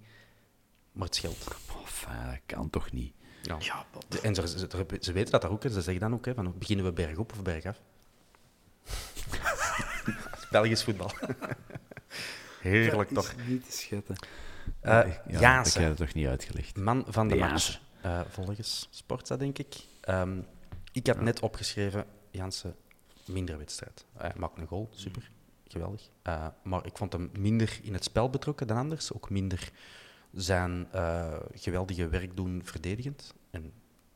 Maar 0.91 1.05
het 1.07 1.16
scheelt. 1.16 1.47
Of, 1.84 2.05
eh, 2.09 2.30
dat 2.30 2.39
kan 2.45 2.70
toch 2.70 2.91
niet? 2.91 3.13
Ja. 3.41 3.57
Ja, 3.59 3.86
en 4.22 4.36
ze, 4.36 4.47
ze, 4.47 4.68
ze 4.99 5.11
weten 5.11 5.32
dat 5.32 5.41
daar 5.41 5.51
ook. 5.51 5.63
hè. 5.63 5.70
Ze 5.70 5.82
zeggen 5.82 5.99
dan 5.99 6.13
ook, 6.13 6.26
hè, 6.26 6.34
van, 6.34 6.57
beginnen 6.57 6.86
we 6.86 6.91
bergop 6.91 7.32
of 7.32 7.41
bergaf? 7.41 7.82
Belgisch 10.51 10.84
voetbal. 10.84 11.11
Heerlijk 12.61 13.09
toch. 13.09 13.34
niet 13.47 13.66
te 13.66 13.78
schatten. 13.78 14.16
Eh, 14.80 15.11
ja, 15.28 15.63
dat 15.63 15.74
je 15.74 15.93
toch 15.93 16.13
niet 16.13 16.28
uitgelegd. 16.28 16.76
Man 16.78 17.05
van 17.07 17.28
de 17.28 17.34
De 17.34 17.39
match, 17.39 17.51
Jansen. 17.51 17.80
eh, 18.01 18.22
volgens 18.30 18.88
Sportza, 18.91 19.38
denk 19.38 19.57
ik. 19.57 19.76
Ehm, 20.01 20.38
ik 20.95 21.07
had 21.07 21.21
net 21.21 21.39
opgeschreven, 21.39 22.05
Jansen, 22.31 22.75
minder 23.25 23.57
wedstrijd. 23.57 24.05
Hij 24.17 24.31
maakt 24.37 24.57
een 24.57 24.67
goal, 24.67 24.89
super, 24.91 25.31
geweldig. 25.67 26.09
Eh, 26.21 26.47
maar 26.63 26.85
ik 26.85 26.97
vond 26.97 27.13
hem 27.13 27.31
minder 27.39 27.79
in 27.81 27.93
het 27.93 28.03
spel 28.03 28.29
betrokken 28.29 28.67
dan 28.67 28.77
anders. 28.77 29.13
Ook 29.13 29.29
minder 29.29 29.71
zijn 30.31 30.87
eh, 30.91 31.33
geweldige 31.53 32.07
werk 32.07 32.35
doen 32.35 32.61
verdedigend. 32.63 33.33
En 33.49 33.71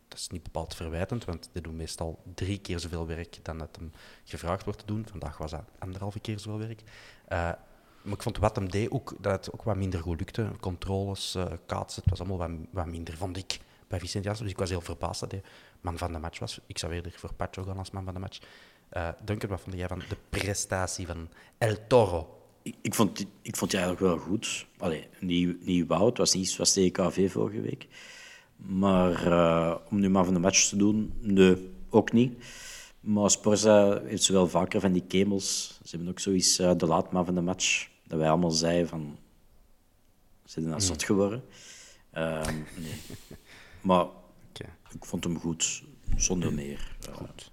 dat 0.07 0.19
is 0.19 0.27
niet 0.27 0.43
bepaald 0.43 0.75
verwijtend, 0.75 1.25
want 1.25 1.49
die 1.53 1.61
doen 1.61 1.75
meestal 1.75 2.23
drie 2.35 2.59
keer 2.59 2.79
zoveel 2.79 3.07
werk 3.07 3.39
dan 3.45 3.57
dat 3.57 3.75
hem 3.75 3.91
gevraagd 4.23 4.63
wordt 4.63 4.79
te 4.79 4.85
doen. 4.85 5.05
Vandaag 5.09 5.37
was 5.37 5.51
dat 5.51 5.69
anderhalve 5.79 6.19
keer 6.19 6.39
zoveel 6.39 6.67
werk. 6.67 6.81
Eh, 7.25 7.51
maar 8.01 8.13
ik 8.13 8.23
vond 8.23 8.37
wat 8.37 8.55
hem 8.55 8.69
deed 8.69 8.91
ook, 8.91 9.15
dat 9.19 9.45
het 9.45 9.53
ook 9.53 9.63
wat 9.63 9.75
minder 9.75 9.99
goed 9.99 10.19
lukte. 10.19 10.51
Controles, 10.59 11.35
eh 11.35 11.51
kaatsen, 11.65 12.01
het 12.01 12.09
was 12.09 12.19
allemaal 12.19 12.47
wat, 12.47 12.67
wat 12.71 12.85
minder, 12.85 13.17
vond 13.17 13.37
ik, 13.37 13.59
bij 13.87 13.99
Vicent 13.99 14.23
Janssen. 14.23 14.45
Dus 14.45 14.53
ik 14.53 14.59
was 14.59 14.69
heel 14.69 14.81
verbaasd 14.81 15.19
dat 15.19 15.31
hij 15.31 15.41
man 15.81 15.97
van 15.97 16.13
de 16.13 16.19
match 16.19 16.39
was. 16.39 16.59
Ik 16.65 16.77
zou 16.77 16.93
eerder 16.93 17.13
voor 17.15 17.33
Pacho 17.33 17.63
gaan 17.63 17.77
als 17.77 17.91
man 17.91 18.03
van 18.03 18.13
de 18.13 18.19
match. 18.19 18.39
Eh 18.89 19.09
Duncan, 19.23 19.49
wat 19.49 19.61
vond 19.61 19.75
jij 19.75 19.87
van 19.87 19.99
de 20.09 20.17
prestatie 20.29 21.07
van 21.07 21.29
El 21.57 21.75
Toro? 21.87 22.37
Ik, 22.61 22.75
ik, 22.81 22.93
vond, 22.93 23.25
ik 23.41 23.55
vond 23.55 23.71
die 23.71 23.79
eigenlijk 23.79 24.13
wel 24.13 24.25
goed. 24.25 24.65
Allee, 24.77 25.07
niet, 25.19 25.65
niet 25.65 25.87
wauw, 25.87 26.05
het 26.05 26.17
was 26.17 26.33
niet 26.33 26.49
zoals 26.49 26.73
tegen 26.73 26.91
KV 26.91 27.31
vorige 27.31 27.61
week. 27.61 27.87
Maar 28.55 29.31
eh, 29.31 29.75
om 29.89 29.99
nu 29.99 30.09
maar 30.09 30.25
van 30.25 30.33
de 30.33 30.39
match 30.39 30.69
te 30.69 30.75
doen, 30.75 31.13
nee, 31.19 31.71
ook 31.89 32.11
niet. 32.11 32.43
Maar 32.99 33.29
Sporza 33.29 34.01
heeft 34.01 34.23
zo 34.23 34.33
wel 34.33 34.47
vaker 34.47 34.81
van 34.81 34.91
die 34.91 35.03
kemels. 35.07 35.79
Ze 35.83 35.95
hebben 35.95 36.09
ook 36.09 36.19
zoiets 36.19 36.59
eh, 36.59 36.71
de 36.77 36.85
laatma 36.85 37.23
van 37.23 37.35
de 37.35 37.41
match. 37.41 37.87
Dat 38.07 38.19
wij 38.19 38.29
allemaal 38.29 38.51
zeiden 38.51 38.87
van... 38.87 39.17
Ze 40.45 40.51
zijn 40.51 40.65
nou 40.65 40.81
zot 40.81 41.03
geworden. 41.03 41.43
Ehm, 42.11 42.55
nee. 42.75 43.01
Maar 43.81 44.05
Oké, 44.59 44.95
ik 44.95 45.05
vond 45.05 45.23
hem 45.23 45.39
goed, 45.39 45.83
zonder 46.15 46.53
meer. 46.53 46.95
Goed. 47.11 47.51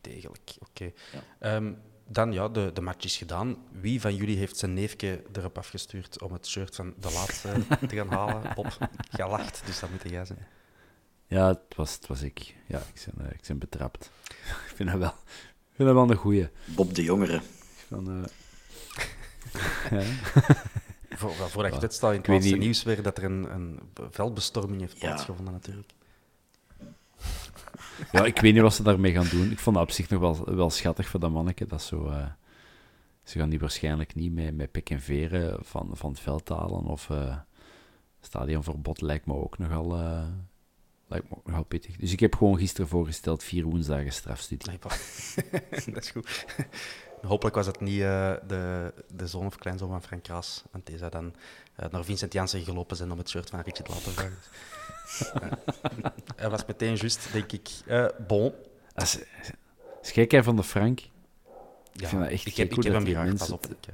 Degelijk, 0.00 0.56
oké. 0.58 0.92
Ehm, 1.38 1.72
dan, 2.08 2.32
ja, 2.32 2.48
de, 2.48 2.70
de 2.74 2.80
match 2.80 3.04
is 3.04 3.16
gedaan. 3.16 3.56
Wie 3.70 4.00
van 4.00 4.14
jullie 4.14 4.36
heeft 4.36 4.56
zijn 4.56 4.74
neefje 4.74 5.22
erop 5.32 5.58
afgestuurd 5.58 6.22
om 6.22 6.32
het 6.32 6.46
shirt 6.46 6.74
van 6.74 6.94
de 7.00 7.10
laatste 7.10 7.52
te 7.88 7.96
gaan 7.96 8.08
halen? 8.08 8.54
Bob, 8.54 8.78
jij 9.10 9.28
lacht, 9.28 9.62
dus 9.66 9.80
dat 9.80 9.90
moet 9.90 10.02
jij 10.10 10.24
zijn. 10.24 10.46
Ja, 11.26 11.48
het 11.48 11.76
was, 11.76 11.94
het 11.94 12.06
was 12.06 12.22
ik. 12.22 12.54
Ja, 12.66 12.78
ik 12.78 13.06
ben, 13.14 13.26
eh, 13.26 13.32
ik 13.32 13.40
ben 13.46 13.58
betrapt. 13.58 14.10
ik 14.68 14.72
vind 14.74 14.90
dat 14.90 14.98
wel, 14.98 15.08
ik 15.08 15.74
vind 15.74 15.88
dat 15.88 15.96
wel 15.96 16.10
een 16.10 16.16
goeie. 16.16 16.48
Bob 16.64 16.94
de 16.94 17.02
Jongere. 17.02 17.40
Van, 17.88 18.24
eh, 18.24 18.30
ja. 20.00 20.06
Voor, 21.10 21.32
voordat 21.32 21.74
je 21.74 21.80
dit 21.80 21.94
staat 21.94 22.12
in 22.26 22.34
het 22.34 22.58
nieuws 22.58 22.82
weer 22.82 23.02
dat 23.02 23.18
er 23.18 23.24
een, 23.24 23.52
een 23.54 23.80
veldbestorming 24.10 24.80
heeft 24.80 24.92
Ja. 24.92 24.98
plaatsgevonden, 24.98 25.52
natuurlijk. 25.52 25.92
Ja, 28.12 28.24
ik 28.24 28.40
weet 28.40 28.52
niet 28.52 28.62
wat 28.62 28.74
ze 28.74 28.82
daarmee 28.82 29.12
gaan 29.12 29.28
doen. 29.28 29.50
Ik 29.50 29.58
vond 29.58 29.76
dat 29.76 29.84
op 29.84 29.90
zich 29.90 30.08
nog 30.08 30.20
wel, 30.20 30.54
wel 30.54 30.70
schattig 30.70 31.08
voor 31.08 31.20
dat 31.20 31.30
manneke. 31.30 31.66
Dat 31.66 31.82
zo, 31.82 32.08
eh, 32.08 32.26
ze 33.22 33.38
gaan 33.38 33.50
die 33.50 33.58
waarschijnlijk 33.58 34.14
niet 34.14 34.32
met, 34.32 34.56
met 34.56 34.70
pik 34.70 34.90
en 34.90 35.00
veren 35.00 35.58
van, 35.64 35.90
van 35.92 36.10
het 36.10 36.20
veld 36.20 36.48
halen. 36.48 36.84
Of 36.84 37.10
eh 37.10 37.36
stadionverbod 38.20 39.00
lijkt 39.00 39.26
me 39.26 39.34
ook 39.34 39.58
nogal, 39.58 39.94
eh, 39.94 40.24
lijkt 41.06 41.30
me 41.30 41.36
nogal 41.44 41.64
pittig. 41.64 41.96
Dus 41.96 42.12
ik 42.12 42.20
heb 42.20 42.34
gewoon 42.34 42.58
gisteren 42.58 42.88
voorgesteld 42.88 43.42
vier 43.42 43.64
woensdagen 43.64 44.12
strafstudie. 44.12 44.78
Dat 45.86 46.02
is 46.02 46.10
goed. 46.10 46.46
Hopelijk 47.22 47.56
was 47.56 47.66
het 47.66 47.80
niet 47.80 47.98
de, 47.98 48.94
de 49.14 49.26
zoon 49.26 49.46
of 49.46 49.56
kleinzoon 49.56 49.88
van 49.88 50.02
Frank 50.02 50.22
Kraas. 50.22 50.62
Want 50.70 50.86
die 50.86 50.98
zou 50.98 51.10
dan 51.10 51.34
naar 51.90 52.04
Vincent 52.04 52.32
Janssen 52.32 52.64
gelopen 52.64 52.96
zijn 52.96 53.12
om 53.12 53.18
het 53.18 53.28
shirt 53.28 53.50
van 53.50 53.60
Richard 53.60 53.88
laten 53.88 54.12
vragen. 54.12 54.38
Eh, 55.20 55.50
Hij 56.36 56.50
was 56.50 56.66
meteen 56.66 56.94
juist, 56.96 57.28
denk 57.32 57.52
ik. 57.52 57.68
eh, 57.86 58.06
bon. 58.26 58.52
Als, 58.94 59.18
als 60.00 60.10
jij 60.10 60.42
van 60.42 60.56
de 60.56 60.62
Frank... 60.62 61.00
Ja, 61.92 62.08
vind 62.08 62.22
dat 62.22 62.30
echt 62.30 62.46
ik 62.46 62.56
heb, 62.56 62.66
ik 62.68 62.74
hoe 62.74 62.84
heb 62.84 62.92
dat 62.92 63.02
hem 63.02 63.12
graag, 63.12 63.24
mensen 63.26 63.46
pas 63.46 63.56
op. 63.56 63.62
het- 63.62 63.86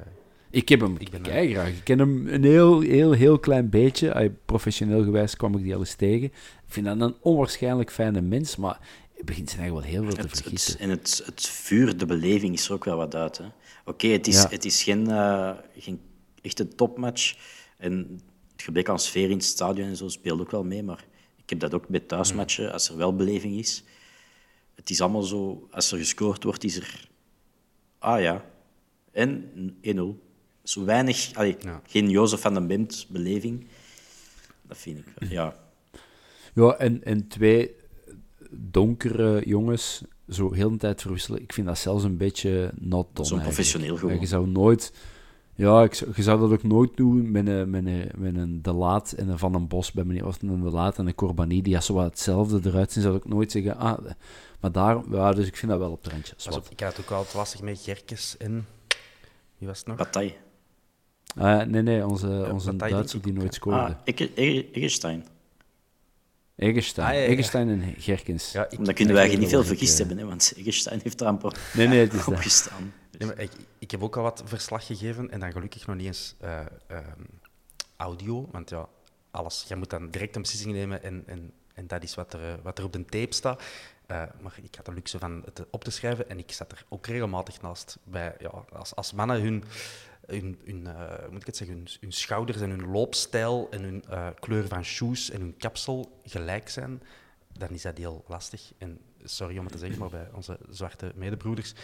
Ik, 0.50 0.62
Ik 0.62 0.68
heb 0.68 0.80
hem 0.80 0.96
Ik 0.98 1.10
ben, 1.10 1.22
kei 1.22 1.52
graag. 1.52 1.68
Ik 1.68 1.84
ken 1.84 1.98
hem 1.98 2.26
een 2.28 2.44
heel, 2.44 2.80
heel, 2.80 3.12
heel 3.12 3.38
klein 3.38 3.68
beetje. 3.70 4.14
Ay, 4.14 4.30
professioneel 4.30 5.02
gewijs 5.04 5.36
kwam 5.36 5.56
ik 5.56 5.62
die 5.62 5.74
al 5.74 5.80
eens 5.80 5.94
tegen. 5.94 6.24
Ik 6.26 6.32
vind 6.66 6.86
dat 6.86 7.00
een 7.00 7.16
onwaarschijnlijk 7.20 7.90
fijne 7.92 8.20
mens, 8.20 8.56
maar 8.56 8.78
hij 9.14 9.24
begint 9.24 9.50
zijn 9.50 9.60
eigenlijk 9.60 9.90
wel 9.90 10.00
heel 10.00 10.10
veel 10.10 10.22
te 10.24 10.28
Het, 10.50 10.66
het, 10.66 10.76
en 10.80 10.90
het, 10.90 11.22
het 11.24 11.46
vuur, 11.46 11.96
de 11.96 12.06
beleving 12.06 12.54
is 12.54 12.66
er 12.68 12.72
ook 12.74 12.84
wel 12.84 12.96
wat 12.96 13.14
uit. 13.14 13.38
hè. 13.38 13.44
Oké, 13.84 14.06
het, 14.08 14.26
is, 14.26 14.42
Ja. 14.42 14.48
het 14.48 14.64
is 14.64 14.82
geen, 14.82 15.10
eh, 15.10 15.50
geen 15.78 16.00
echte 16.42 16.68
topmatch. 16.68 17.34
En 17.78 18.20
het 18.58 18.66
gebrek 18.66 18.88
aan 18.88 18.98
sfeer 18.98 19.30
in 19.30 19.36
het 19.36 19.44
stadion 19.44 19.88
en 19.88 19.96
zo 19.96 20.08
speelt 20.08 20.40
ook 20.40 20.50
wel 20.50 20.64
mee. 20.64 20.82
Maar 20.82 21.04
ik 21.36 21.50
heb 21.50 21.60
dat 21.60 21.74
ook 21.74 21.88
bij 21.88 22.00
thuismatchen, 22.00 22.72
als 22.72 22.88
er 22.88 22.96
wel 22.96 23.16
beleving 23.16 23.58
is. 23.58 23.84
Het 24.74 24.90
is 24.90 25.00
allemaal 25.00 25.22
zo, 25.22 25.68
als 25.70 25.92
er 25.92 25.98
gescoord 25.98 26.44
wordt, 26.44 26.64
is 26.64 26.76
er... 26.76 27.08
Ah 27.98 28.20
ja. 28.20 28.44
En 29.12 29.50
1-0. 29.82 30.00
Zo 30.62 30.84
weinig... 30.84 31.34
Allee, 31.34 31.56
Ja. 31.60 31.82
Geen 31.86 32.10
Jozef 32.10 32.40
van 32.40 32.54
den 32.54 32.66
Bemt 32.66 33.06
beleving. 33.08 33.66
Dat 34.62 34.78
vind 34.78 34.98
ik 34.98 35.04
wel. 35.18 35.28
Ja. 35.30 35.56
Ja, 36.54 36.76
en, 36.76 37.04
en 37.04 37.28
twee 37.28 37.74
donkere 38.50 39.42
jongens, 39.46 40.02
zo 40.28 40.52
heel 40.52 40.70
de 40.70 40.76
tijd 40.76 41.00
verwisselen. 41.00 41.42
Ik 41.42 41.52
vind 41.52 41.66
dat 41.66 41.78
zelfs 41.78 42.04
een 42.04 42.16
beetje 42.16 42.72
not 42.78 43.06
done. 43.12 43.28
Zo'n 43.28 43.40
professioneel 43.40 43.96
gewoon. 43.96 44.20
Je 44.20 44.26
zou 44.26 44.48
nooit... 44.48 44.92
Ja, 45.58 45.82
ik 45.82 45.94
zou, 45.94 46.10
je 46.14 46.22
zou 46.22 46.40
dat 46.40 46.50
ook 46.52 46.62
nooit 46.62 46.96
doen 46.96 47.30
met 47.30 47.46
een, 47.46 47.70
met 47.70 47.86
een, 47.86 48.10
met 48.16 48.36
een 48.36 48.62
De 48.62 48.72
Laat 48.72 49.12
en 49.12 49.28
een 49.28 49.38
Van 49.38 49.52
den 49.52 49.68
Bos 49.68 49.92
bij 49.92 50.04
meneer 50.04 50.26
Osten 50.26 50.48
en 50.48 50.60
De 50.62 50.70
Laat 50.70 50.98
en 50.98 51.06
een 51.06 51.14
Corbani, 51.14 51.62
die 51.62 51.76
als 51.76 51.86
zo 51.86 51.94
wat 51.94 52.04
hetzelfde 52.04 52.60
eruit 52.70 52.92
zien, 52.92 53.02
zou 53.02 53.16
ik 53.16 53.24
nooit 53.28 53.52
zeggen, 53.52 53.76
ah, 53.76 53.98
maar 54.60 54.72
daar, 54.72 54.98
ja, 55.10 55.32
dus 55.32 55.46
ik 55.46 55.56
vind 55.56 55.70
dat 55.70 55.80
wel 55.80 55.90
op 55.90 56.02
het 56.04 56.12
randje. 56.12 56.34
op, 56.50 56.66
ik 56.70 56.80
had 56.80 56.88
het 56.92 57.00
ook 57.00 57.08
wel 57.08 57.18
wat 57.18 57.34
lastig 57.34 57.62
met 57.62 57.80
Gerkes 57.80 58.36
en... 58.36 58.66
Wie 59.58 59.68
was 59.68 59.78
het 59.78 59.86
nog? 59.86 59.96
Bataille. 59.96 60.34
Ah, 61.36 61.66
nee, 61.66 61.82
nee, 61.82 62.06
onze, 62.06 62.28
Ja, 62.28 62.50
onze 62.52 62.76
Duitser 62.76 63.22
die 63.22 63.32
nooit 63.32 63.54
scoorde. 63.54 63.78
Ah, 63.78 63.90
Egge- 64.04 64.34
Egge- 64.34 64.66
Eggestein. 64.72 65.26
Egerstein. 66.56 67.06
Ah, 67.08 67.14
ja, 67.14 67.20
ja. 67.20 67.26
Egerstein 67.26 67.68
en 67.68 67.94
Gerkens. 67.98 68.52
Ja, 68.52 68.70
ik, 68.70 68.84
Dan 68.84 68.94
kunnen 68.94 69.14
wij 69.14 69.30
ik 69.30 69.38
niet 69.38 69.48
veel 69.48 69.64
vergist 69.64 69.92
eh, 69.92 69.98
hebben, 69.98 70.18
hè, 70.18 70.24
want 70.30 70.52
Eggestein 70.56 71.00
heeft 71.02 71.20
er 71.20 71.26
amper 71.26 71.58
Nee, 71.74 71.88
nee, 71.88 71.98
het 72.00 72.12
is 72.12 72.26
op 72.26 72.34
dat. 72.34 72.70
Nee, 73.18 73.34
ik, 73.34 73.52
ik 73.78 73.90
heb 73.90 74.02
ook 74.02 74.16
al 74.16 74.22
wat 74.22 74.42
verslag 74.44 74.86
gegeven 74.86 75.30
en 75.30 75.40
dan 75.40 75.52
gelukkig 75.52 75.86
nog 75.86 75.96
niet 75.96 76.06
eens 76.06 76.34
eh, 76.40 76.60
ehm, 76.86 77.22
audio. 77.96 78.48
Want 78.50 78.70
ja, 78.70 78.88
alles, 79.30 79.64
je 79.68 79.76
moet 79.76 79.90
dan 79.90 80.10
direct 80.10 80.36
een 80.36 80.42
beslissing 80.42 80.72
nemen 80.72 81.02
en, 81.02 81.22
en, 81.26 81.52
en 81.74 81.86
dat 81.86 82.02
is 82.02 82.14
wat 82.14 82.32
er, 82.32 82.42
eh, 82.42 82.54
wat 82.62 82.78
er 82.78 82.84
op 82.84 82.92
de 82.92 83.04
tape 83.04 83.34
staat. 83.34 83.62
Eh, 84.06 84.22
maar 84.40 84.58
ik 84.62 84.74
had 84.74 84.84
de 84.84 84.92
luxe 84.92 85.18
van 85.18 85.42
het 85.44 85.64
op 85.70 85.84
te 85.84 85.90
schrijven 85.90 86.28
en 86.28 86.38
ik 86.38 86.52
zat 86.52 86.72
er 86.72 86.84
ook 86.88 87.06
regelmatig 87.06 87.60
naast. 87.60 87.98
Bij, 88.04 88.34
ja, 88.38 88.64
als, 88.72 88.94
als 88.94 89.12
mannen 89.12 89.40
hun, 89.40 89.64
hun, 90.26 90.88
moet 91.30 91.40
ik 91.40 91.46
het 91.46 91.56
zeggen, 91.56 91.76
hun, 91.76 91.88
hun 92.00 92.12
schouders 92.12 92.60
en 92.60 92.70
hun 92.70 92.90
loopstijl 92.90 93.68
en 93.70 93.82
hun 93.82 94.04
kleur 94.38 94.68
van 94.68 94.84
shoes 94.84 95.30
en 95.30 95.40
hun 95.40 95.56
kapsel 95.56 96.20
gelijk 96.24 96.68
zijn, 96.68 97.02
dan 97.52 97.68
is 97.70 97.82
dat 97.82 97.98
heel 97.98 98.24
lastig. 98.26 98.72
En 98.78 99.00
sorry 99.24 99.58
om 99.58 99.64
het 99.64 99.72
te 99.72 99.78
zeggen, 99.78 99.98
maar 99.98 100.08
bij 100.08 100.28
onze 100.32 100.58
zwarte 100.70 101.12
medebroeders 101.14 101.74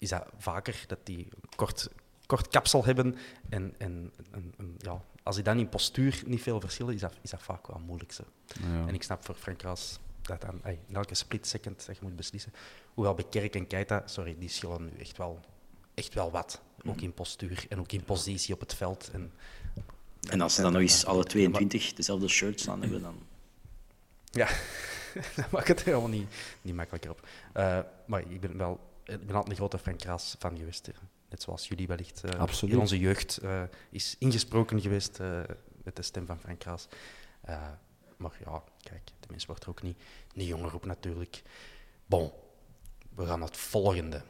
is 0.00 0.08
dat 0.08 0.26
vaker 0.38 0.84
dat 0.86 0.98
die 1.04 1.28
kort, 1.56 1.88
kort 2.26 2.48
kapsel 2.48 2.84
hebben. 2.84 3.16
En, 3.48 3.74
en, 3.78 4.12
en- 4.30 4.54
en 4.58 4.74
ja, 4.78 5.02
als 5.22 5.34
die 5.34 5.44
dan 5.44 5.58
in 5.58 5.68
postuur 5.68 6.22
niet 6.26 6.42
veel 6.42 6.60
verschillen, 6.60 6.94
is 6.94 7.00
dat, 7.00 7.14
is 7.22 7.30
dat 7.30 7.42
vaak 7.42 7.66
wel 7.66 7.78
moeilijk. 7.86 8.12
Zo. 8.12 8.22
Ja. 8.46 8.86
En 8.86 8.94
ik 8.94 9.02
snap 9.02 9.24
voor 9.24 9.34
Frank 9.34 9.62
Raas 9.62 9.98
dat 10.22 10.40
dan 10.40 10.60
ey, 10.64 10.78
in 10.86 10.94
elke 10.94 11.14
split 11.14 11.46
second 11.46 11.86
dat 11.86 11.96
je 11.96 12.02
moet 12.02 12.16
beslissen. 12.16 12.52
Hoewel 12.94 13.14
bij 13.14 13.24
Kerk 13.30 13.54
en 13.54 13.66
Keita, 13.66 14.02
sorry, 14.06 14.36
die 14.38 14.48
schillen 14.48 14.84
nu 14.84 14.90
echt 14.98 15.16
wel, 15.16 15.40
echt 15.94 16.14
wel 16.14 16.30
wat. 16.30 16.60
Ook 16.86 17.00
in 17.00 17.12
postuur 17.14 17.66
en 17.68 17.78
ook 17.78 17.92
in 17.92 18.04
positie 18.04 18.54
op 18.54 18.60
het 18.60 18.74
veld. 18.74 19.10
En, 19.12 19.32
En 20.30 20.40
als 20.40 20.54
ze 20.54 20.62
dan 20.62 20.72
nog 20.72 20.80
eens 20.80 21.04
alle 21.06 21.24
22 21.24 21.92
dezelfde 21.92 22.28
shirts 22.28 22.68
aan 22.68 22.80
hebben, 22.80 23.02
dan... 23.02 23.18
Ja, 24.24 24.48
dat 25.36 25.50
maakt 25.50 25.68
het 25.68 25.78
er 25.80 25.84
helemaal 25.86 26.08
niet, 26.08 26.34
niet 26.62 26.74
makkelijker 26.74 27.10
op. 27.10 27.26
Eh, 27.52 27.78
maar 28.06 28.20
ik 28.30 28.40
ben 28.40 28.56
wel 28.56 28.80
ik 29.12 29.26
ben 29.26 29.34
altijd 29.34 29.48
een 29.50 29.56
grote 29.56 29.78
Frank 29.78 30.02
Raas 30.02 30.36
fan 30.38 30.56
geweest. 30.56 30.86
hè. 30.86 30.92
Net 31.28 31.42
zoals 31.42 31.68
jullie 31.68 31.86
wellicht. 31.86 32.24
eh, 32.24 32.40
Absoluut. 32.40 32.74
In 32.74 32.80
onze 32.80 32.98
jeugd 32.98 33.36
eh, 33.36 33.62
is 33.90 34.16
ingesproken 34.18 34.80
geweest 34.80 35.20
eh, 35.20 35.40
met 35.84 35.96
de 35.96 36.02
stem 36.02 36.26
van 36.26 36.40
Frank 36.40 36.62
Raas. 36.62 36.86
Eh, 37.40 37.68
maar 38.16 38.36
ja, 38.44 38.62
kijk, 38.82 39.10
de 39.20 39.26
mens 39.30 39.46
wordt 39.46 39.62
er 39.62 39.68
ook 39.70 39.82
niet, 39.82 39.98
niet 40.34 40.48
jonger 40.48 40.74
op 40.74 40.84
natuurlijk. 40.84 41.42
Bon, 42.06 42.32
we 43.14 43.26
gaan 43.26 43.38
naar 43.38 43.48
het 43.48 43.56
volgende. 43.56 44.22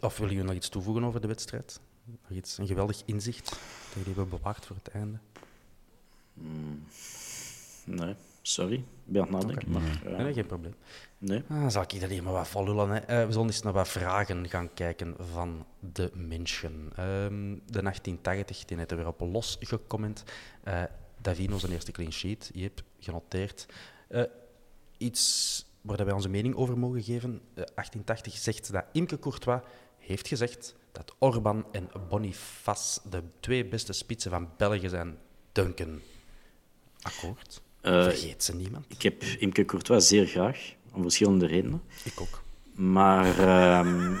Of 0.00 0.16
willen 0.16 0.32
jullie 0.32 0.48
nog 0.48 0.56
iets 0.56 0.68
toevoegen 0.68 1.04
over 1.04 1.20
de 1.20 1.26
wedstrijd? 1.26 1.80
Nog 2.04 2.30
iets, 2.30 2.58
een 2.58 2.66
geweldig 2.66 3.02
inzicht 3.04 3.50
dat 3.50 3.58
jullie 3.94 4.14
hebben 4.14 4.28
bewaard 4.28 4.66
voor 4.66 4.76
het 4.76 4.88
einde? 4.88 5.18
Nee, 7.84 8.14
sorry. 8.42 8.84
Aan 9.14 9.20
het 9.20 9.30
nadenken. 9.30 9.70
Maar, 9.70 10.00
Nee, 10.04 10.14
nee, 10.16 10.32
geen 10.32 10.46
probleem. 10.46 10.74
nee. 11.18 11.42
Ah, 11.48 11.60
Dan 11.60 11.70
zal 11.70 11.82
ik 11.82 12.02
alleen 12.02 12.22
maar 12.22 12.32
wat 12.32 12.48
volullen. 12.48 12.90
Hè. 12.90 12.98
Eh, 12.98 13.26
we 13.26 13.32
zullen 13.32 13.46
eens 13.46 13.62
naar 13.62 13.72
wat 13.72 13.88
vragen 13.88 14.48
gaan 14.48 14.74
kijken 14.74 15.14
van 15.32 15.66
de 15.78 16.10
mensen. 16.14 16.90
Ehm, 16.96 17.56
de 17.66 17.82
1880, 17.82 18.64
die 18.64 18.76
net 18.76 18.90
er 18.90 18.96
weer 18.96 19.06
op 19.06 19.20
los 19.20 19.56
gecomment. 19.60 20.24
Eh 20.62 20.82
Davino 21.20 21.58
zijn 21.58 21.72
eerste 21.72 21.92
clean 21.92 22.12
sheet. 22.12 22.50
Je 22.54 22.62
hebt 22.62 22.82
genoteerd. 23.00 23.66
Eh, 24.08 24.22
iets 24.96 25.64
waar 25.80 26.04
wij 26.04 26.14
onze 26.14 26.28
mening 26.28 26.54
over 26.54 26.78
mogen 26.78 27.02
geven. 27.02 27.40
Eh, 27.54 27.64
1880 27.74 28.36
zegt 28.36 28.72
dat 28.72 28.84
Imke 28.92 29.18
Courtois 29.18 29.60
heeft 29.98 30.28
gezegd 30.28 30.74
dat 30.92 31.14
Orban 31.18 31.66
en 31.72 31.88
Boniface 32.08 33.00
de 33.10 33.22
twee 33.40 33.66
beste 33.66 33.92
spitsen 33.92 34.30
van 34.30 34.48
België 34.56 34.88
zijn. 34.88 35.18
Duncan. 35.52 36.00
Akkoord. 37.02 37.62
Eh, 37.82 38.02
Vergeet 38.02 38.44
ze 38.44 38.54
niemand. 38.56 38.84
Ik 38.88 39.02
heb 39.02 39.22
Imke 39.22 39.64
Courtois 39.64 40.08
zeer 40.08 40.26
graag, 40.26 40.72
om 40.92 41.02
verschillende 41.02 41.46
redenen. 41.46 41.82
Ik 42.04 42.20
ook. 42.20 42.42
Maar 42.74 43.38
ehm, 43.38 44.16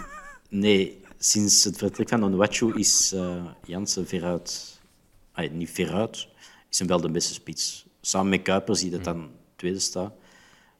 nee, 0.48 1.00
sinds 1.18 1.64
het 1.64 1.76
vertrek 1.76 2.08
van 2.08 2.24
Onuachu 2.24 2.74
is 2.74 3.12
eh 3.12 3.44
Jansen 3.64 4.06
veruit... 4.06 4.80
Niet 5.50 5.70
veruit, 5.70 6.28
is 6.70 6.78
hem 6.78 6.88
wel 6.88 7.00
de 7.00 7.10
beste 7.10 7.32
spits. 7.32 7.86
Samen 8.00 8.28
met 8.30 8.42
Kuipers, 8.42 8.80
die 8.80 8.90
dat 8.90 9.04
dan 9.04 9.30
tweede 9.56 9.78
staat. 9.78 10.12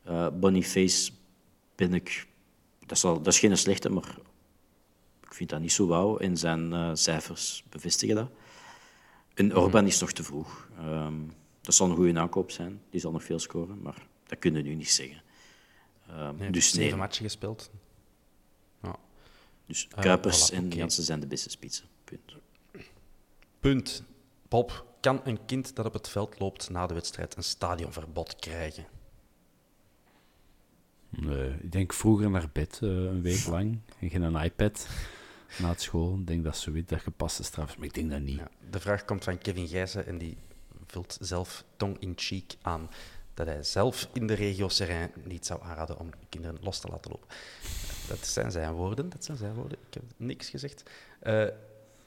Eh, 0.04 0.26
Boniface 0.40 1.12
ben 1.74 1.94
ik... 1.94 2.26
Dat 2.86 2.96
is, 2.96 3.04
al, 3.04 3.22
dat 3.22 3.32
is 3.32 3.38
geen 3.38 3.56
slechte, 3.56 3.90
maar 3.90 4.16
ik 5.22 5.34
vind 5.34 5.50
dat 5.50 5.60
niet 5.60 5.72
zo 5.72 5.86
wauw. 5.86 6.18
En 6.18 6.36
zijn 6.36 6.96
cijfers 6.96 7.64
bevestigen 7.68 8.14
dat. 8.14 8.30
En 9.34 9.56
Orban 9.56 9.86
is 9.86 10.00
nog 10.00 10.12
te 10.12 10.22
vroeg. 10.22 10.68
Ehm, 10.78 11.14
dat 11.62 11.74
zal 11.74 11.90
een 11.90 11.96
goede 11.96 12.20
aankoop 12.20 12.50
zijn. 12.50 12.80
Die 12.90 13.00
zal 13.00 13.12
nog 13.12 13.24
veel 13.24 13.38
scoren, 13.38 13.82
maar 13.82 14.06
dat 14.26 14.38
kunnen 14.38 14.62
we 14.62 14.68
nu 14.68 14.74
niet 14.74 14.90
zeggen. 14.90 15.22
Ehm, 16.08 16.36
Nee, 16.36 16.50
dus 16.50 16.70
zeven 16.70 16.88
nee, 16.90 16.98
matchen 16.98 17.24
gespeeld. 17.24 17.70
Ja. 18.82 18.96
dus 19.66 19.88
Eh, 19.94 20.02
Kuipers 20.02 20.50
voilà, 20.50 20.54
en 20.54 20.64
oké. 20.66 20.76
Jansen 20.76 21.04
zijn 21.04 21.20
de 21.20 21.26
beste 21.26 21.50
spitsen. 21.50 21.84
Punt. 22.04 22.34
Punt. 23.60 24.02
Bob, 24.48 24.86
kan 25.00 25.20
een 25.24 25.44
kind 25.44 25.74
dat 25.76 25.86
op 25.86 25.92
het 25.92 26.08
veld 26.08 26.38
loopt 26.38 26.70
na 26.70 26.86
de 26.86 26.94
wedstrijd 26.94 27.36
een 27.36 27.44
stadionverbod 27.44 28.36
krijgen? 28.36 28.86
Nee, 31.08 31.50
ik 31.62 31.72
denk 31.72 31.92
vroeger 31.92 32.30
naar 32.30 32.48
bed, 32.52 32.78
eh, 32.82 32.88
een 32.88 33.22
week 33.22 33.46
lang. 33.46 33.78
En 33.98 34.10
geen 34.10 34.22
een 34.22 34.44
iPad 34.44 34.88
na 35.58 35.68
het 35.68 35.82
school. 35.82 36.14
Ik 36.18 36.26
denk 36.26 36.44
dat 36.44 36.56
zoiets 36.56 36.90
dat 36.90 37.00
gepaste 37.00 37.42
straf 37.42 37.70
is, 37.70 37.76
maar 37.76 37.86
ik 37.86 37.94
denk 37.94 38.10
dat 38.10 38.20
niet. 38.20 38.38
Ja, 38.38 38.48
de 38.70 38.80
vraag 38.80 39.04
komt 39.04 39.24
van 39.24 39.38
Kevin 39.38 39.68
Gijzen 39.68 40.06
en 40.06 40.18
die 40.18 40.36
vult 40.92 41.16
zelf 41.20 41.64
tong 41.76 41.96
in 41.98 42.12
cheek 42.16 42.54
aan 42.62 42.90
dat 43.34 43.46
hij 43.46 43.62
zelf 43.62 44.08
in 44.12 44.26
de 44.26 44.34
regio 44.34 44.68
Serrain 44.68 45.10
niet 45.24 45.46
zou 45.46 45.62
aanraden 45.62 45.98
om 45.98 46.10
kinderen 46.28 46.58
los 46.60 46.78
te 46.80 46.88
laten 46.88 47.10
lopen. 47.10 47.28
Dat 48.08 48.26
zijn 48.26 48.50
zijn 48.50 48.72
woorden, 48.72 49.08
dat 49.10 49.24
zijn 49.24 49.36
zijn 49.36 49.54
woorden. 49.54 49.78
Ik 49.88 49.94
heb 49.94 50.02
niks 50.16 50.48
gezegd. 50.48 50.82
Eh, 51.20 51.44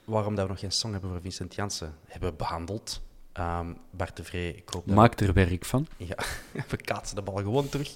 waarom 0.03 0.35
dat 0.35 0.45
we 0.45 0.51
nog 0.51 0.59
geen 0.59 0.71
song 0.71 0.91
hebben 0.91 1.09
voor 1.09 1.21
Vincent 1.21 1.55
Janssen, 1.55 1.95
hebben 2.07 2.29
we 2.29 2.35
behandeld. 2.35 3.01
Ehm, 3.33 3.73
Bart 3.91 4.17
de 4.17 4.23
Vree, 4.23 4.55
ik 4.55 4.69
hoop 4.69 4.87
dat... 4.87 4.95
Maak 4.95 5.19
er 5.19 5.33
werk 5.33 5.65
van. 5.65 5.87
Ja, 5.97 6.17
we 6.69 6.77
kaatsen 6.77 7.15
de 7.15 7.21
bal 7.21 7.35
gewoon 7.35 7.69
terug. 7.69 7.95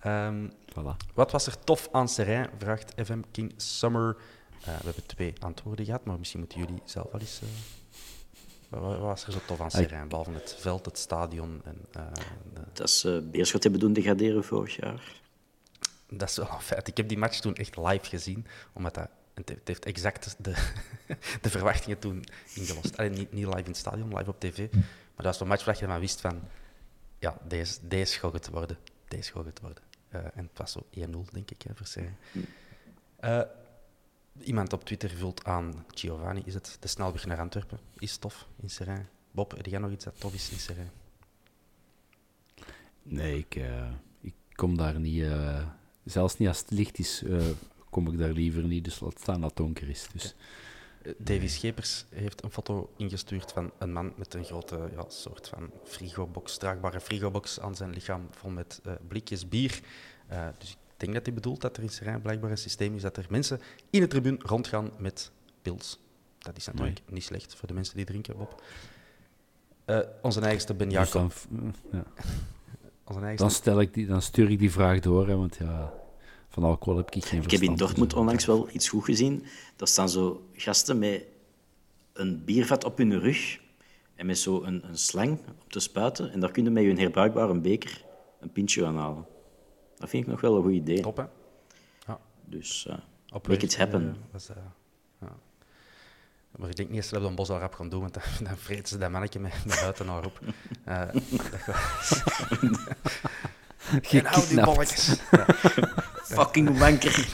Ehm, 0.00 0.48
Voilà. 0.70 0.96
Wat 1.14 1.30
was 1.30 1.46
er 1.46 1.58
tof 1.64 1.88
aan 1.92 2.08
Serrain? 2.08 2.48
Vraagt 2.58 2.92
FM 3.04 3.20
King 3.30 3.52
Summer. 3.56 4.16
Eh, 4.60 4.66
we 4.78 4.84
hebben 4.84 5.06
twee 5.06 5.32
antwoorden 5.40 5.84
gehad, 5.84 6.04
maar 6.04 6.18
misschien 6.18 6.40
moeten 6.40 6.58
jullie 6.58 6.82
zelf 6.84 7.10
wel 7.12 7.20
eens. 7.20 7.40
eh, 7.42 7.48
wat, 8.70 8.98
was 8.98 9.26
er 9.26 9.32
zo 9.32 9.38
tof 9.46 9.60
aan 9.60 9.70
Serrain? 9.70 10.08
Behalve 10.08 10.30
het 10.32 10.56
veld, 10.58 10.84
het 10.84 10.98
stadion. 10.98 11.60
En, 11.64 11.76
eh, 11.92 12.02
de- 12.54 12.60
Dat 12.72 12.90
ze 12.90 13.28
Beerschot 13.30 13.62
hebben 13.62 13.80
doen 13.80 13.92
degraderen 13.92 14.44
vorig 14.44 14.76
jaar. 14.76 15.18
dat 16.08 16.28
is 16.28 16.36
wel 16.36 16.48
een 16.50 16.60
feit. 16.60 16.88
Ik 16.88 16.96
heb 16.96 17.08
die 17.08 17.18
match 17.18 17.40
toen 17.40 17.54
echt 17.54 17.76
live 17.76 18.04
gezien, 18.06 18.46
omdat 18.72 18.94
dat, 18.94 19.08
het 19.34 19.60
heeft- 19.64 19.84
exact 19.84 20.34
de, 20.38 20.50
de 21.42 21.50
verwachtingen 21.50 21.98
toen 21.98 22.24
ingelost. 22.54 22.96
Allee, 22.96 23.10
niet, 23.10 23.32
niet 23.32 23.44
live 23.46 23.58
in 23.58 23.64
het 23.64 23.76
stadion, 23.76 24.16
live 24.16 24.30
op 24.30 24.40
tv. 24.40 24.72
Maar 24.72 24.82
dat 25.16 25.24
was 25.26 25.40
een 25.40 25.46
match 25.46 25.64
waar 25.64 25.76
je 25.78 25.86
maar 25.86 26.00
wist 26.00 26.20
van, 26.20 26.40
ja, 27.18 27.36
deze, 27.48 27.78
deze 27.82 28.18
gaat 28.18 28.32
het 28.32 28.48
worden. 28.48 28.76
Deze 29.08 29.32
gaat 29.32 29.44
het 29.44 29.60
worden. 29.60 29.82
Eh, 30.08 30.20
en 30.20 30.48
het 30.48 30.58
was 30.58 30.72
zo 30.72 30.86
1-0, 30.90 31.24
denk 31.32 31.50
ik, 31.50 31.62
hè, 31.62 31.74
voor 31.74 31.86
Serrain. 31.86 32.16
Eh, 33.16 33.40
iemand 34.42 34.72
op 34.72 34.84
Twitter 34.84 35.10
vult 35.10 35.44
aan, 35.44 35.84
Giovanni, 35.88 36.42
is 36.44 36.54
het 36.54 36.76
de 36.80 36.88
snelweg 36.88 37.26
naar 37.26 37.38
Antwerpen? 37.38 37.78
Is 37.98 38.16
tof 38.16 38.48
in 38.62 38.70
Serrain? 38.70 39.08
Bob, 39.30 39.56
heb 39.56 39.66
jij 39.66 39.78
nog 39.78 39.90
iets 39.90 40.04
dat 40.04 40.20
tof 40.20 40.34
is 40.34 40.50
in 40.50 40.58
Serrain? 40.58 40.90
Nee, 43.02 43.38
ik, 43.38 43.54
eh, 43.54 43.90
ik 44.20 44.34
kom 44.54 44.76
daar 44.76 45.00
niet... 45.00 45.22
eh, 45.22 45.66
zelfs 46.04 46.38
niet 46.38 46.48
als 46.48 46.58
het 46.58 46.70
licht 46.70 46.98
is, 46.98 47.22
eh, 47.22 47.46
kom 47.90 48.08
ik 48.12 48.18
daar 48.18 48.32
liever 48.32 48.62
niet. 48.62 48.84
Dus 48.84 49.00
laat 49.00 49.20
staan 49.20 49.40
dat 49.40 49.50
het 49.50 49.58
donker 49.58 49.88
is. 49.88 50.08
Dus. 50.12 50.34
Davy 51.18 51.46
Schepers 51.46 52.04
heeft 52.08 52.42
een 52.42 52.50
foto 52.50 52.92
ingestuurd 52.96 53.52
van 53.52 53.70
een 53.78 53.92
man 53.92 54.12
met 54.16 54.34
een 54.34 54.44
grote 54.44 54.88
ja, 54.92 55.04
soort 55.08 55.48
van 55.48 55.70
frigobox, 55.84 56.56
draagbare 56.58 57.00
frigobox 57.00 57.60
aan 57.60 57.74
zijn 57.74 57.90
lichaam, 57.90 58.28
vol 58.30 58.50
met 58.50 58.80
blikjes 59.08 59.48
bier. 59.48 59.80
Dus 60.58 60.70
ik 60.70 60.76
denk 61.00 61.14
dat 61.14 61.24
hij 61.24 61.34
bedoelt 61.34 61.60
dat 61.60 61.76
er 61.76 61.82
in 61.82 61.88
Serrain 61.88 62.22
blijkbaar 62.22 62.50
een 62.50 62.58
systeem 62.58 62.94
is 62.94 63.02
dat 63.02 63.16
er 63.16 63.26
mensen 63.28 63.60
in 63.90 64.00
de 64.00 64.06
tribune 64.06 64.38
rondgaan 64.42 64.90
met 64.98 65.30
pils. 65.62 65.98
Dat 66.38 66.56
is 66.56 66.66
natuurlijk 66.66 67.00
niet 67.06 67.24
slecht 67.24 67.54
voor 67.54 67.68
de 67.68 67.74
mensen 67.74 67.96
die 67.96 68.04
drinken, 68.04 68.36
Bob. 68.36 68.62
Eh, 69.84 69.98
onze 70.22 70.40
eigenste 70.40 70.74
Ben 70.74 70.88
Dus 70.88 70.96
Jacob. 70.96 71.32
dan, 71.48 71.74
eh, 71.90 71.92
ja. 71.92 72.04
onze 73.04 73.20
eigenste 73.20 73.36
dan, 73.36 73.50
stel 73.50 73.80
ik 73.80 73.94
die, 73.94 74.06
dan 74.06 74.22
stuur 74.22 74.50
ik 74.50 74.58
die 74.58 74.70
vraag 74.70 75.00
door, 75.00 75.28
hè, 75.28 75.36
want 75.36 75.56
ja, 75.56 75.92
van 76.48 76.64
alcohol 76.64 76.96
heb 76.96 77.10
ik 77.14 77.24
geen 77.24 77.42
Ik 77.42 77.50
heb 77.50 77.62
in 77.62 77.76
Dortmund 77.76 78.14
onlangs 78.14 78.46
wel 78.46 78.68
iets 78.72 78.88
goed 78.88 79.04
gezien. 79.04 79.44
Daar 79.76 79.88
staan 79.88 80.08
zo 80.08 80.48
gasten 80.52 80.98
met 80.98 81.24
een 82.12 82.44
biervat 82.44 82.84
op 82.84 82.98
hun 82.98 83.18
rug 83.20 83.60
en 84.14 84.26
met 84.26 84.38
zo 84.38 84.62
een, 84.62 84.88
een 84.88 84.98
slang 84.98 85.30
om 85.30 85.68
te 85.68 85.80
spuiten. 85.80 86.32
En 86.32 86.40
daar 86.40 86.50
kun 86.50 86.64
je 86.64 86.70
met 86.70 86.82
je 86.82 86.94
herbruikbare 86.94 87.60
beker 87.60 88.04
een 88.40 88.52
pintje 88.52 88.86
aan 88.86 88.96
halen. 88.96 89.26
Dat 90.00 90.08
vind 90.08 90.22
ik 90.24 90.30
nog 90.30 90.40
wel 90.40 90.56
een 90.56 90.62
goed 90.62 90.72
idee. 90.72 91.00
top, 91.00 91.16
hè? 91.16 91.24
Dus 92.44 92.86
eh, 92.86 92.96
Op 93.32 93.48
make 93.48 93.64
it 93.64 93.76
happen. 93.76 94.08
eh, 94.08 94.32
was, 94.32 94.48
eh, 94.48 94.56
ja. 95.20 95.36
Maar 96.56 96.68
ik 96.68 96.76
denk 96.76 96.88
niet 96.88 96.98
dat 97.00 97.08
ze 97.08 97.14
dat 97.18 97.24
een 97.28 97.34
bos 97.34 97.50
al 97.50 97.58
rap 97.58 97.74
gaan 97.74 97.88
doen, 97.88 98.00
want 98.00 98.14
dan, 98.14 98.22
dan 98.48 98.56
vreten 98.56 98.88
ze 98.88 98.98
dat 98.98 99.10
mannetje 99.10 99.38
met, 99.40 99.52
met 99.66 99.80
buiten 99.80 100.06
naar 100.06 100.24
op. 100.24 100.40
Dat 100.84 101.60
gaat- 101.60 102.22
en 102.60 102.74
hou 103.90 104.00
die 104.00 104.02
Gekidnapt. 104.02 104.64
bolletjes. 104.64 105.20
Ja. 105.30 105.46
Fucking 106.22 106.78
wanker. 106.78 107.28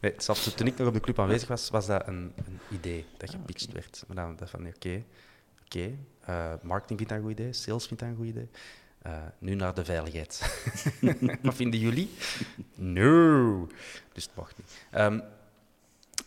Nee, 0.00 0.14
zelfs 0.16 0.54
toen 0.54 0.66
ik 0.66 0.78
nog 0.78 0.86
op 0.88 0.94
de 0.94 1.00
club 1.00 1.18
aanwezig 1.18 1.48
was, 1.48 1.70
was 1.70 1.86
dat 1.86 2.06
een, 2.06 2.32
een 2.46 2.58
idee 2.70 3.06
dat 3.16 3.30
gepitcht 3.30 3.72
werd. 3.72 4.04
Maar 4.06 4.16
dan 4.16 4.36
dacht 4.36 4.50
van, 4.50 4.66
oké, 4.66 5.02
oké, 5.64 5.90
marketing 6.62 6.98
vindt 6.98 7.08
dat 7.08 7.18
een 7.18 7.22
goed 7.24 7.32
idee, 7.32 7.52
sales 7.52 7.86
vindt 7.86 8.02
dat 8.02 8.10
een 8.12 8.16
goed 8.16 8.26
idee. 8.26 8.48
Eh, 9.02 9.12
nu 9.38 9.54
naar 9.54 9.74
de 9.74 9.84
veiligheid. 9.84 10.40
Wat 11.42 11.54
vinden 11.54 11.80
jullie? 11.80 12.10
No. 12.74 13.66
Dus 14.12 14.24
het 14.24 14.34
mag 14.34 14.52
niet. 14.56 14.86
Ehm, 14.90 15.20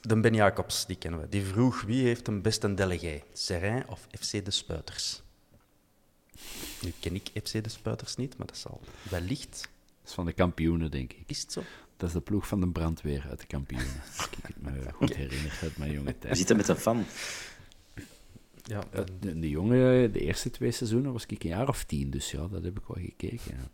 de 0.02 0.20
Ben 0.20 0.34
Jacobs, 0.34 0.86
die 0.86 0.96
kennen 0.96 1.20
we. 1.20 1.30
Die 1.30 1.44
vroeg, 1.44 1.82
wie 1.82 2.04
heeft 2.04 2.28
een 2.28 2.42
beste 2.42 2.74
delegé? 2.74 3.22
Serrain 3.34 3.88
of 3.88 4.08
FC 4.20 4.46
De 4.46 4.52
Spuiters? 4.52 5.22
Nu 6.82 6.94
ken 7.00 7.16
ik 7.16 7.30
FC 7.44 7.64
De 7.64 7.70
Spuiters 7.70 8.16
niet, 8.16 8.38
maar 8.38 8.48
dat 8.48 8.58
zal 8.58 8.82
wellicht... 9.10 9.62
Dat 10.02 10.10
is 10.10 10.14
van 10.14 10.26
de 10.26 10.34
kampioenen, 10.34 10.92
denk 10.92 11.14
ik. 11.14 11.24
Is 11.26 11.42
het 11.42 11.52
zo? 11.52 11.64
Dat 11.98 12.08
is 12.10 12.16
de 12.16 12.22
ploeg 12.22 12.48
van 12.48 12.60
de 12.60 12.68
brandweer 12.68 13.26
uit 13.30 13.40
de 13.40 13.48
kampioenen. 13.48 14.02
Als 14.18 14.26
ik 14.26 14.38
het 14.42 14.62
me 14.62 14.92
goed 14.94 15.16
herinner 15.16 15.60
uit 15.62 15.78
mijn 15.78 15.92
jonge 15.92 16.06
We 16.06 16.18
tijd. 16.18 16.38
zitten 16.38 16.58
met 16.58 16.68
een 16.68 16.76
fan. 16.76 17.06
Ja, 18.68 18.84
Eh, 18.92 19.02
De, 19.20 19.40
de 19.40 19.50
jonge, 19.50 20.10
de 20.12 20.20
eerste 20.20 20.50
twee 20.50 20.72
seizoenen 20.72 21.12
was 21.14 21.26
ik 21.26 21.44
een 21.44 21.50
jaar 21.50 21.68
of 21.68 21.84
tien, 21.84 22.10
dus 22.10 22.32
ja, 22.32 22.48
dat 22.48 22.64
heb 22.64 22.78
ik 22.78 22.84
wel 22.88 23.04
gekeken. 23.06 23.58
Ja. 23.58 23.68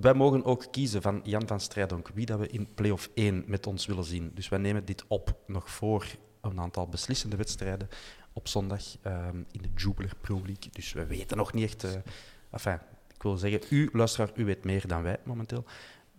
Wij 0.00 0.14
mogen 0.14 0.44
ook 0.44 0.66
kiezen 0.70 1.02
van 1.02 1.20
Jan 1.24 1.46
van 1.46 1.60
Strijdonk 1.60 2.08
wie 2.14 2.26
dat 2.26 2.38
we 2.38 2.48
in 2.48 2.68
play-off 2.74 3.10
1 3.14 3.44
met 3.46 3.66
ons 3.66 3.86
willen 3.86 4.04
zien. 4.04 4.30
Dus 4.34 4.48
wij 4.48 4.58
nemen 4.58 4.84
dit 4.84 5.04
op 5.06 5.36
nog 5.46 5.70
voor 5.70 6.06
een 6.40 6.60
aantal 6.60 6.88
beslissende 6.88 7.36
wedstrijden 7.36 7.88
op 8.32 8.48
zondag 8.48 8.82
ehm, 9.02 9.36
in 9.50 9.62
de 9.62 9.68
Jubiler 9.74 10.12
Pro 10.20 10.34
League. 10.34 10.70
Dus 10.72 10.92
we 10.92 11.06
weten 11.06 11.36
nog 11.36 11.52
niet 11.52 11.64
echt... 11.64 11.84
eh, 11.84 11.90
enfin, 12.50 12.78
ik 13.14 13.22
wil 13.22 13.36
zeggen, 13.36 13.60
u, 13.70 13.88
luisteraar, 13.92 14.30
u 14.34 14.44
weet 14.44 14.64
meer 14.64 14.86
dan 14.86 15.02
wij 15.02 15.16
momenteel. 15.24 15.64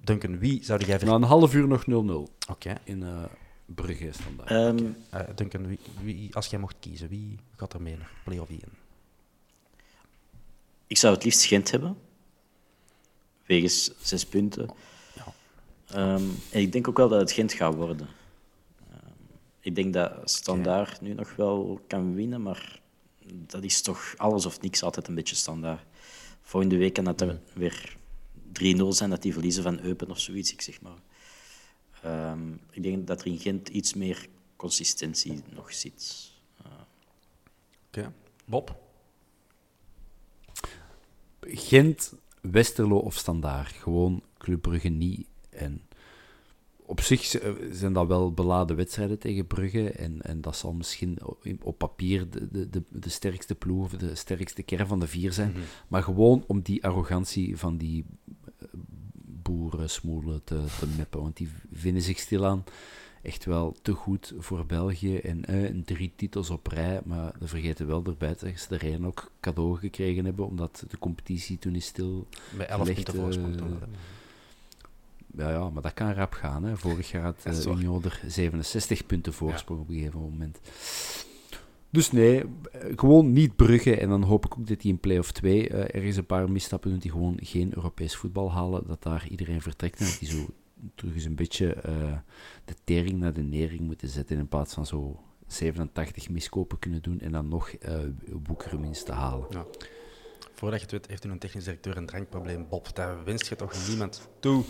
Duncan, 0.03 0.39
wie 0.39 0.63
zou 0.63 0.85
jij... 0.85 0.99
ver- 0.99 1.07
Na 1.07 1.13
een 1.15 1.23
half 1.23 1.53
uur 1.53 1.67
nog 1.67 1.83
0-0 1.83 2.33
Oké. 2.49 2.75
in 2.83 3.03
eh 3.03 3.23
Brugge 3.75 4.09
standaard. 4.11 4.49
Ehm, 4.49 4.91
Eh, 5.09 5.35
Duncan, 5.35 5.67
wie, 5.67 5.79
wie, 6.01 6.35
als 6.35 6.47
jij 6.47 6.59
mocht 6.59 6.75
kiezen, 6.79 7.09
wie 7.09 7.37
gaat 7.55 7.73
er 7.73 7.81
mee 7.81 7.97
naar 7.97 8.11
play-off 8.23 8.49
1? 8.49 8.59
ik 10.87 10.97
zou 10.97 11.13
het 11.13 11.23
liefst 11.23 11.45
Gent 11.45 11.71
hebben. 11.71 11.97
Wegens 13.45 13.91
zes 14.01 14.25
punten. 14.25 14.69
Ehm, 15.87 16.23
en 16.51 16.61
ik 16.61 16.71
denk 16.71 16.87
ook 16.87 16.97
wel 16.97 17.09
dat 17.09 17.19
het 17.19 17.31
Gent 17.31 17.53
gaat 17.53 17.75
worden. 17.75 18.07
Ehm, 18.91 18.99
ik 19.59 19.75
denk 19.75 19.93
dat 19.93 20.29
Standaard 20.29 21.01
nu 21.01 21.13
nog 21.13 21.35
wel 21.35 21.81
kan 21.87 22.13
winnen, 22.15 22.41
maar 22.41 22.79
dat 23.25 23.63
is 23.63 23.81
toch 23.81 24.13
alles 24.17 24.45
of 24.45 24.61
niks 24.61 24.83
altijd 24.83 25.07
een 25.07 25.15
beetje 25.15 25.35
standaard. 25.35 25.83
Volgende 26.41 26.77
week 26.77 26.93
kan 26.93 27.03
dat 27.03 27.21
er 27.21 27.39
weer 27.53 27.97
3-0 28.51 28.93
zijn, 28.93 29.09
dat 29.09 29.21
die 29.21 29.33
verliezen 29.33 29.63
van 29.63 29.79
Eupen 29.79 30.09
of 30.09 30.19
zoiets, 30.19 30.51
ik 30.51 30.61
zeg 30.61 30.81
maar. 30.81 30.97
Ehm, 32.03 32.51
ik 32.71 32.83
denk 32.83 33.07
dat 33.07 33.21
er 33.21 33.27
in 33.27 33.39
Gent 33.39 33.69
iets 33.69 33.93
meer 33.93 34.27
consistentie 34.55 35.41
nog 35.49 35.73
zit. 35.73 36.31
Oké. 37.87 38.13
Bob? 38.45 38.81
Gent, 41.41 42.13
Westerlo 42.41 42.97
of 42.97 43.15
Standaard. 43.15 43.71
Gewoon 43.71 44.23
Club 44.37 44.61
Brugge 44.61 44.89
niet. 44.89 45.27
En 45.49 45.81
op 46.85 47.01
zich 47.01 47.35
eh, 47.35 47.51
zijn 47.71 47.93
dat 47.93 48.07
wel 48.07 48.33
beladen 48.33 48.75
wedstrijden 48.75 49.19
tegen 49.19 49.47
Brugge. 49.47 49.91
En, 49.91 50.21
en 50.21 50.41
dat 50.41 50.55
zal 50.55 50.73
misschien 50.73 51.17
op, 51.61 51.77
papier 51.77 52.29
de, 52.29 52.47
de, 52.51 52.69
de, 52.69 52.83
de 52.89 53.09
sterkste 53.09 53.55
ploeg 53.55 53.83
of 53.83 53.91
de 53.91 54.15
sterkste 54.15 54.63
kern 54.63 54.87
van 54.87 54.99
de 54.99 55.07
vier 55.07 55.33
zijn. 55.33 55.53
Maar 55.87 56.03
gewoon 56.03 56.43
om 56.47 56.61
die 56.61 56.83
arrogantie 56.83 57.57
van 57.57 57.77
die 57.77 58.05
eh, 59.49 59.55
boerensmoelen 59.55 60.43
te, 60.43 60.63
te 60.79 60.87
meppen. 60.97 61.21
Want 61.21 61.37
die 61.37 61.49
vinden 61.73 62.01
zich 62.01 62.19
stilaan 62.19 62.63
echt 63.21 63.45
wel 63.45 63.75
te 63.81 63.91
goed 63.91 64.33
voor 64.37 64.65
België. 64.65 65.17
En 65.17 65.45
eh, 65.45 65.81
drie 65.85 66.11
titels 66.15 66.49
op 66.49 66.67
rij, 66.67 67.01
maar 67.05 67.33
we 67.39 67.47
vergeten 67.47 67.87
wel 67.87 68.03
erbij 68.05 68.35
dat 68.39 68.59
ze 68.59 68.65
de 68.69 68.77
reden 68.77 69.05
ook 69.05 69.31
cadeau 69.39 69.77
gekregen 69.77 70.25
hebben, 70.25 70.45
omdat 70.45 70.83
de 70.89 70.97
competitie 70.97 71.59
toen 71.59 71.75
is 71.75 71.85
stil. 71.85 72.27
Met 72.57 72.67
11 72.67 72.81
gelegd, 72.81 73.03
punten 73.03 73.23
voorsprong. 73.23 73.53
eh, 73.53 73.57
toen. 73.57 73.77
Ja, 75.37 75.49
ja, 75.49 75.69
maar 75.69 75.81
dat 75.81 75.93
kan 75.93 76.13
rap 76.13 76.33
gaan. 76.33 76.63
Hè. 76.63 76.77
Vorig 76.77 77.11
jaar 77.11 77.23
had 77.23 77.43
uh. 77.47 77.65
Union 77.65 78.03
er 78.03 78.21
67 78.27 79.05
punten 79.05 79.33
voorsprong 79.33 79.79
op 79.79 79.89
een 79.89 79.95
gegeven 79.95 80.19
moment. 80.19 80.59
Dus 81.89 82.11
nee, 82.11 82.43
gewoon 82.95 83.31
niet 83.31 83.55
Brugge. 83.55 83.95
En 83.95 84.09
dan 84.09 84.23
hoop 84.23 84.45
ik 84.45 84.57
ook 84.57 84.67
dat 84.67 84.81
die 84.81 84.91
in 84.91 84.99
play-off 84.99 85.31
2 85.31 85.69
eh, 85.69 85.95
ergens 85.95 86.17
een 86.17 86.25
paar 86.25 86.51
misstappen 86.51 86.89
doen 86.89 86.99
die 86.99 87.11
gewoon 87.11 87.37
geen 87.41 87.75
Europees 87.75 88.15
voetbal 88.15 88.51
halen. 88.51 88.87
Dat 88.87 89.03
daar 89.03 89.27
iedereen 89.29 89.61
vertrekt 89.61 89.99
en 89.99 90.05
dat 90.05 90.19
die 90.19 90.29
zo 90.29 90.45
terug 90.95 91.13
eens 91.13 91.23
een 91.23 91.35
beetje 91.35 91.73
eh, 91.73 92.17
de 92.65 92.75
tering 92.83 93.19
naar 93.19 93.33
de 93.33 93.43
nering 93.43 93.81
moeten 93.81 94.07
zetten 94.07 94.37
in 94.37 94.47
plaats 94.47 94.73
van 94.73 94.85
zo 94.85 95.19
87 95.47 96.29
miskopen 96.29 96.79
kunnen 96.79 97.01
doen 97.01 97.19
en 97.19 97.31
dan 97.31 97.47
nog 97.47 97.71
boekerwinst 98.43 99.05
te 99.05 99.11
halen. 99.11 99.47
Ja. 99.49 99.65
Voordat 100.59 100.79
je 100.79 100.85
het 100.85 100.95
weet, 100.95 101.07
heeft 101.07 101.23
een 101.23 101.39
technisch 101.39 101.63
directeur 101.63 101.97
een 101.97 102.05
drankprobleem. 102.05 102.65
Bob, 102.69 102.95
daar 102.95 103.23
wenst 103.23 103.49
je 103.49 103.55
toch 103.55 103.87
niemand 103.87 104.29
toe. 104.39 104.63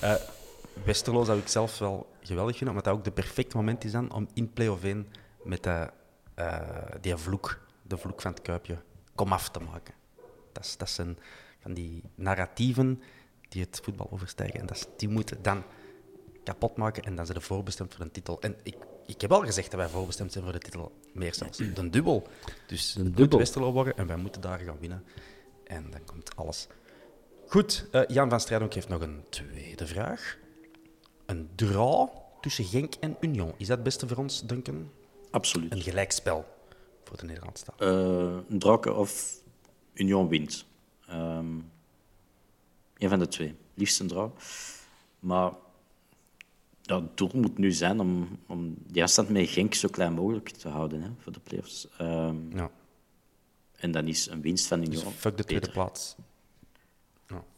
Eh, 0.00 0.14
Westerlo 0.84 1.24
zou 1.24 1.38
ik 1.38 1.48
zelf 1.48 1.78
wel 1.78 2.06
geweldig 2.20 2.56
vinden, 2.56 2.68
omdat 2.68 2.84
dat 2.84 2.94
ook 2.94 3.04
de 3.04 3.22
perfecte 3.22 3.56
moment 3.56 3.84
is 3.84 3.92
dan 3.92 4.12
om 4.12 4.28
in 4.34 4.52
play-off 4.52 4.84
1 4.84 5.06
met 5.44 5.62
de, 5.62 5.90
eh, 6.36 6.60
die 7.00 7.16
vloek, 7.16 7.58
de 7.82 7.96
vloek 7.98 8.20
van 8.20 8.30
het 8.30 8.42
kuipje, 8.42 8.78
komaf 9.14 9.48
te 9.50 9.60
maken. 9.60 9.94
Dat, 10.52 10.64
is, 10.64 10.76
dat 10.76 10.90
zijn 10.90 11.18
van 11.60 11.74
die 11.74 12.02
narratieven 12.14 13.02
die 13.48 13.62
het 13.62 13.80
voetbal 13.82 14.08
overstijgen. 14.10 14.60
En 14.60 14.66
dat 14.66 14.76
is- 14.76 14.86
die 14.96 15.08
moeten 15.08 15.42
dan 15.42 15.62
kapot 16.44 16.76
maken 16.76 17.02
en 17.02 17.16
dan 17.16 17.26
zijn 17.26 17.40
ze 17.40 17.46
voorbestemd 17.46 17.94
voor 17.94 18.04
een 18.04 18.10
titel. 18.10 18.40
En 18.40 18.56
ik, 18.62 18.76
ik 19.06 19.20
heb 19.20 19.32
al 19.32 19.40
gezegd 19.44 19.70
dat 19.70 19.80
wij 19.80 19.88
voorbestemd 19.88 20.32
zijn 20.32 20.44
voor 20.44 20.52
de 20.52 20.58
titel, 20.58 20.92
meer 21.12 21.34
zelfs. 21.34 21.58
De 21.74 21.90
dubbel. 21.90 22.26
Dus 22.66 22.92
De 22.92 23.02
het 23.02 23.16
dubbel. 23.16 23.72
Worden 23.72 23.96
en 23.96 24.06
wij 24.06 24.16
moeten 24.16 24.40
daar 24.40 24.58
gaan 24.58 24.78
winnen. 24.80 25.04
En 25.64 25.90
dan 25.90 26.04
komt 26.04 26.36
alles 26.36 26.66
goed. 27.46 27.86
Eh, 27.90 28.02
Jan 28.06 28.28
van 28.30 28.40
Strijdonk 28.40 28.74
heeft 28.74 28.88
nog 28.88 29.00
een 29.00 29.24
tweede 29.28 29.86
vraag. 29.86 30.38
Een 31.26 31.48
draw 31.54 32.08
tussen 32.40 32.64
Genk 32.64 32.94
en 33.00 33.16
Union. 33.20 33.52
Is 33.56 33.66
dat 33.66 33.76
het 33.76 33.82
beste 33.84 34.08
voor 34.08 34.16
ons, 34.16 34.42
Duncan? 34.42 34.90
Absoluut. 35.36 35.72
Een 35.72 35.82
gelijkspel 35.82 36.44
voor 37.04 37.16
de 37.16 37.24
Nederlandse 37.24 37.64
taal. 37.64 37.76
Eh, 37.78 38.38
een 38.48 38.58
Draken 38.58 38.96
of 38.96 39.40
Union 39.94 40.28
wint. 40.28 40.66
Ehm 41.08 41.46
een 42.98 43.08
van 43.08 43.18
de 43.18 43.28
twee. 43.28 43.54
Liefst 43.74 44.00
een 44.00 44.06
draw. 44.06 44.30
Maar 45.18 45.52
ja, 46.82 47.00
het 47.02 47.16
doel 47.16 47.30
moet 47.32 47.58
nu 47.58 47.72
zijn 47.72 48.00
om, 48.00 48.38
om 48.46 48.74
die 48.86 49.02
afstand 49.02 49.28
met 49.28 49.48
Genk 49.48 49.74
zo 49.74 49.88
klein 49.88 50.12
mogelijk 50.12 50.48
te 50.48 50.68
houden 50.68 51.02
hè, 51.02 51.10
voor 51.18 51.32
de 51.32 51.40
playoffs. 51.40 51.88
Ehm 51.98 52.56
Ja. 52.56 52.70
En 53.76 53.92
dan 53.92 54.08
is 54.08 54.26
een 54.26 54.40
winst 54.40 54.66
van 54.66 54.80
Dus 54.80 54.88
Union 54.88 55.12
fuck 55.12 55.36
de 55.36 55.44
tweede 55.44 55.66
beter. 55.66 55.82
plaats. 55.82 56.16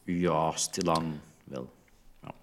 Ja, 0.05 0.57
stilaan 0.57 1.20
wel. 1.45 1.72
Ja. 2.22 2.35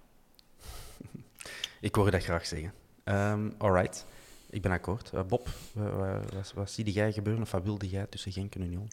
Ik 1.80 1.94
hoor 1.94 2.10
dat 2.10 2.22
graag 2.22 2.46
zeggen. 2.46 2.72
Ehm 3.04 3.50
alright. 3.58 4.06
Ik 4.50 4.62
ben 4.62 4.70
akkoord. 4.72 5.10
Eh, 5.12 5.22
Bob, 5.22 5.48
wa- 5.72 5.90
wa- 5.96 6.20
wat, 6.34 6.52
wat 6.54 6.70
zie 6.70 6.92
jij 6.92 7.12
gebeuren 7.12 7.42
of 7.42 7.50
wat 7.50 7.62
wilde 7.62 7.88
jij 7.88 8.06
tussen 8.06 8.32
Genk 8.32 8.54
en 8.54 8.62
Union? 8.62 8.88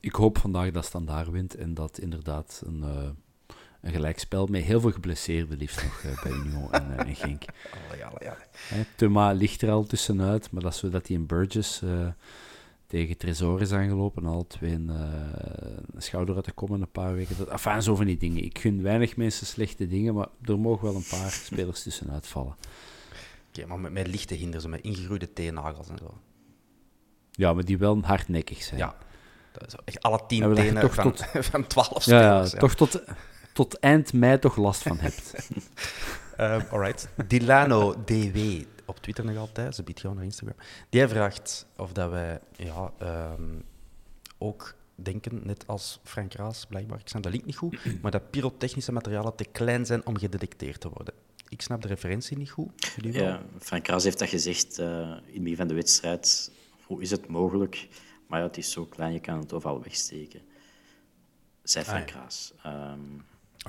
Ik 0.00 0.12
hoop 0.14 0.38
vandaag 0.38 0.70
dat 0.70 0.84
Standaard 0.84 1.28
wint 1.30 1.54
en 1.54 1.74
dat 1.74 1.98
inderdaad 1.98 2.62
een, 2.66 2.82
eh, 2.82 3.08
een 3.80 3.92
gelijkspel 3.92 4.46
met 4.46 4.62
heel 4.62 4.80
veel 4.80 4.90
geblesseerden 4.92 5.58
liefst 5.58 5.82
nog 5.82 6.02
eh, 6.02 6.22
bij 6.22 6.32
Union 6.32 6.72
en, 6.72 7.06
en 7.06 7.14
Genk. 7.16 7.42
Allee, 7.88 8.04
allee, 8.04 8.30
allee. 8.30 8.46
Hè, 8.68 8.82
Thuma 8.96 9.32
ligt 9.32 9.62
er 9.62 9.70
al 9.70 9.84
tussenuit, 9.84 10.50
maar 10.50 10.62
dat 10.62 10.72
is 10.72 10.78
zo 10.78 10.88
dat 10.88 11.06
hij 11.06 11.16
in 11.16 11.26
Burgess 11.26 11.82
tegen 12.86 13.16
Tresor 13.16 13.60
is 13.60 13.72
aangelopen. 13.72 14.26
Al 14.26 14.46
twee 14.46 14.72
een, 14.72 14.90
schouder 15.96 16.34
uit 16.34 16.44
te 16.44 16.52
komen 16.52 16.80
een 16.80 16.90
paar 16.90 17.14
weken. 17.14 17.36
Dat, 17.38 17.48
enfin, 17.48 17.82
zo 17.82 17.94
van 17.94 18.06
die 18.06 18.16
dingen. 18.16 18.44
Ik 18.44 18.58
gun 18.58 18.82
weinig 18.82 19.16
mensen 19.16 19.46
slechte 19.46 19.86
dingen, 19.88 20.14
maar 20.14 20.28
er 20.44 20.58
mogen 20.58 20.84
wel 20.84 20.94
een 20.96 21.06
paar 21.10 21.30
spelers 21.30 21.82
tussenuit 21.82 22.26
vallen. 22.26 22.54
Maar 23.66 23.78
met, 23.78 23.92
met 23.92 24.06
lichte 24.06 24.34
hinders, 24.34 24.66
met 24.66 24.80
ingegroeide 24.80 25.32
teennagels 25.32 25.88
en 25.88 25.98
zo. 25.98 26.18
Ja, 27.30 27.52
maar 27.52 27.64
die 27.64 27.78
wel 27.78 28.00
hardnekkig 28.02 28.62
zijn. 28.62 28.80
Ja. 28.80 28.96
Dat 29.52 29.66
is 29.66 29.74
echt 29.84 30.02
alle 30.02 30.20
tien 30.26 30.40
dat 30.40 30.56
tenen 30.56 30.82
toch 30.82 30.94
van, 30.94 31.12
tot- 31.12 31.26
van 31.50 31.66
twaalf 31.66 32.04
ja, 32.04 32.20
ja, 32.20 32.30
spelers. 32.30 32.52
ja. 32.52 32.58
toch 32.58 32.74
tot, 32.74 33.02
tot 33.52 33.78
eind 33.78 34.12
mei 34.12 34.38
toch 34.38 34.56
last 34.56 34.82
van 34.82 34.98
hebt. 34.98 35.32
Ehm, 36.36 36.62
alright. 36.70 37.08
Dilano 37.26 37.94
DW 38.04 38.38
op 38.86 38.98
Twitter 38.98 39.24
nog 39.24 39.36
altijd, 39.36 39.74
ze 39.74 39.82
biedt 39.82 40.00
gewoon 40.00 40.16
naar 40.16 40.24
Instagram. 40.24 40.56
Die 40.88 41.08
vraagt 41.08 41.66
of 41.76 41.92
dat 41.92 42.10
wij 42.10 42.40
ja, 42.56 42.92
ehm, 42.98 43.42
ook 44.38 44.74
denken, 44.94 45.40
net 45.44 45.66
als 45.66 46.00
Frank 46.02 46.32
Raas 46.32 46.66
blijkbaar, 46.68 46.98
ik 46.98 47.08
snap 47.08 47.22
de 47.22 47.30
link 47.30 47.44
niet 47.44 47.56
goed, 47.56 47.78
maar 48.02 48.10
dat 48.10 48.30
pyrotechnische 48.30 48.92
materialen 48.92 49.34
te 49.34 49.44
klein 49.44 49.86
zijn 49.86 50.06
om 50.06 50.18
gedetecteerd 50.18 50.80
te 50.80 50.88
worden. 50.88 51.14
Ik 51.48 51.62
snap 51.62 51.82
de 51.82 51.88
referentie 51.88 52.38
niet 52.38 52.50
goed. 52.50 52.94
Ja, 53.00 53.42
Frank 53.58 53.82
Kraas 53.84 54.04
heeft 54.04 54.18
dat 54.18 54.28
gezegd 54.28 54.78
eh, 54.78 54.86
in 55.08 55.32
het 55.32 55.42
begin 55.42 55.56
van 55.56 55.68
de 55.68 55.74
wedstrijd. 55.74 56.50
Hoe 56.86 57.02
is 57.02 57.10
het 57.10 57.28
mogelijk? 57.28 57.88
Maar 58.26 58.40
ja, 58.40 58.46
het 58.46 58.56
is 58.56 58.70
zo 58.70 58.84
klein, 58.84 59.12
je 59.12 59.20
kan 59.20 59.38
het 59.38 59.52
overal 59.52 59.82
wegsteken. 59.82 60.40
Frank 61.64 61.86
Ah, 61.86 61.98
ja. 61.98 62.04
Kraas. 62.04 62.52
Ehm, 62.62 63.00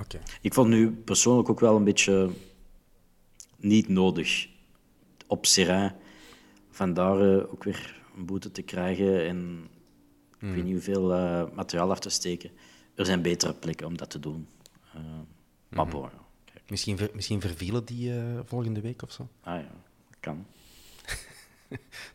Oké. 0.00 0.18
ik 0.40 0.54
vond 0.54 0.68
nu 0.68 0.90
persoonlijk 0.90 1.48
ook 1.48 1.60
wel 1.60 1.76
een 1.76 1.84
beetje 1.84 2.30
niet 3.56 3.88
nodig 3.88 4.48
op 5.26 5.46
Serain 5.46 5.94
vandaar 6.70 7.20
eh, 7.20 7.52
ook 7.52 7.64
weer 7.64 8.00
een 8.16 8.24
boete 8.26 8.50
te 8.50 8.62
krijgen 8.62 9.26
en 9.26 9.68
ik 10.40 10.48
weet 10.54 10.64
niet 10.64 10.72
hoeveel 10.72 11.14
eh, 11.14 11.44
materiaal 11.54 11.90
af 11.90 11.98
te 11.98 12.08
steken. 12.08 12.50
Er 12.94 13.06
zijn 13.06 13.22
betere 13.22 13.54
plekken 13.54 13.86
om 13.86 13.96
dat 13.96 14.10
te 14.10 14.20
doen. 14.20 14.48
Eh, 14.94 15.00
maar 15.68 15.86
bon. 15.86 16.00
Kijk. 16.00 16.12
Misschien, 16.68 16.96
ver- 16.96 17.10
misschien 17.14 17.40
vervielen 17.40 17.84
die 17.84 18.18
eh, 18.18 18.38
volgende 18.44 18.80
week 18.80 19.02
of 19.02 19.12
zo. 19.12 19.28
Ah 19.42 19.60
ja, 19.60 19.70
kan. 20.20 20.46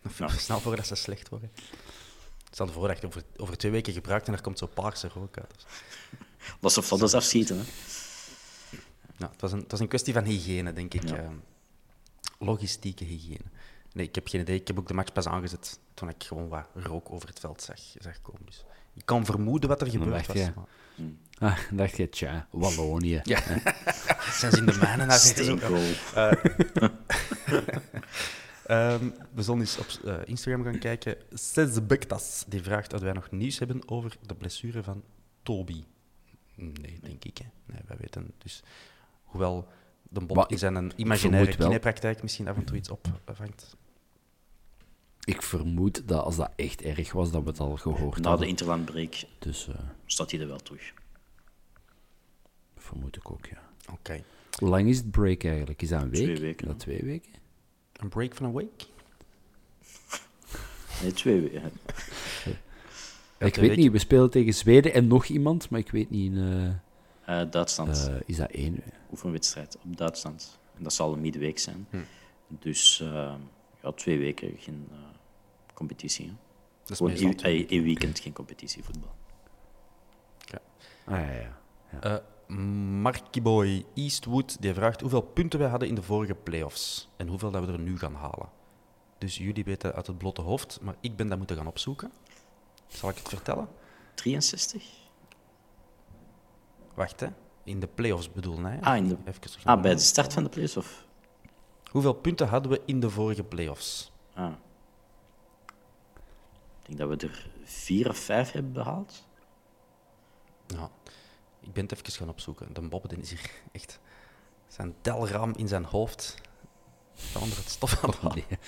Nog 0.19 0.39
Snel 0.39 0.59
voordat 0.59 0.87
ze 0.87 0.95
slecht 0.95 1.29
worden. 1.29 1.51
Stel 2.51 2.67
voor 2.67 2.87
dat 2.87 3.01
je 3.01 3.07
over, 3.07 3.23
over 3.37 3.57
twee 3.57 3.71
weken 3.71 3.93
gebruikt 3.93 4.27
en 4.27 4.33
er 4.33 4.41
komt 4.41 4.57
zo 4.57 4.65
paarse 4.67 5.07
rook 5.07 5.37
uit. 5.37 5.65
Dat 6.59 6.73
ze 6.73 6.83
foto's 6.83 7.13
afschieten. 7.13 7.57
Hè. 7.57 7.63
Ja, 9.17 9.29
het, 9.31 9.41
was 9.41 9.51
een, 9.51 9.59
het 9.59 9.71
was 9.71 9.79
een 9.79 9.87
kwestie 9.87 10.13
van 10.13 10.23
hygiëne, 10.23 10.73
denk 10.73 10.93
ik. 10.93 11.07
Ja. 11.09 11.15
eh, 11.15 11.29
logistieke 12.39 13.03
hygiëne. 13.03 13.45
Nee, 13.93 14.07
ik 14.07 14.15
heb 14.15 14.27
geen 14.27 14.41
idee. 14.41 14.59
Ik 14.59 14.67
heb 14.67 14.79
ook 14.79 14.87
de 14.87 14.93
match 14.93 15.11
pas 15.13 15.27
aangezet 15.27 15.79
toen 15.93 16.09
ik 16.09 16.23
gewoon 16.23 16.47
wat 16.47 16.67
rook 16.73 17.11
over 17.11 17.27
het 17.29 17.39
veld 17.39 17.61
zag, 17.61 17.79
zag 17.99 18.21
komen. 18.21 18.41
Dus 18.45 18.63
ik 18.93 19.05
kan 19.05 19.25
vermoeden 19.25 19.69
wat 19.69 19.81
er 19.81 19.89
gebeurd 19.89 20.11
dacht 20.11 20.27
was. 20.27 20.37
je- 20.37 20.51
Ah, 21.39 21.57
dacht 21.71 21.97
je, 21.97 22.09
tja, 22.09 22.47
Wallonië. 22.51 23.19
Ja. 23.23 23.39
Zijn 24.31 24.51
ze 24.51 24.57
in 24.57 24.65
de 24.65 24.77
mijnen 24.81 25.07
naar. 25.07 25.19
Ehm, 28.65 29.09
we 29.33 29.41
zullen 29.41 29.59
eens 29.59 29.77
op 29.77 29.85
eh, 30.05 30.15
Instagram 30.25 30.63
gaan 30.63 30.79
kijken. 30.79 31.15
Sesbektas, 31.33 32.43
die 32.47 32.61
vraagt 32.63 32.93
of 32.93 32.99
wij 33.01 33.13
nog 33.13 33.31
nieuws 33.31 33.59
hebben 33.59 33.89
over 33.89 34.17
de 34.25 34.35
blessure 34.35 34.83
van 34.83 35.03
Toby. 35.43 35.83
Nee, 36.55 36.99
denk 37.01 37.23
ik. 37.23 37.37
Hè. 37.37 37.45
Nee, 37.65 37.81
wij 37.87 37.97
weten 37.99 38.33
dus... 38.37 38.63
Hoewel 39.23 39.67
de 40.09 40.19
bond 40.21 40.39
ik- 40.43 40.49
in 40.49 40.57
zijn 40.57 40.75
een 40.75 40.91
imaginaire 40.95 41.51
kinepraktijk 41.67 42.21
misschien 42.21 42.47
af 42.47 42.55
en 42.55 42.63
toe 42.63 42.77
iets 42.77 42.89
opvangt. 42.89 43.75
Ik 45.25 45.41
vermoed 45.41 46.07
dat 46.07 46.23
als 46.23 46.35
dat 46.35 46.51
echt 46.55 46.81
erg 46.81 47.11
was, 47.11 47.31
dat 47.31 47.43
we 47.43 47.49
het 47.49 47.59
al 47.59 47.75
gehoord 47.77 48.15
Na 48.15 48.21
de 48.21 48.27
hadden. 48.29 48.47
interlandbreak 48.47 49.23
Dus 49.39 49.67
eh, 49.67 49.75
staat 50.05 50.31
hij 50.31 50.39
er 50.39 50.47
wel 50.47 50.57
terug. 50.59 50.93
vermoed 52.77 53.15
ik 53.15 53.31
ook, 53.31 53.45
ja. 53.45 53.61
Oké. 53.91 54.23
Hoe 54.59 54.69
lang 54.69 54.87
is 54.89 54.97
het 54.97 55.11
break 55.11 55.43
eigenlijk? 55.43 55.81
Is 55.81 55.89
dat 55.89 56.01
een 56.01 56.09
week? 56.09 56.23
Twee 56.23 56.39
weken, 56.39 56.65
Is 56.67 56.71
dat 56.71 56.79
twee 56.79 57.01
weken? 57.03 57.31
Een 57.93 58.09
break 58.09 58.35
van 58.35 58.45
een 58.45 58.53
week? 58.53 58.85
Nee, 61.01 61.11
twee 61.11 61.41
weken. 61.41 61.71
ik 63.47 63.55
weet 63.55 63.75
niet, 63.77 63.91
we 63.91 63.97
spelen 63.99 64.29
tegen 64.29 64.53
Zweden 64.53 64.93
en 64.93 65.07
nog 65.07 65.25
iemand, 65.25 65.69
maar 65.69 65.79
ik 65.79 65.91
weet 65.91 66.09
niet... 66.09 66.33
eh, 66.35 66.67
Eh, 67.25 67.51
Duitsland, 67.51 68.07
eh, 68.09 68.15
is 68.25 68.35
dat 68.37 68.51
één? 68.51 68.83
oefenwedstrijd 69.11 69.77
op 69.83 69.97
Duitsland. 69.97 70.59
En 70.77 70.83
dat 70.83 70.93
zal 70.93 71.13
een 71.13 71.21
midweek 71.21 71.59
zijn. 71.59 71.87
Hm. 71.89 71.97
Dus 72.47 72.99
eh, 73.01 73.33
ja, 73.83 73.91
twee 73.91 74.19
weken 74.19 74.53
geen 74.57 74.87
eh, 74.91 74.97
competitie. 75.73 76.25
Hè. 76.25 76.31
Dat 76.81 76.89
is 76.91 76.97
Gewoon 76.97 77.13
weekend 77.83 78.19
geen 78.19 78.33
competitievoetbal. 78.33 79.11
Ah, 81.05 81.19
ja, 81.19 81.31
ja. 81.91 81.99
Eh 82.01 82.17
Marky 83.01 83.41
Boy 83.41 83.85
Eastwood 83.93 84.61
die 84.61 84.73
vraagt 84.73 85.01
hoeveel 85.01 85.21
punten 85.21 85.59
wij 85.59 85.67
hadden 85.69 85.87
in 85.87 85.95
de 85.95 86.01
vorige 86.01 86.33
playoffs 86.35 87.09
en 87.17 87.27
hoeveel 87.27 87.51
dat 87.51 87.65
we 87.65 87.71
er 87.71 87.79
nu 87.79 87.97
gaan 87.97 88.13
halen. 88.15 88.49
Dus 89.17 89.37
jullie 89.37 89.63
weten 89.63 89.93
uit 89.93 90.07
het 90.07 90.17
blote 90.17 90.41
hoofd, 90.41 90.79
maar 90.81 90.95
ik 90.99 91.15
ben 91.15 91.27
dat 91.29 91.37
moeten 91.37 91.55
gaan 91.55 91.67
opzoeken. 91.67 92.11
Zal 92.87 93.09
ik 93.09 93.17
het 93.17 93.29
vertellen? 93.29 93.67
63? 94.15 94.83
Wacht, 96.93 97.19
hè. 97.19 97.27
In 97.63 97.79
de 97.79 97.87
playoffs 97.87 98.31
bedoel 98.31 98.59
ik. 98.67 98.83
Ah, 98.85 98.97
in 98.97 99.07
de- 99.07 99.17
Even 99.25 99.41
terug 99.41 99.65
Ah, 99.65 99.81
bij 99.81 99.93
de 99.93 99.99
start 100.01 100.33
van 100.33 100.43
de 100.43 100.49
playoffs? 100.49 100.77
Of? 100.77 101.05
Hoeveel 101.93 102.13
punten 102.13 102.47
hadden 102.47 102.71
we 102.71 102.81
in 102.85 102.99
de 102.99 103.09
vorige 103.09 103.43
playoffs? 103.43 104.11
Ah. 104.33 104.53
Ik 106.81 106.85
denk 106.85 106.97
dat 106.97 107.09
we 107.09 107.27
er 107.27 107.49
vier 107.63 108.09
of 108.09 108.17
vijf 108.17 108.51
hebben 108.51 108.71
behaald. 108.71 109.27
Ja, 110.67 110.89
ik 111.59 111.73
ben 111.73 111.83
het 111.83 111.91
even 111.91 112.11
gaan 112.11 112.29
opzoeken. 112.29 112.73
De 112.73 112.81
Bob 112.81 113.13
is 113.13 113.29
hier 113.29 113.51
echt 113.71 113.99
zijn 114.67 114.95
telram 115.01 115.53
in 115.55 115.67
zijn 115.67 115.83
hoofd. 115.83 116.41
Onder 117.41 117.57
het 117.57 117.69
stof 117.69 118.03
aan 118.03 118.09
het 118.09 118.19
halen. 118.19 118.43
Nee. 118.49 118.59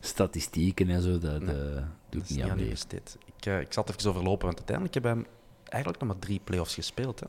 Statistieken 0.00 0.90
en 0.90 1.02
zo, 1.02 1.18
dat 1.18 1.40
Nee, 1.40 1.54
doe 2.08 2.22
ik 2.22 2.28
niet 2.28 2.42
aan 2.42 2.56
besteed. 2.56 3.18
Ik, 3.24 3.46
eh, 3.46 3.60
ik 3.60 3.72
zal 3.72 3.84
het 3.84 3.96
even 3.96 4.10
overlopen, 4.10 4.46
want 4.46 4.56
uiteindelijk 4.56 4.94
hebben 4.94 5.22
we 5.22 5.28
eigenlijk 5.68 6.02
nog 6.02 6.12
maar 6.12 6.22
drie 6.22 6.40
play-offs 6.44 6.74
gespeeld. 6.74 7.20
Hè. 7.20 7.26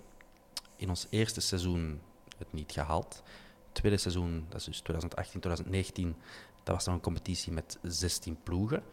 In 0.75 0.89
ons 0.89 1.07
eerste 1.09 1.41
seizoen 1.41 2.01
het 2.37 2.53
niet 2.53 2.71
gehaald. 2.71 3.23
Tweede 3.75 3.97
seizoen, 3.97 4.45
dat 4.49 4.59
is 4.59 4.65
dus 4.65 4.79
2018, 4.79 5.39
2019, 5.39 6.15
dat 6.63 6.75
was 6.75 6.85
nog 6.85 6.95
een 6.95 7.01
competitie 7.01 7.51
met 7.51 7.77
16 7.81 8.37
ploegen. 8.43 8.83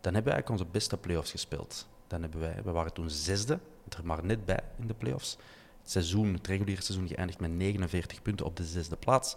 Dan 0.00 0.14
hebben 0.14 0.32
we 0.32 0.38
eigenlijk 0.38 0.50
onze 0.50 0.66
beste 0.72 0.96
play-offs 0.96 1.30
gespeeld. 1.30 1.88
Dan 2.06 2.22
hebben 2.22 2.40
wij, 2.40 2.62
we 2.64 2.70
waren 2.70 2.92
toen 2.92 3.10
zesde, 3.10 3.58
er 3.88 4.06
maar 4.06 4.24
net 4.24 4.44
bij 4.44 4.60
in 4.78 4.86
de 4.86 4.94
play-offs. 4.94 5.36
Het 5.80 5.90
seizoen, 5.90 6.32
het 6.32 6.46
reguliere 6.46 6.82
seizoen, 6.82 7.08
geëindigd 7.08 7.40
met 7.40 7.50
49 7.50 8.22
punten 8.22 8.46
op 8.46 8.56
de 8.56 8.64
zesde 8.64 8.96
plaats. 8.96 9.34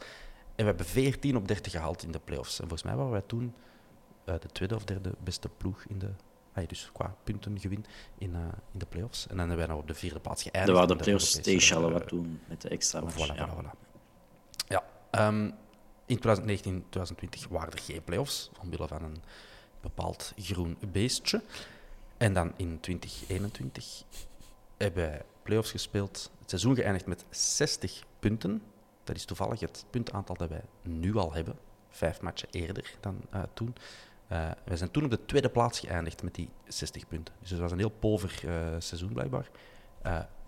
En 0.56 0.56
we 0.56 0.64
hebben 0.64 0.86
14 0.86 1.36
op 1.36 1.47
30 1.47 1.72
gehaald 1.72 2.04
in 2.04 2.12
de 2.12 2.20
play-offs. 2.20 2.60
En 2.60 2.68
volgens 2.68 2.84
mij 2.84 2.95
waren 2.95 3.12
wij 3.12 3.24
toen 3.26 3.54
eh, 4.26 4.36
de 4.39 4.47
tweede 4.47 4.76
of 4.76 4.84
derde 4.84 5.14
beste 5.24 5.49
ploeg 5.49 5.84
in 5.88 5.99
de. 5.99 6.10
ah, 6.54 6.68
dus 6.68 6.89
qua 6.93 7.16
puntengewin 7.24 7.86
in, 8.18 8.36
eh, 8.36 8.41
in 8.72 8.80
de 8.80 8.86
play-offs. 8.86 9.28
En 9.28 9.38
dan 9.38 9.47
hebben 9.47 9.58
wij 9.58 9.68
nog 9.68 9.78
op 9.78 9.88
de 9.88 9.93
vierde 9.93 10.20
plaats 10.20 10.43
geëindigd. 10.43 10.78
waren 10.78 10.88
de 10.88 10.93
in 10.93 10.99
playoffs 10.99 11.32
tegen 11.32 11.62
Charleroi 11.62 12.01
eh, 12.01 12.08
toen, 12.08 12.39
met 12.47 12.62
de 12.62 12.70
extra 12.70 13.01
match. 13.01 13.16
Voilà, 13.16 13.36
ja. 13.36 13.49
voilà, 13.49 13.54
voilà. 13.54 13.82
Ehm, 15.14 15.43
in 16.05 16.20
2019, 16.20 16.86
2020 16.89 17.47
waren 17.47 17.72
er 17.72 17.80
geen 17.80 18.03
play-offs, 18.03 18.51
omwille 18.61 18.88
van 18.88 19.03
een 19.03 19.18
bepaald 19.82 20.34
groen 20.38 20.78
beestje. 20.91 21.41
En 22.18 22.34
dan 22.34 22.53
in 22.55 22.80
2021 22.80 24.03
hebben 24.78 25.03
wij 25.03 25.22
play-offs 25.43 25.72
gespeeld. 25.72 26.32
Het 26.39 26.49
seizoen 26.49 26.76
geëindigd 26.76 27.05
met 27.05 27.26
60 27.30 28.03
punten. 28.20 28.61
Dat 29.03 29.16
is 29.16 29.26
toevallig 29.26 29.59
het 29.59 29.86
puntaantal 29.89 30.36
dat 30.36 30.49
wij 30.49 30.64
nu 30.82 31.16
al 31.16 31.34
hebben. 31.34 31.55
Vijf 31.89 32.22
matchen 32.22 32.49
eerder 32.51 32.95
dan 32.99 33.22
eh, 33.30 33.41
toen. 33.53 33.76
Eh, 34.28 34.51
wij 34.66 34.78
zijn 34.78 34.91
toen 34.91 35.03
op 35.03 35.09
de 35.09 35.26
tweede 35.26 35.49
plaats 35.49 35.80
geëindigd 35.80 36.24
met 36.24 36.36
die 36.36 36.49
60 36.68 37.07
punten. 37.07 37.34
Dus 37.39 37.49
het 37.49 37.59
was 37.59 37.72
een 37.72 37.78
heel 37.78 37.93
pover 37.99 38.41
eh, 38.45 38.76
seizoen 38.80 39.14
blijkbaar. 39.14 39.49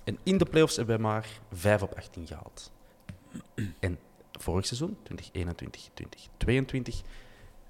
En 0.04 0.18
in 0.24 0.38
de 0.38 0.46
playoffs 0.46 0.76
hebben 0.76 0.96
wij 0.96 1.06
maar 1.06 1.28
5 1.52 1.82
op 1.82 1.96
18 1.96 2.28
gehaald. 2.28 2.72
En 3.80 4.00
vorig 4.40 4.66
seizoen, 4.66 4.98
2021, 5.04 5.90
2022, 5.94 7.02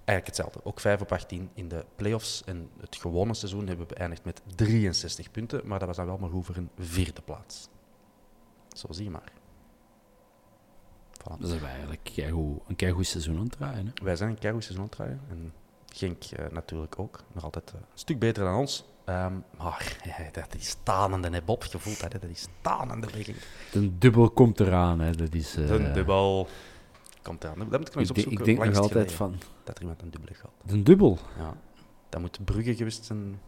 eigenlijk 0.05 0.25
hetzelfde. 0.27 0.59
Ook 0.63 0.79
5 0.79 1.01
op 1.01 1.11
18 1.11 1.49
in 1.53 1.67
de 1.67 1.85
playoffs. 1.95 2.43
En 2.43 2.69
het 2.79 2.95
gewone 2.95 3.33
seizoen 3.33 3.67
hebben 3.67 3.87
we 3.87 3.93
beëindigd 3.93 4.25
met 4.25 4.41
63 4.55 5.31
punten. 5.31 5.67
Maar 5.67 5.79
dat 5.79 5.87
was 5.87 5.97
dan 5.97 6.05
wel 6.05 6.17
maar 6.17 6.29
goed 6.29 6.45
voor 6.45 6.55
een 6.55 6.69
vierde 6.77 7.21
plaats. 7.21 7.69
Zo 8.69 8.87
zie 8.91 9.03
je 9.03 9.09
maar. 9.09 9.31
Voilà. 11.19 11.39
Dat 11.39 11.49
is 11.51 11.61
eigenlijk 11.61 12.03
keigoed- 12.03 12.61
een 12.67 12.75
keigoed 12.75 13.07
seizoen 13.07 13.37
aan 13.37 13.43
het 13.43 13.51
draaien. 13.51 13.85
Hè? 13.85 14.03
Wij 14.03 14.15
zijn 14.15 14.29
een 14.29 14.39
keigoed 14.39 14.63
seizoen 14.63 14.83
aan 14.83 14.89
het 14.89 14.97
draaien. 14.97 15.21
En 15.29 15.53
Genk 15.93 16.23
eh, 16.23 16.45
natuurlijk 16.51 16.99
ook. 16.99 17.23
Nog 17.33 17.43
altijd 17.43 17.69
eh, 17.69 17.79
een 17.79 17.85
stuk 17.93 18.19
beter 18.19 18.43
dan 18.43 18.55
ons. 18.55 18.85
Ehm, 19.05 19.33
maar 19.57 19.97
ja, 20.17 20.29
dat 20.31 20.55
is 20.55 20.67
stanende, 20.67 21.29
hè, 21.29 21.41
Bob. 21.41 21.63
Je 21.63 21.79
voelt 21.79 21.99
dat, 21.99 22.13
hè? 22.13 22.19
dat 22.19 22.29
is 22.29 22.47
stanende 22.59 23.07
bij 23.11 23.23
Genk. 23.23 23.37
De 23.71 23.97
dubbel 23.97 24.29
komt 24.29 24.59
eraan. 24.59 24.99
Hè? 24.99 25.11
Dat 25.11 25.33
is, 25.33 25.55
eh, 25.55 25.67
De 25.67 25.91
dubbel 25.91 26.47
komt 27.21 27.43
eraan. 27.43 27.59
Dat 27.59 27.79
moet 27.79 27.87
ik 27.87 27.93
nog 27.93 27.95
eens 27.95 28.09
opzoeken. 28.09 28.39
ik 28.39 28.45
denk 28.45 28.65
nog 28.65 28.77
altijd 28.77 29.11
van... 29.11 29.35
Dat 29.63 29.75
er 29.75 29.81
iemand 29.81 30.01
een 30.01 30.09
dubbele 30.09 30.33
gehad. 30.33 30.51
De 30.63 30.83
dubbel? 30.83 31.19
Ja. 31.37 31.57
Dat 32.09 32.21
moet 32.21 32.45
Brugge 32.45 32.75
geweest 32.75 33.05
zijn. 33.05 33.39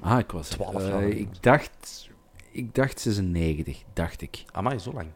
Ah, 0.00 0.18
ik 0.18 0.30
was... 0.30 0.48
12 0.48 0.74
eh, 0.74 0.88
jaar. 0.88 1.02
ik, 1.02 1.42
dacht, 1.42 2.08
ik 2.50 2.74
dacht 2.74 3.00
96, 3.00 3.82
dacht 3.92 4.20
ik. 4.22 4.44
Amai, 4.52 4.78
zo 4.78 4.92
lang. 4.92 5.08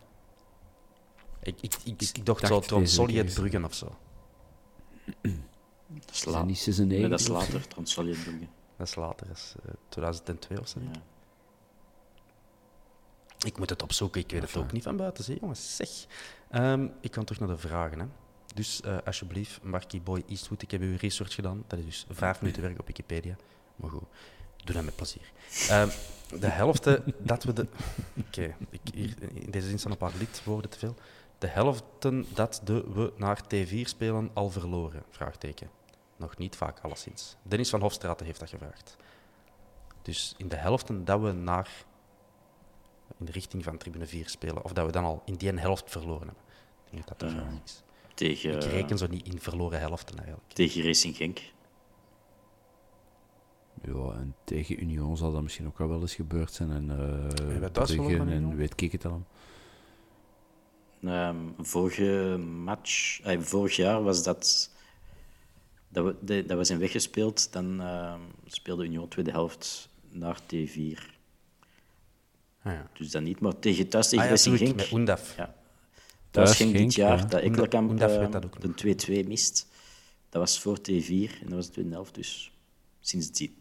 Ik, 1.43 1.61
ik, 1.61 1.75
ik, 1.85 2.03
ik, 2.03 2.27
dacht 2.27 2.49
dacht 2.49 2.69
zo 2.69 2.85
Solid. 2.85 3.35
Bruggen 3.35 3.65
of 3.65 3.75
zo. 3.75 3.97
Dat 5.23 6.11
is, 6.11 6.19
Is 6.19 6.25
la- 6.25 6.33
dat 6.33 6.47
niet 6.47 6.59
96? 6.59 6.99
nee, 7.01 7.09
dat 7.09 7.21
is 7.21 7.29
later, 7.29 7.69
Transolid 7.69 8.23
Brugge. 8.23 8.47
Dat 8.83 8.91
is 8.91 8.97
later, 8.97 9.27
dat 9.27 9.37
is 9.37 9.55
eh, 9.67 9.73
2002 9.89 10.61
of 10.61 10.69
zo. 10.69 10.79
ik. 10.79 10.95
Ja. 10.95 11.01
Ik 13.47 13.59
moet 13.59 13.71
het 13.71 13.83
opzoeken, 13.83 14.21
ik 14.21 14.31
weet 14.31 14.43
het 14.43 14.57
ook 14.57 14.73
niet 14.73 14.83
van 14.83 14.97
buiten, 14.97 15.25
zie, 15.25 15.39
jongens. 15.41 15.77
Zeg. 15.77 15.89
Ehm, 16.51 16.89
ik 17.01 17.11
kan 17.11 17.25
terug 17.25 17.41
naar 17.41 17.49
de 17.49 17.59
vragen. 17.59 17.99
Hè. 17.99 18.07
Dus 18.55 18.81
eh, 18.81 18.97
alsjeblieft, 19.05 19.63
Marky 19.63 20.03
Boy 20.03 20.23
Eastwood, 20.29 20.63
ik 20.63 20.71
heb 20.71 20.81
uw 20.81 20.97
research 20.97 21.35
gedaan. 21.35 21.65
Dat 21.67 21.79
is 21.79 21.85
dus 21.85 22.07
vijf 22.11 22.41
minuten 22.41 22.63
werk 22.63 22.79
op 22.79 22.87
Wikipedia. 22.87 23.37
Maar 23.77 23.91
goed, 23.91 24.09
doe 24.57 24.75
dat 24.75 24.85
met 24.85 24.97
plezier. 24.97 25.33
Ehm, 25.69 25.89
de 26.41 26.49
helft 26.49 26.87
eh, 26.87 27.01
dat 27.33 27.45
we 27.45 27.53
de... 27.53 27.67
Oké, 28.27 28.57
in 29.33 29.51
deze 29.51 29.69
zin 29.69 29.79
staan 29.79 29.93
een 29.93 29.99
paar 29.99 30.13
lidwoorden 30.19 30.71
te 30.71 30.79
veel. 30.79 30.95
De 31.39 31.47
helften 31.47 32.27
dat 32.35 32.61
de 32.65 32.85
we 32.95 33.13
naar 33.17 33.43
T4 33.55 33.81
spelen 33.83 34.31
al 34.33 34.51
verloren? 34.51 35.03
Vraagteken. 35.11 35.71
Nog 36.17 36.37
niet 36.37 36.57
vaak, 36.57 36.81
alleszins. 36.81 37.37
Dennis 37.43 37.71
van 37.71 37.81
Hofstraten 37.81 38.27
heeft 38.27 38.41
dat 38.41 38.49
gevraagd. 38.49 38.97
Dus 40.03 40.35
in 40.37 40.49
de 40.49 40.57
helften 40.57 41.05
dat 41.05 41.21
we 41.21 41.33
naar 41.33 41.85
in 43.19 43.25
de 43.25 43.33
richting 43.33 43.65
van 43.65 43.79
tribune 43.79 44.07
4 44.07 44.29
spelen, 44.29 44.65
of 44.65 44.73
dat 44.73 44.87
we 44.87 44.93
dan 44.93 45.05
al 45.05 45.23
in 45.25 45.35
die 45.35 45.49
ene 45.49 45.61
helft 45.61 45.91
verloren 45.91 46.27
hebben. 46.27 46.45
Ik 46.85 46.91
denk 46.93 47.09
dat 47.09 47.19
dat 47.19 47.29
de 47.29 47.35
vraag 47.35 47.63
is. 47.65 47.83
Tegen, 48.15 48.55
Ik 48.57 48.63
reken 48.63 48.99
zo 48.99 49.07
niet 49.07 49.27
in 49.27 49.41
verloren 49.41 49.81
helften 49.81 50.17
eigenlijk. 50.17 50.53
tegen 50.53 50.83
Racing 50.83 51.17
Genk. 51.17 51.41
Ja, 53.83 54.13
en 54.13 54.35
tegen 54.45 54.83
Union 54.83 55.17
zal 55.17 55.33
dat 55.33 55.43
misschien 55.43 55.67
ook 55.67 55.79
wel 55.79 55.89
wel 55.89 56.01
eens 56.01 56.15
gebeurd 56.15 56.53
zijn. 56.53 56.71
En 56.71 56.85
uh, 56.85 57.89
en 57.89 58.29
Union? 58.29 58.57
weet 58.57 58.81
ik 58.81 58.93
het 58.93 59.05
al. 59.05 59.23
Ehm, 61.03 61.37
vorige 61.59 62.37
match, 62.39 63.21
eh, 63.23 63.41
vorig 63.41 63.77
jaar 63.77 64.03
was 64.03 64.23
dat. 64.23 64.71
Dat 65.93 66.05
we, 66.05 66.15
de- 66.21 66.45
dat 66.47 66.59
we 66.59 66.65
zijn 66.65 66.79
weggespeeld. 66.79 67.53
Dan 67.53 67.81
ehm, 67.81 68.21
speelde 68.47 68.85
Union 68.85 69.09
tweede 69.09 69.31
helft 69.31 69.89
naar 70.11 70.39
T4. 70.43 70.99
Ah, 72.63 72.73
ja. 72.73 72.91
Dus 72.93 73.11
dan 73.11 73.23
niet, 73.23 73.41
maar 73.41 73.59
tegen, 73.59 73.89
thuis 73.89 74.09
tegen 74.09 74.25
Ah, 74.25 74.31
ja, 74.31 74.31
Racing 74.37 74.59
Genk. 74.59 74.77
met 74.77 74.91
Undaf. 74.91 75.37
Ja. 75.37 75.55
Thuis 76.31 76.57
Genk 76.57 76.77
dit 76.77 76.95
jaar, 76.95 77.19
ja. 77.19 77.25
dat 77.25 77.41
eh, 77.41 78.31
dat 78.31 78.45
ook 78.45 78.77
de 78.79 79.25
2-2 79.25 79.29
mist. 79.29 79.69
Dat 80.29 80.41
was 80.41 80.61
voor 80.61 80.79
T4 80.79 81.41
en 81.41 81.45
dat 81.45 81.53
was 81.53 81.67
de 81.67 81.73
tweede 81.73 81.91
helft, 81.91 82.15
dus 82.15 82.53
sinds 83.01 83.31
die... 83.31 83.57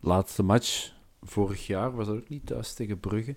Laatste 0.00 0.42
match 0.42 0.92
vorig 1.22 1.66
jaar 1.66 1.94
was 1.94 2.06
dat 2.06 2.16
ook 2.16 2.28
niet 2.28 2.46
thuis 2.46 2.74
tegen 2.74 3.00
Brugge. 3.00 3.36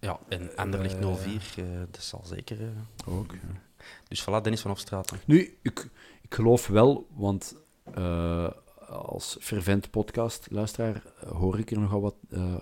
Ja, 0.00 0.20
en 0.28 0.56
Anderlecht 0.56 0.96
0-4, 0.96 0.98
eh, 0.98 1.64
dat 1.90 2.02
zal 2.02 2.24
zeker... 2.24 2.60
eh. 2.60 3.14
Ook. 3.18 3.32
ja. 3.32 3.60
Dus 4.08 4.22
voilà, 4.22 4.42
Dennis 4.42 4.60
van 4.60 4.70
Hofstraat. 4.70 5.12
Nu, 5.24 5.58
ik, 5.62 5.88
ik 6.32 6.38
geloof 6.38 6.66
wel, 6.66 7.06
want 7.14 7.56
eh, 7.94 8.50
als 8.88 9.36
fervent 9.40 9.90
podcastluisteraar 9.90 11.02
eh, 11.20 11.30
hoor 11.30 11.58
ik 11.58 11.70
er 11.70 11.80
nogal 11.80 12.00
wat 12.00 12.14
eh, 12.30 12.54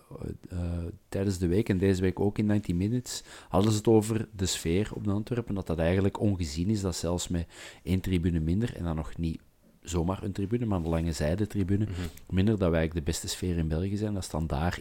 tijdens 1.08 1.38
de 1.38 1.46
week 1.46 1.68
en 1.68 1.78
deze 1.78 2.00
week 2.00 2.20
ook 2.20 2.38
in 2.38 2.46
90 2.46 2.74
Minutes. 2.74 3.22
Hadden 3.48 3.70
ze 3.70 3.76
het 3.76 3.86
over 3.86 4.28
de 4.36 4.46
sfeer 4.46 4.90
op 4.94 5.04
de 5.04 5.10
Antwerpen, 5.10 5.54
dat 5.54 5.66
dat 5.66 5.78
eigenlijk 5.78 6.20
ongezien 6.20 6.68
is, 6.68 6.80
dat 6.80 6.96
zelfs 6.96 7.28
met 7.28 7.46
één 7.82 8.00
tribune 8.00 8.40
minder, 8.40 8.76
en 8.76 8.84
dan 8.84 8.96
nog 8.96 9.16
niet 9.16 9.40
zomaar 9.82 10.22
een 10.22 10.32
tribune, 10.32 10.66
maar 10.66 10.78
een 10.78 10.88
lange 10.88 11.12
zijde-tribune, 11.12 11.86
minder, 12.30 12.58
dat 12.58 12.70
wij 12.70 12.78
eigenlijk 12.78 13.06
de 13.06 13.12
beste 13.12 13.28
sfeer 13.28 13.56
in 13.56 13.68
België 13.68 13.96
zijn, 13.96 14.14
dat 14.14 14.28
dan 14.30 14.46
daar 14.46 14.80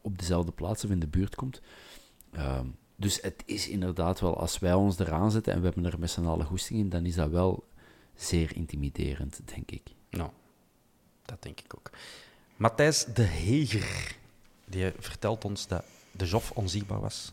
op 0.00 0.18
dezelfde 0.18 0.52
plaats 0.52 0.84
of 0.84 0.90
in 0.90 1.00
de 1.00 1.06
buurt 1.06 1.34
komt. 1.34 1.60
Ehm, 2.32 2.66
dus 3.00 3.20
het 3.20 3.42
is 3.46 3.68
inderdaad 3.68 4.20
wel, 4.20 4.38
als 4.38 4.58
wij 4.58 4.74
ons 4.74 4.98
eraan 4.98 5.30
zetten 5.30 5.52
en 5.52 5.58
we 5.58 5.64
hebben 5.64 5.92
er 5.92 5.98
met 5.98 6.10
z'n 6.10 6.24
allen 6.24 6.46
goesting 6.46 6.78
in, 6.78 6.88
dan 6.88 7.06
is 7.06 7.14
dat 7.14 7.30
wel 7.30 7.64
zeer 8.20 8.56
intimiderend, 8.56 9.40
denk 9.44 9.70
ik. 9.70 9.82
Nou, 10.10 10.30
dat 11.24 11.42
denk 11.42 11.60
ik 11.60 11.74
ook. 11.76 11.90
Matthijs 12.56 13.04
de 13.04 13.22
Heger, 13.22 14.16
die 14.64 14.92
vertelt 14.98 15.44
ons 15.44 15.66
dat 15.66 15.84
de 16.10 16.26
Joff 16.26 16.50
onzichtbaar 16.50 17.00
was 17.00 17.32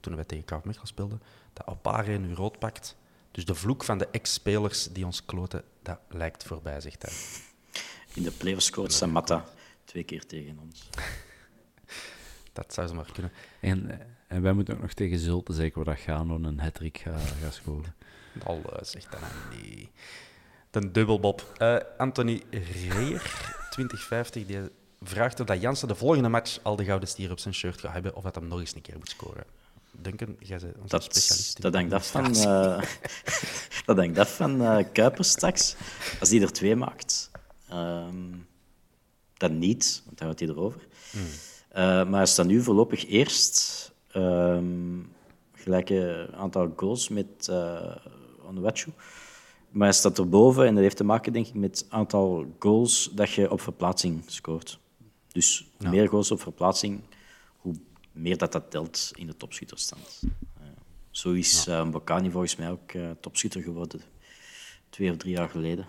toen 0.00 0.14
wij 0.14 0.24
tegen 0.24 0.44
KV 0.44 0.64
Mechelen 0.64 0.86
speelden. 0.86 1.22
Dat 1.52 1.66
Opare 1.66 2.18
nu 2.18 2.34
rood 2.34 2.58
pakt. 2.58 2.96
Dus 3.30 3.44
de 3.44 3.54
vloek 3.54 3.84
van 3.84 3.98
de 3.98 4.08
ex-spelers 4.10 4.88
die 4.92 5.04
ons 5.04 5.24
kloten, 5.24 5.64
dat 5.82 5.98
lijkt 6.08 6.44
voorbij, 6.44 6.80
zegt 6.80 7.02
hij. 7.02 7.12
In 8.14 8.22
de 8.22 8.30
playoffs 8.30 8.66
scoort 8.66 8.92
Samatta 8.92 9.44
twee 9.84 10.04
keer 10.04 10.26
tegen 10.26 10.58
ons. 10.58 10.88
Dat 12.52 12.74
zou 12.74 12.86
ze 12.86 12.94
maar 12.94 13.12
kunnen. 13.12 13.32
En, 13.60 13.90
eh, 13.90 14.06
en 14.26 14.42
wij 14.42 14.52
moeten 14.52 14.74
ook 14.74 14.80
nog 14.80 14.92
tegen 14.92 15.18
Zulte 15.18 15.52
zeker 15.52 15.84
waar 15.84 15.94
dat 15.94 16.04
Gano 16.04 16.34
een 16.34 16.60
hat-trick 16.60 16.98
gaat 16.98 17.20
gaat 17.40 17.54
scoren. 17.54 17.94
Al 18.44 18.62
eh, 18.72 18.78
zegt 18.82 19.10
dat 19.10 19.20
nee. 19.50 19.90
De 20.70 20.90
dubbelbob. 20.90 21.52
Eh, 21.56 21.76
Anthony 21.98 22.42
Reer, 22.50 23.22
2050, 23.70 24.46
die 24.46 24.58
vraagt 25.02 25.40
of 25.40 25.46
dat 25.46 25.60
Jansen 25.60 25.88
de 25.88 25.94
volgende 25.94 26.28
match 26.28 26.58
al 26.62 26.76
de 26.76 26.84
gouden 26.84 27.08
stier 27.08 27.30
op 27.30 27.38
zijn 27.38 27.54
shirt 27.54 27.80
gaat 27.80 27.92
hebben 27.92 28.16
of 28.16 28.22
dat 28.22 28.34
hem 28.34 28.48
nog 28.48 28.60
eens 28.60 28.74
een 28.74 28.80
keer 28.80 28.98
moet 28.98 29.10
scoren. 29.10 29.44
Duncan, 29.90 30.36
jij 30.38 30.58
bent 30.58 30.76
onze 30.76 30.88
Dat, 30.88 31.02
specialist. 31.04 31.56
in 31.56 31.62
dat 31.62 31.74
hangt 31.74 31.92
af 31.98 32.10
van, 32.10 32.34
eh 32.34 32.82
dat 33.86 33.96
hangt 33.96 34.18
af 34.18 34.36
van 34.36 34.86
Kuipers 34.92 35.30
straks. 35.30 35.76
Als 36.20 36.28
die 36.28 36.40
er 36.40 36.52
twee 36.52 36.76
maakt, 36.76 37.30
ehm, 37.68 38.30
dan 39.36 39.58
niet, 39.58 40.02
want 40.04 40.18
dan 40.18 40.28
gaat 40.28 40.38
hij 40.38 40.48
erover. 40.48 40.86
Eh, 41.68 41.82
maar 41.84 42.12
hij 42.12 42.26
staat 42.26 42.46
nu 42.46 42.62
voorlopig 42.62 43.06
eerst. 43.06 43.90
ehm 44.12 45.00
gelijke 45.54 46.28
aantal 46.34 46.72
goals 46.76 47.08
met 47.08 47.48
uh, 48.52 48.58
Onuachu. 48.58 48.92
Maar 49.70 49.88
hij 49.88 49.96
staat 49.96 50.18
erboven 50.18 50.66
en 50.66 50.74
dat 50.74 50.82
heeft 50.82 50.96
te 50.96 51.04
maken, 51.04 51.32
denk 51.32 51.46
ik, 51.46 51.54
met 51.54 51.78
het 51.80 51.90
aantal 51.90 52.54
goals 52.58 53.10
dat 53.12 53.30
je 53.30 53.50
op 53.50 53.60
verplaatsing 53.60 54.22
scoort. 54.26 54.78
Dus 55.28 55.70
hoe 55.78 55.88
meer 55.88 56.08
goals 56.08 56.30
op 56.30 56.40
verplaatsing, 56.40 57.00
hoe 57.56 57.74
meer 58.12 58.38
dat 58.38 58.52
dat 58.52 58.70
telt 58.70 59.10
in 59.14 59.26
de 59.26 59.36
topschutterstand. 59.36 60.20
Eh, 60.56 60.66
zo 61.10 61.32
is 61.32 61.66
eh 61.66 61.90
Bocani 61.90 62.30
volgens 62.30 62.56
mij 62.56 62.70
ook 62.70 62.92
eh, 62.92 63.10
topschutter 63.20 63.62
geworden, 63.62 64.00
twee 64.90 65.10
of 65.10 65.16
drie 65.16 65.34
jaar 65.34 65.48
geleden. 65.48 65.86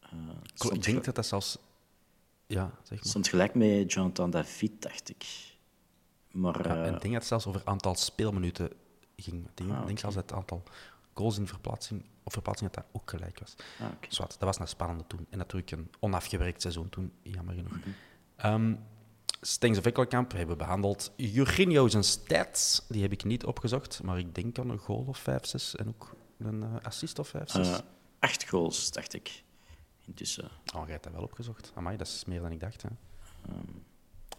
Eh, 0.00 0.70
Ik 0.72 0.82
denk 0.82 1.04
dat 1.04 1.14
dat 1.14 1.26
zelfs... 1.26 1.58
Ja, 2.46 2.70
zeg 2.82 2.98
maar. 2.98 3.08
stond 3.08 3.28
gelijk 3.28 3.54
met 3.54 3.92
Jonathan 3.92 4.30
David, 4.30 4.82
dacht 4.82 5.10
ik. 5.10 5.24
Maar 6.30 6.68
Ja, 6.68 6.84
en 6.84 6.94
ik 6.94 7.00
denk 7.00 7.02
dat 7.02 7.12
het 7.12 7.24
zelfs 7.24 7.46
over 7.46 7.62
aantal 7.64 7.94
speelminuten 7.94 8.70
ging. 9.16 9.46
Ik 9.46 9.56
denk, 9.56 9.70
Ah, 9.70 9.96
zelfs 9.96 10.16
het 10.16 10.32
aantal 10.32 10.62
goals 11.14 11.38
in 11.38 11.46
verplaatsing, 11.46 12.04
of 12.22 12.32
verplaatsing 12.32 12.70
dat 12.70 12.84
dat 12.84 13.00
ook 13.00 13.10
gelijk 13.10 13.38
was. 13.38 13.54
ah, 13.80 14.28
dat 14.28 14.38
was 14.38 14.58
een 14.58 14.68
spannende 14.68 15.04
toen. 15.06 15.26
En 15.30 15.38
natuurlijk 15.38 15.70
een 15.70 15.90
onafgewerkt 15.98 16.60
seizoen 16.60 16.88
toen, 16.88 17.12
jammer 17.22 17.54
genoeg. 17.54 17.78
Ehm 18.36 18.74
Stengs 19.42 19.78
of 19.78 19.86
Ekkelkamp 19.86 20.32
hebben 20.32 20.56
we 20.56 20.64
behandeld. 20.64 21.12
Eugenio 21.16 21.88
zijn 21.88 22.04
stats, 22.04 22.84
die 22.88 23.02
heb 23.02 23.12
ik 23.12 23.24
niet 23.24 23.44
opgezocht, 23.44 24.02
maar 24.02 24.18
ik 24.18 24.34
denk 24.34 24.58
aan 24.58 24.70
een 24.70 24.78
goal 24.78 25.04
of 25.08 25.18
5, 25.18 25.46
6 25.46 25.76
en 25.76 25.88
ook 25.88 26.16
een 26.38 26.62
eh, 26.62 26.74
assist 26.82 27.18
of 27.18 27.28
5, 27.28 27.50
6. 27.50 27.68
Eh, 27.68 27.78
acht 28.18 28.48
goals, 28.48 28.90
dacht 28.90 29.14
ik. 29.14 29.42
Intussen. 30.06 30.50
Oh, 30.74 30.82
jij 30.82 30.90
hebt 30.90 31.04
dat 31.04 31.12
wel 31.12 31.22
opgezocht. 31.22 31.72
Amai, 31.74 31.96
dat 31.96 32.06
is 32.06 32.24
meer 32.24 32.40
dan 32.40 32.52
ik 32.52 32.60
dacht. 32.60 32.82
Hè. 32.82 32.88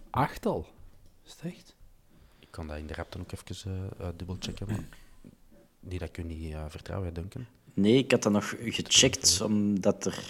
Achtal? 0.09 0.67
Is 1.23 1.31
het 1.31 1.41
echt? 1.41 1.75
Ik 2.39 2.47
kan 2.51 2.67
dat 2.67 2.77
in 2.77 2.87
de 2.87 2.93
rap 2.93 3.11
dan 3.11 3.21
ook 3.21 3.31
even 3.31 3.89
uh, 4.01 4.07
dubbelchecken, 4.15 4.67
maar 4.67 4.83
die 5.81 5.99
dat 5.99 6.11
kun 6.11 6.29
je 6.29 6.35
niet 6.35 6.53
eh, 6.53 6.65
vertrouwen, 6.67 7.13
Duncan. 7.13 7.45
Nee, 7.73 7.97
ik 7.97 8.11
had 8.11 8.23
dat 8.23 8.31
nog 8.31 8.55
gecheckt, 8.59 9.41
omdat 9.41 10.05
er 10.05 10.23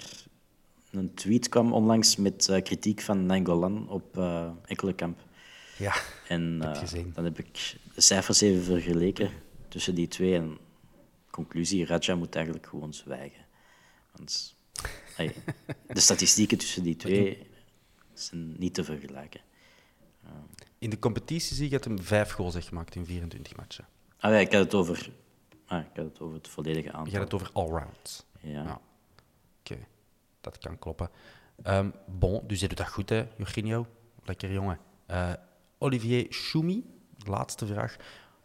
een 0.90 1.14
tweet 1.14 1.48
kwam 1.48 1.72
onlangs 1.72 2.16
met 2.16 2.48
eh, 2.48 2.62
kritiek 2.62 3.00
van 3.00 3.26
Nangolan 3.26 3.88
op 3.88 4.18
eh 4.18 4.50
Ekkelenkamp. 4.66 5.20
Ja, 5.78 5.94
En 6.28 6.60
heb 6.60 6.76
gezien. 6.76 7.12
dan 7.14 7.24
heb 7.24 7.38
ik 7.38 7.76
de 7.94 8.00
cijfers 8.00 8.40
even 8.40 8.62
vergeleken 8.62 9.30
tussen 9.68 9.94
die 9.94 10.08
twee. 10.08 10.34
En 10.34 10.58
conclusie, 11.30 11.86
Raja 11.86 12.14
moet 12.14 12.34
eigenlijk 12.34 12.66
gewoon 12.66 12.94
zwijgen. 12.94 13.44
Want 14.16 14.56
de 15.86 16.00
statistieken 16.00 16.58
tussen 16.58 16.82
die 16.82 16.96
twee 16.96 17.46
zijn 18.12 18.58
niet 18.58 18.74
te 18.74 18.84
vergelijken. 18.84 19.40
In 20.78 20.90
de 20.90 20.98
competitie 20.98 21.56
zie 21.56 21.64
ik 21.64 21.70
dat 21.70 21.84
hem 21.84 22.02
vijf 22.02 22.30
goals 22.30 22.54
heeft 22.54 22.68
gemaakt 22.68 22.94
in 22.94 23.06
24 23.06 23.56
matchen. 23.56 23.86
Ah, 24.18 24.30
ja, 24.30 24.38
ik, 24.38 24.52
had 24.52 24.62
het 24.64 24.74
over, 24.74 25.10
ah, 25.72 25.84
ik 25.84 25.96
had 25.96 26.04
het 26.04 26.20
over 26.20 26.36
het 26.36 26.48
volledige 26.48 26.92
aantal. 26.92 27.12
Je 27.12 27.18
hebt 27.18 27.32
het 27.32 27.40
over 27.40 27.52
allround. 27.52 28.26
Ja. 28.40 28.62
Ja. 28.62 28.80
Oké, 29.60 29.78
dat 30.40 30.58
kan 30.58 30.78
kloppen. 30.78 31.10
Ehm, 31.62 31.90
bon, 32.06 32.46
dus 32.46 32.60
je 32.60 32.68
doet 32.68 32.76
dat 32.76 32.88
goed, 32.88 33.08
hè, 33.08 33.26
Eugenio? 33.38 33.86
Lekker 34.24 34.52
jongen. 34.52 34.78
Eh, 35.06 35.32
Olivier 35.78 36.26
Choumi, 36.30 36.84
laatste 37.26 37.66
vraag. 37.66 37.96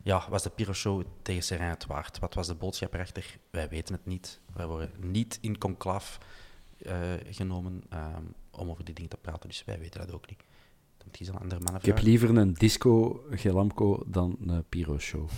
Ja, 0.03 0.25
was 0.30 0.43
de 0.43 0.49
Piro-show 0.49 1.03
tegen 1.21 1.43
Serrain 1.43 1.69
het 1.69 1.86
waard? 1.86 2.19
Wat 2.19 2.34
was 2.34 2.47
de 2.47 2.55
boodschap 2.55 2.93
erachter? 2.93 3.38
Wij 3.49 3.69
weten 3.69 3.93
het 3.93 4.05
niet. 4.05 4.39
Wij 4.53 4.67
worden 4.67 4.91
niet 4.97 5.38
in 5.41 5.57
conclave 5.57 6.19
eh, 6.78 7.13
genomen 7.30 7.84
ehm, 7.89 8.23
om 8.51 8.69
over 8.69 8.84
die 8.86 8.93
dingen 8.93 9.09
te 9.09 9.17
praten, 9.17 9.49
dus 9.49 9.63
wij 9.65 9.80
weten 9.80 9.99
dat 9.99 10.13
ook 10.13 10.30
niet. 10.30 10.43
Dan 10.97 11.07
moet 11.07 11.17
je 11.17 11.28
een 11.28 11.39
andere 11.39 11.61
mannen 11.61 11.82
Ik 11.82 11.88
heb 11.88 12.01
liever 12.01 12.38
een 12.38 12.53
disco 12.53 13.23
Gelamco 13.30 14.03
dan 14.05 14.38
een 14.45 14.63
Pyro-show. 14.69 15.30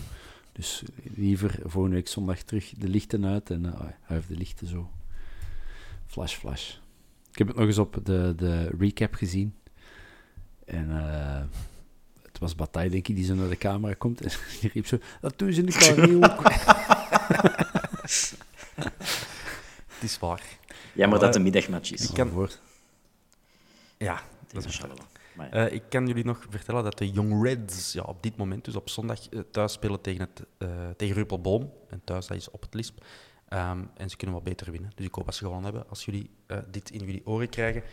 Dus 0.60 0.84
liever 1.16 1.60
volgende 1.66 1.96
week 1.96 2.08
zondag 2.08 2.42
terug 2.42 2.74
de 2.78 2.88
lichten 2.88 3.26
uit 3.26 3.50
en 3.50 3.64
uh, 3.66 3.80
hij 3.80 3.96
heeft 4.16 4.28
de 4.28 4.36
lichten 4.36 4.68
zo. 4.68 4.90
Flash, 6.08 6.36
flash. 6.36 6.70
Ik 7.32 7.38
heb 7.38 7.48
het 7.48 7.56
nog 7.56 7.66
eens 7.66 7.78
op 7.78 8.00
de, 8.04 8.34
de 8.38 8.70
recap 8.80 9.14
gezien. 9.14 9.56
En 10.66 10.90
eh, 10.98 11.42
het 12.22 12.40
was 12.40 12.56
Bataille, 12.56 12.90
denk 12.92 13.08
ik, 13.08 13.16
die 13.16 13.26
zo 13.26 13.36
naar 13.36 13.50
de 13.50 13.58
camera 13.58 13.94
komt. 13.94 14.22
En 14.26 14.30
die 14.62 14.70
riep 14.74 14.86
zo, 14.88 14.98
dat 15.22 15.38
doen 15.40 15.54
ze 15.54 15.60
in 15.60 15.66
de 15.66 15.72
Carré 15.72 16.16
ook. 16.16 16.44
Het 19.88 20.10
is 20.10 20.20
waar. 20.20 20.44
Jammer 20.94 21.20
dat 21.20 21.28
het 21.28 21.30
Eh, 21.30 21.36
een 21.46 21.52
middagmatch 21.52 21.92
is. 21.92 22.10
ik 22.10 22.14
kan- 22.14 22.50
Ja, 23.98 24.22
dat 24.52 24.66
is 24.66 24.76
Tegen 24.78 24.96
Eh, 25.40 25.72
ik 25.72 25.84
kan 25.90 26.08
jullie 26.08 26.26
nog 26.26 26.46
vertellen 26.50 26.84
dat 26.84 26.98
de 26.98 27.12
Young 27.12 27.44
Reds 27.44 27.94
ja, 27.94 28.02
op 28.02 28.24
dit 28.24 28.38
moment, 28.38 28.66
dus 28.66 28.76
op 28.76 28.90
zondag, 28.90 29.30
eh, 29.30 29.40
thuis 29.52 29.74
spelen 29.74 30.02
tegen, 30.02 30.22
het, 30.22 30.46
eh 30.58 30.90
tegen 30.98 31.16
Ruppelboom. 31.16 31.72
En 31.90 32.02
thuis, 32.04 32.28
dat 32.28 32.38
is 32.38 32.52
op 32.52 32.62
het 32.62 32.74
Lisp. 32.74 33.06
Ehm, 33.48 33.84
en 33.98 34.10
ze 34.10 34.18
kunnen 34.18 34.36
wat 34.36 34.46
beter 34.46 34.72
winnen. 34.72 34.92
Dus 34.96 35.06
ik 35.06 35.14
hoop 35.14 35.26
dat 35.26 35.36
ze 35.36 35.44
gewonnen 35.44 35.66
hebben 35.66 35.90
als 35.90 36.06
jullie 36.06 36.30
dit 36.68 36.92
in 36.92 37.00
jullie 37.00 37.26
oren 37.26 37.50
krijgen. 37.50 37.84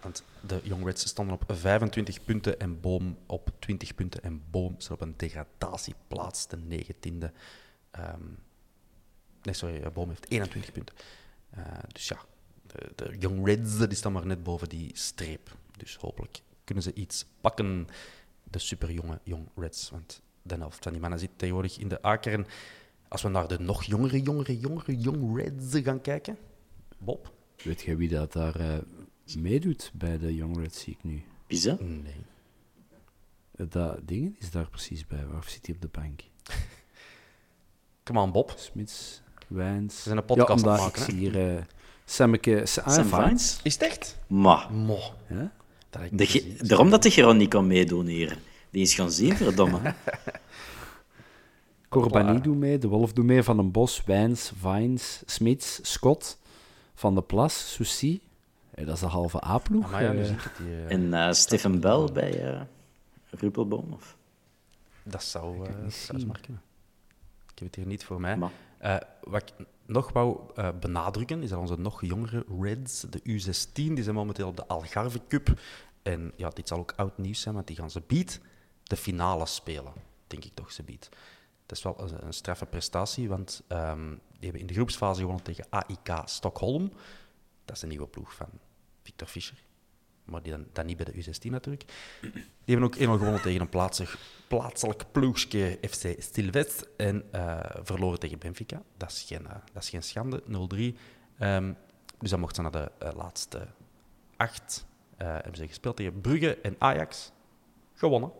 Want 0.00 0.24
de 0.40 0.60
Young 0.62 0.84
Reds 0.84 1.06
stonden 1.06 1.34
op 1.34 1.44
25 1.46 2.24
punten 2.24 2.60
en 2.60 2.80
Boom 2.80 3.18
op 3.26 3.50
20 3.58 3.94
punten. 3.94 4.22
En 4.22 4.42
Boom 4.50 4.74
staat 4.78 4.92
op 4.92 5.00
een 5.00 5.14
degradatieplaats, 5.16 6.48
de 6.48 6.56
19e. 6.56 7.32
Ehm, 7.90 8.22
nee, 9.42 9.54
sorry, 9.54 9.92
Boom 9.92 10.08
heeft 10.08 10.30
21 10.30 10.72
punten. 10.72 10.94
Dus 11.92 12.08
ja, 12.08 12.18
de, 12.66 12.92
de 12.94 13.16
Young 13.18 13.46
Reds 13.46 13.78
die 13.78 13.94
staan 13.94 14.12
maar 14.12 14.26
net 14.26 14.42
boven 14.42 14.68
die 14.68 14.90
streep. 14.94 15.56
Dus 15.76 15.96
hopelijk 15.96 16.40
kunnen 16.66 16.84
ze 16.84 16.92
iets 16.94 17.26
pakken, 17.40 17.88
de 18.44 18.58
superjonge 18.58 19.20
Young 19.22 19.48
Reds. 19.56 19.90
Want 19.90 20.22
de 20.42 20.54
helft 20.54 20.82
van 20.82 20.92
die 20.92 21.00
mannen 21.00 21.18
zit 21.18 21.30
tegenwoordig 21.36 21.78
in 21.78 21.88
de 21.88 22.06
A-kern. 22.06 22.46
Als 23.08 23.22
we 23.22 23.28
naar 23.28 23.48
de 23.48 23.58
nog 23.58 23.84
jongere, 23.84 24.22
jongere, 24.22 24.58
jongere 24.58 24.96
Young 24.96 25.36
Reds 25.36 25.84
gaan 25.84 26.00
kijken. 26.00 26.38
Bob? 26.98 27.32
Weet 27.62 27.82
jij 27.82 27.96
wie 27.96 28.08
dat 28.08 28.32
daar 28.32 28.56
eh, 28.56 28.78
meedoet 29.38 29.90
bij 29.94 30.18
de 30.18 30.34
Young 30.34 30.58
Reds, 30.58 30.80
zie 30.80 30.92
ik 30.92 31.04
nu? 31.04 31.22
Pisa? 31.46 31.76
Nee. 31.80 32.24
Eh, 33.56 33.66
Dat 33.68 33.98
ding 34.08 34.36
is 34.38 34.50
daar 34.50 34.68
precies 34.68 35.06
bij. 35.06 35.26
Waar 35.26 35.44
zit 35.46 35.66
hij 35.66 35.74
op 35.74 35.80
de 35.80 35.88
bank? 35.88 36.20
Come 38.02 38.20
on, 38.20 38.32
Bob. 38.32 38.54
Smits, 38.56 39.22
Wijns. 39.46 39.96
We 39.96 40.02
zijn 40.02 40.16
een 40.16 40.24
podcast 40.24 40.64
ja, 40.64 40.70
aan 40.70 40.74
het 40.74 40.82
maken, 40.82 41.02
Ik 41.02 41.08
zie 41.10 41.18
hier 41.18 41.36
uh, 41.36 41.56
ah, 41.56 41.64
Sam 42.04 42.38
Vines. 42.38 43.08
Vines? 43.08 43.60
Is 43.62 43.72
het 43.72 43.82
echt? 43.82 44.18
Maar, 44.26 44.72
Mo. 44.72 44.98
Ja? 45.28 45.52
Dat 45.90 46.02
de 46.12 46.26
gezien. 46.26 46.58
daarom 46.60 46.90
dat 46.90 47.02
de 47.02 47.10
Geron 47.10 47.36
niet 47.36 47.48
kan 47.48 47.66
meedoen 47.66 48.06
hier. 48.06 48.38
Die 48.70 48.82
is 48.82 48.94
gaan 48.94 49.10
zien, 49.12 49.36
verdomme. 49.36 49.78
Corbani 51.88 52.40
doet 52.40 52.56
mee, 52.56 52.78
De 52.78 52.88
Wolf 52.88 53.12
doet 53.12 53.24
mee, 53.24 53.42
Van 53.42 53.56
den 53.56 53.70
Bos, 53.70 54.02
Wijns, 54.04 54.52
Vines, 54.60 55.22
Smits, 55.26 55.78
Scott, 55.82 56.38
Van 56.94 57.14
de 57.14 57.22
Plas, 57.22 57.72
Soucy. 57.74 58.20
Eh, 58.70 58.86
dat 58.86 58.94
is 58.94 59.00
de 59.00 59.06
halve 59.06 59.44
A-ploeg. 59.44 59.84
Ah, 59.84 59.90
maar 59.90 60.02
ja, 60.02 60.12
nu 60.12 60.18
Eh, 60.20 60.24
zie 60.24 60.34
ik 60.34 60.42
het. 60.42 60.56
Die, 60.56 60.66
eh, 60.66 60.92
En 60.92 61.14
eh 61.14 61.32
Stephen 61.32 61.80
Bell 61.80 62.08
bij 62.12 62.52
eh 62.54 62.60
Ruppelboom. 63.30 63.92
Of? 63.92 64.16
Dat 65.02 65.22
zou, 65.24 65.54
Ik 65.56 65.66
eh 65.66 65.66
heb 65.66 65.82
niet 65.82 66.06
dat 66.08 66.20
zou. 66.20 66.32
Ik 67.52 67.58
heb 67.62 67.68
het 67.68 67.74
hier 67.74 67.86
niet 67.86 68.04
voor 68.04 68.20
mij. 68.20 68.36
Maar. 68.36 68.50
Eh, 68.78 68.96
wat 69.22 69.42
ik 69.42 69.66
nog 69.86 70.12
wou 70.12 70.40
eh, 70.54 70.68
benadrukken, 70.80 71.42
is 71.42 71.48
dat 71.48 71.58
onze 71.58 71.78
nog 71.78 72.04
jongere 72.04 72.44
Reds, 72.60 73.00
de 73.00 73.20
U16, 73.20 73.72
die 73.72 74.02
zijn 74.02 74.14
momenteel 74.14 74.48
op 74.48 74.56
de 74.56 74.66
Algarve 74.66 75.20
Cup. 75.28 75.60
En 76.02 76.32
ja, 76.36 76.48
dit 76.48 76.68
zal 76.68 76.78
ook 76.78 76.92
oud 76.96 77.18
nieuws 77.18 77.40
zijn, 77.40 77.54
want 77.54 77.66
die 77.66 77.76
gaan 77.76 77.90
ze 77.90 78.02
beat 78.06 78.40
de 78.82 78.96
finale 78.96 79.46
spelen. 79.46 79.92
Denk 80.26 80.44
ik 80.44 80.54
toch, 80.54 80.72
ze 80.72 80.82
beat. 80.82 81.08
Dat 81.66 81.76
is 81.76 81.82
wel 81.82 82.00
een, 82.00 82.26
een 82.26 82.32
straffe 82.32 82.66
prestatie, 82.66 83.28
want 83.28 83.62
ehm, 83.68 84.08
die 84.10 84.40
hebben 84.40 84.60
in 84.60 84.66
de 84.66 84.74
groepsfase 84.74 85.20
gewonnen 85.20 85.44
tegen 85.44 85.66
AIK 85.70 86.22
Stockholm. 86.24 86.92
Dat 87.64 87.76
is 87.76 87.82
een 87.82 87.88
nieuwe 87.88 88.06
ploeg 88.06 88.34
van 88.34 88.48
Victor 89.02 89.28
Fischer. 89.28 89.65
Maar 90.26 90.42
die 90.42 90.52
dan, 90.52 90.66
dan 90.72 90.86
niet 90.86 90.96
bij 90.96 91.04
de 91.04 91.24
U16 91.24 91.50
natuurlijk. 91.50 91.84
Die 92.64 92.74
hebben 92.74 92.84
ook 92.86 92.94
eenmaal 92.94 93.16
gewonnen 93.18 93.42
tegen 93.42 93.60
een 93.60 93.68
plaatselijk, 93.68 94.16
plaatselijk 94.48 95.04
ploegje 95.12 95.78
FC 95.88 96.14
Stilwest 96.18 96.88
en 96.96 97.24
eh, 97.32 97.58
verloren 97.82 98.18
tegen 98.18 98.38
Benfica. 98.38 98.82
Dat 98.96 99.10
is 99.10 99.22
geen, 99.22 99.46
eh, 99.46 99.54
dat 99.72 99.82
is 99.82 99.88
geen 99.88 100.02
schande, 100.02 100.42
0-3. 100.46 100.96
Ehm, 101.38 101.72
dus 102.18 102.30
dan 102.30 102.40
mochten 102.40 102.64
ze 102.64 102.70
naar 102.70 102.82
de 102.82 103.06
eh, 103.06 103.14
laatste 103.16 103.66
acht. 104.36 104.86
hebben 105.16 105.56
ze 105.56 105.66
gespeeld 105.66 105.96
tegen 105.96 106.20
Brugge 106.20 106.58
en 106.60 106.76
Ajax. 106.78 107.32
Gewonnen. 107.94 108.32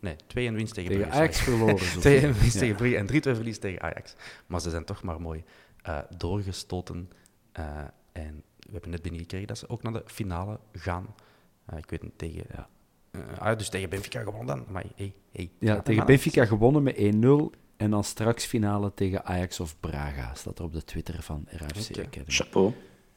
Nee, 0.00 0.16
2 0.26 0.46
en 0.46 0.54
winst 0.54 0.74
tegen, 0.74 0.90
tegen 0.90 1.06
Brugge. 1.06 1.22
Ajax 1.22 1.40
verloren. 1.40 1.78
zo. 1.78 2.00
2 2.08 2.20
en 2.20 2.32
winst 2.32 2.54
Ja. 2.54 2.60
tegen 2.60 2.76
Brugge 2.76 2.96
en 2.96 3.06
3-2 3.06 3.34
verlies 3.34 3.58
tegen 3.58 3.82
Ajax. 3.82 4.14
Maar 4.46 4.60
ze 4.60 4.70
zijn 4.70 4.84
toch 4.84 5.02
maar 5.02 5.20
mooi 5.20 5.44
doorgestoten. 6.16 7.10
En 8.12 8.42
we 8.68 8.74
hebben 8.74 8.90
net 8.90 9.02
binnengekregen 9.02 9.46
dat 9.46 9.58
ze 9.58 9.68
ook 9.68 9.82
naar 9.82 9.92
de 9.92 10.02
finale 10.06 10.60
gaan. 10.72 11.14
Eh, 11.64 11.78
ik 11.78 11.90
weet 11.90 12.02
niet, 12.02 12.18
tegen... 12.18 12.44
Ja. 12.52 12.68
eh, 13.10 13.38
ah, 13.38 13.58
dus 13.58 13.68
tegen 13.68 13.88
Benfica 13.88 14.22
gewonnen 14.22 14.46
dan. 14.56 14.66
Maar 14.68 14.84
hey, 14.96 15.14
hey. 15.32 15.50
Ja, 15.58 15.74
Ja, 15.74 15.82
tegen 15.82 16.06
Benfica 16.06 16.44
gewonnen 16.44 16.82
met 16.82 16.96
1-0. 16.96 17.58
En 17.76 17.90
dan 17.90 18.04
straks 18.04 18.44
finale 18.44 18.94
tegen 18.94 19.24
Ajax 19.24 19.60
of 19.60 19.80
Braga. 19.80 20.34
Staat 20.34 20.58
er 20.58 20.64
op 20.64 20.72
de 20.72 20.84
Twitter 20.84 21.22
van 21.22 21.46
RFC 21.50 21.90
Oké. 21.90 22.00
Academy. 22.00 22.24
Chapeau. 22.26 22.74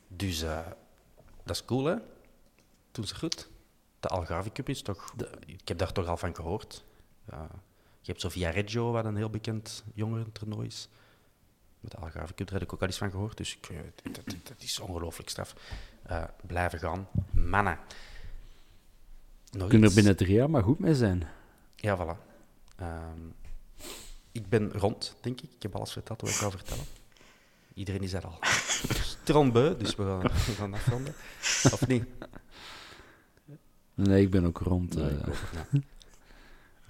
Dus 0.07 0.41
eh, 0.41 0.59
dat 1.43 1.55
is 1.55 1.65
cool, 1.65 1.85
hè? 1.85 1.95
Doen 2.91 3.07
ze 3.07 3.15
goed. 3.15 3.49
De 3.99 4.07
Algarve 4.07 4.51
Cup 4.51 4.69
is 4.69 4.81
toch... 4.81 5.13
ik 5.45 5.67
heb 5.67 5.77
daar 5.77 5.91
toch 5.91 6.07
al 6.07 6.17
van 6.17 6.35
gehoord. 6.35 6.85
Je 8.01 8.11
hebt 8.11 8.21
Sofia 8.21 8.49
Reggio, 8.49 8.91
wat 8.91 9.05
een 9.05 9.15
heel 9.15 9.29
bekend 9.29 9.83
jongerentoernooi 9.93 10.67
is. 10.67 10.89
Met 11.82 11.91
de 11.91 11.97
Algarve 11.97 12.34
Cup, 12.34 12.47
daar 12.47 12.59
heb 12.59 12.67
ik 12.67 12.73
ook 12.73 12.82
al 12.82 12.88
eens 12.88 12.97
van 12.97 13.11
gehoord. 13.11 13.38
Dus 13.38 13.55
ik, 13.57 13.69
eh, 13.69 13.77
dat, 14.03 14.15
dat, 14.15 14.36
dat 14.43 14.55
is 14.61 14.79
ongelooflijk 14.79 15.29
straf. 15.29 15.55
Eh, 16.03 16.23
blijven 16.45 16.79
gaan. 16.79 17.07
Mannen. 17.32 17.77
Nog 19.51 19.67
Kunnen 19.69 19.79
er 19.79 19.86
iets? 19.86 19.93
binnen 19.93 20.15
drie 20.15 20.34
jaar 20.34 20.49
maar 20.49 20.63
goed 20.63 20.79
mee 20.79 20.95
zijn. 20.95 21.27
Ja, 21.75 21.97
voilà. 21.97 22.29
Ehm, 22.75 23.19
ik 24.32 24.49
ben 24.49 24.71
rond, 24.71 25.15
denk 25.21 25.41
ik. 25.41 25.49
Ik 25.55 25.61
heb 25.61 25.75
alles 25.75 25.91
verteld 25.91 26.21
wat 26.21 26.29
ik 26.29 26.36
wou 26.36 26.51
vertellen. 26.51 26.86
Iedereen 27.73 28.01
is 28.01 28.13
er 28.13 28.25
al 28.25 28.39
strombeu, 29.21 29.77
dus 29.77 29.95
we 29.95 30.03
gaan, 30.03 30.21
we 30.21 30.53
gaan 30.57 30.73
afronden. 30.73 31.13
Of 31.71 31.88
niet? 31.88 32.05
Nee, 33.93 34.21
ik 34.21 34.29
ben 34.29 34.45
ook 34.45 34.57
rond. 34.57 34.95
Nee, 34.95 35.05
eh. 35.09 35.13
ik, 35.13 35.27
ook, 35.27 35.36
nee. 35.71 35.84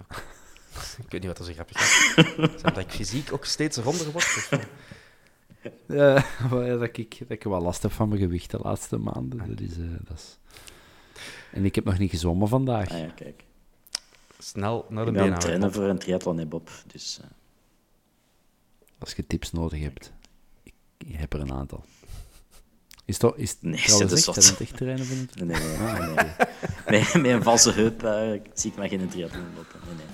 ik 0.74 1.10
weet 1.10 1.20
niet 1.20 1.26
wat 1.26 1.38
er 1.38 1.44
zo 1.44 1.52
grappig 1.52 1.80
is. 1.80 2.14
Dat 2.62 2.78
ik 2.78 2.90
fysiek 2.90 3.32
ook 3.32 3.44
steeds 3.44 3.76
ronder 3.76 4.10
word? 4.12 4.24
Of? 4.24 4.50
Ja, 5.86 6.24
dat, 6.48 6.96
ik, 6.96 7.18
dat 7.18 7.28
ik 7.30 7.42
wel 7.42 7.60
last 7.62 7.82
heb 7.82 7.92
van 7.92 8.08
mijn 8.08 8.20
gewicht 8.20 8.50
de 8.50 8.58
laatste 8.58 8.96
maanden. 8.98 9.38
Dat 9.48 9.60
is, 9.60 9.78
eh, 9.78 9.84
dat 10.04 10.18
is... 10.18 10.38
En 11.52 11.64
ik 11.64 11.74
heb 11.74 11.84
nog 11.84 11.98
niet 11.98 12.10
gezwommen 12.10 12.48
vandaag. 12.48 12.90
Ah 12.90 12.98
ja, 12.98 13.06
kijk. 13.14 13.44
Snel 14.38 14.86
naar 14.88 15.04
de 15.04 15.10
Ik 15.10 15.16
ben 15.16 15.22
aan 15.22 15.28
benen 15.28 15.32
het 15.32 15.40
trainen 15.40 15.72
voor 15.72 15.84
een 15.84 15.98
triathlon, 15.98 16.38
hè, 16.38 16.46
Bob. 16.46 16.70
Dus 16.86 17.20
eh, 17.22 17.28
Als 18.98 19.12
je 19.12 19.26
tips 19.26 19.52
nodig 19.52 19.80
hebt. 19.80 20.12
Ik, 20.62 20.72
ik 20.98 21.14
heb 21.16 21.32
er 21.32 21.40
een 21.40 21.52
aantal. 21.52 21.84
Is 23.04 23.20
het, 23.20 23.32
is 23.36 23.50
het 23.50 23.62
Nee, 23.62 23.82
trouwens 23.82 24.12
echt 24.12 24.24
wat. 24.24 24.36
een 24.36 24.66
echt 24.66 24.78
van 24.78 24.86
het? 24.88 25.34
nee, 25.34 25.46
nee, 25.46 25.68
nee. 25.68 25.78
Ah, 25.78 26.14
nee. 26.14 26.32
Met, 27.00 27.14
met 27.14 27.30
een 27.30 27.42
valse 27.42 27.72
heup 27.72 28.02
eh, 28.02 28.30
zie 28.54 28.70
ik 28.70 28.76
maar 28.76 28.88
geen 28.88 29.08
triathlon 29.08 29.46
lopen. 29.56 29.80
Nee, 29.86 29.94
nee. 29.94 30.06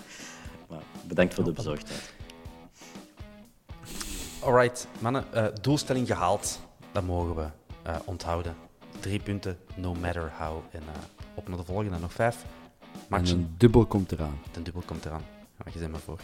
Bedankt 1.19 1.37
voor 1.37 1.45
de 1.45 1.53
bezorgdheid. 1.53 2.12
Alright, 4.41 4.89
mannen. 4.99 5.25
eh, 5.33 5.47
doelstelling 5.61 6.07
gehaald. 6.07 6.61
Dat 6.93 7.03
mogen 7.03 7.35
we 7.37 7.47
eh, 7.83 7.97
onthouden. 8.05 8.55
Drie 9.01 9.21
punten, 9.21 9.59
no 9.75 9.95
matter 9.95 10.33
how. 10.39 10.59
En 10.71 10.81
eh, 10.81 11.03
op 11.35 11.49
naar 11.49 11.57
de 11.57 11.64
volgende, 11.64 11.99
nog 11.99 12.12
vijf. 12.12 12.45
En 13.11 13.29
een 13.29 13.55
dubbel 13.57 13.87
komt 13.87 14.12
eraan. 14.12 14.39
De 14.53 14.62
dubbel 14.62 14.83
komt 14.87 15.05
eraan. 15.05 15.23
Ja, 15.64 15.73
je 15.73 15.79
bent 15.79 15.91
maar 15.91 16.01
voor. 16.01 16.19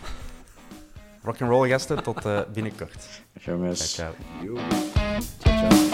Rock'n'roll 1.22 1.68
gasten, 1.68 2.02
tot 2.02 2.52
binnenkort. 2.52 3.22
Ciao. 3.40 3.74
Ciao, 3.74 4.12
ciao. 5.40 5.93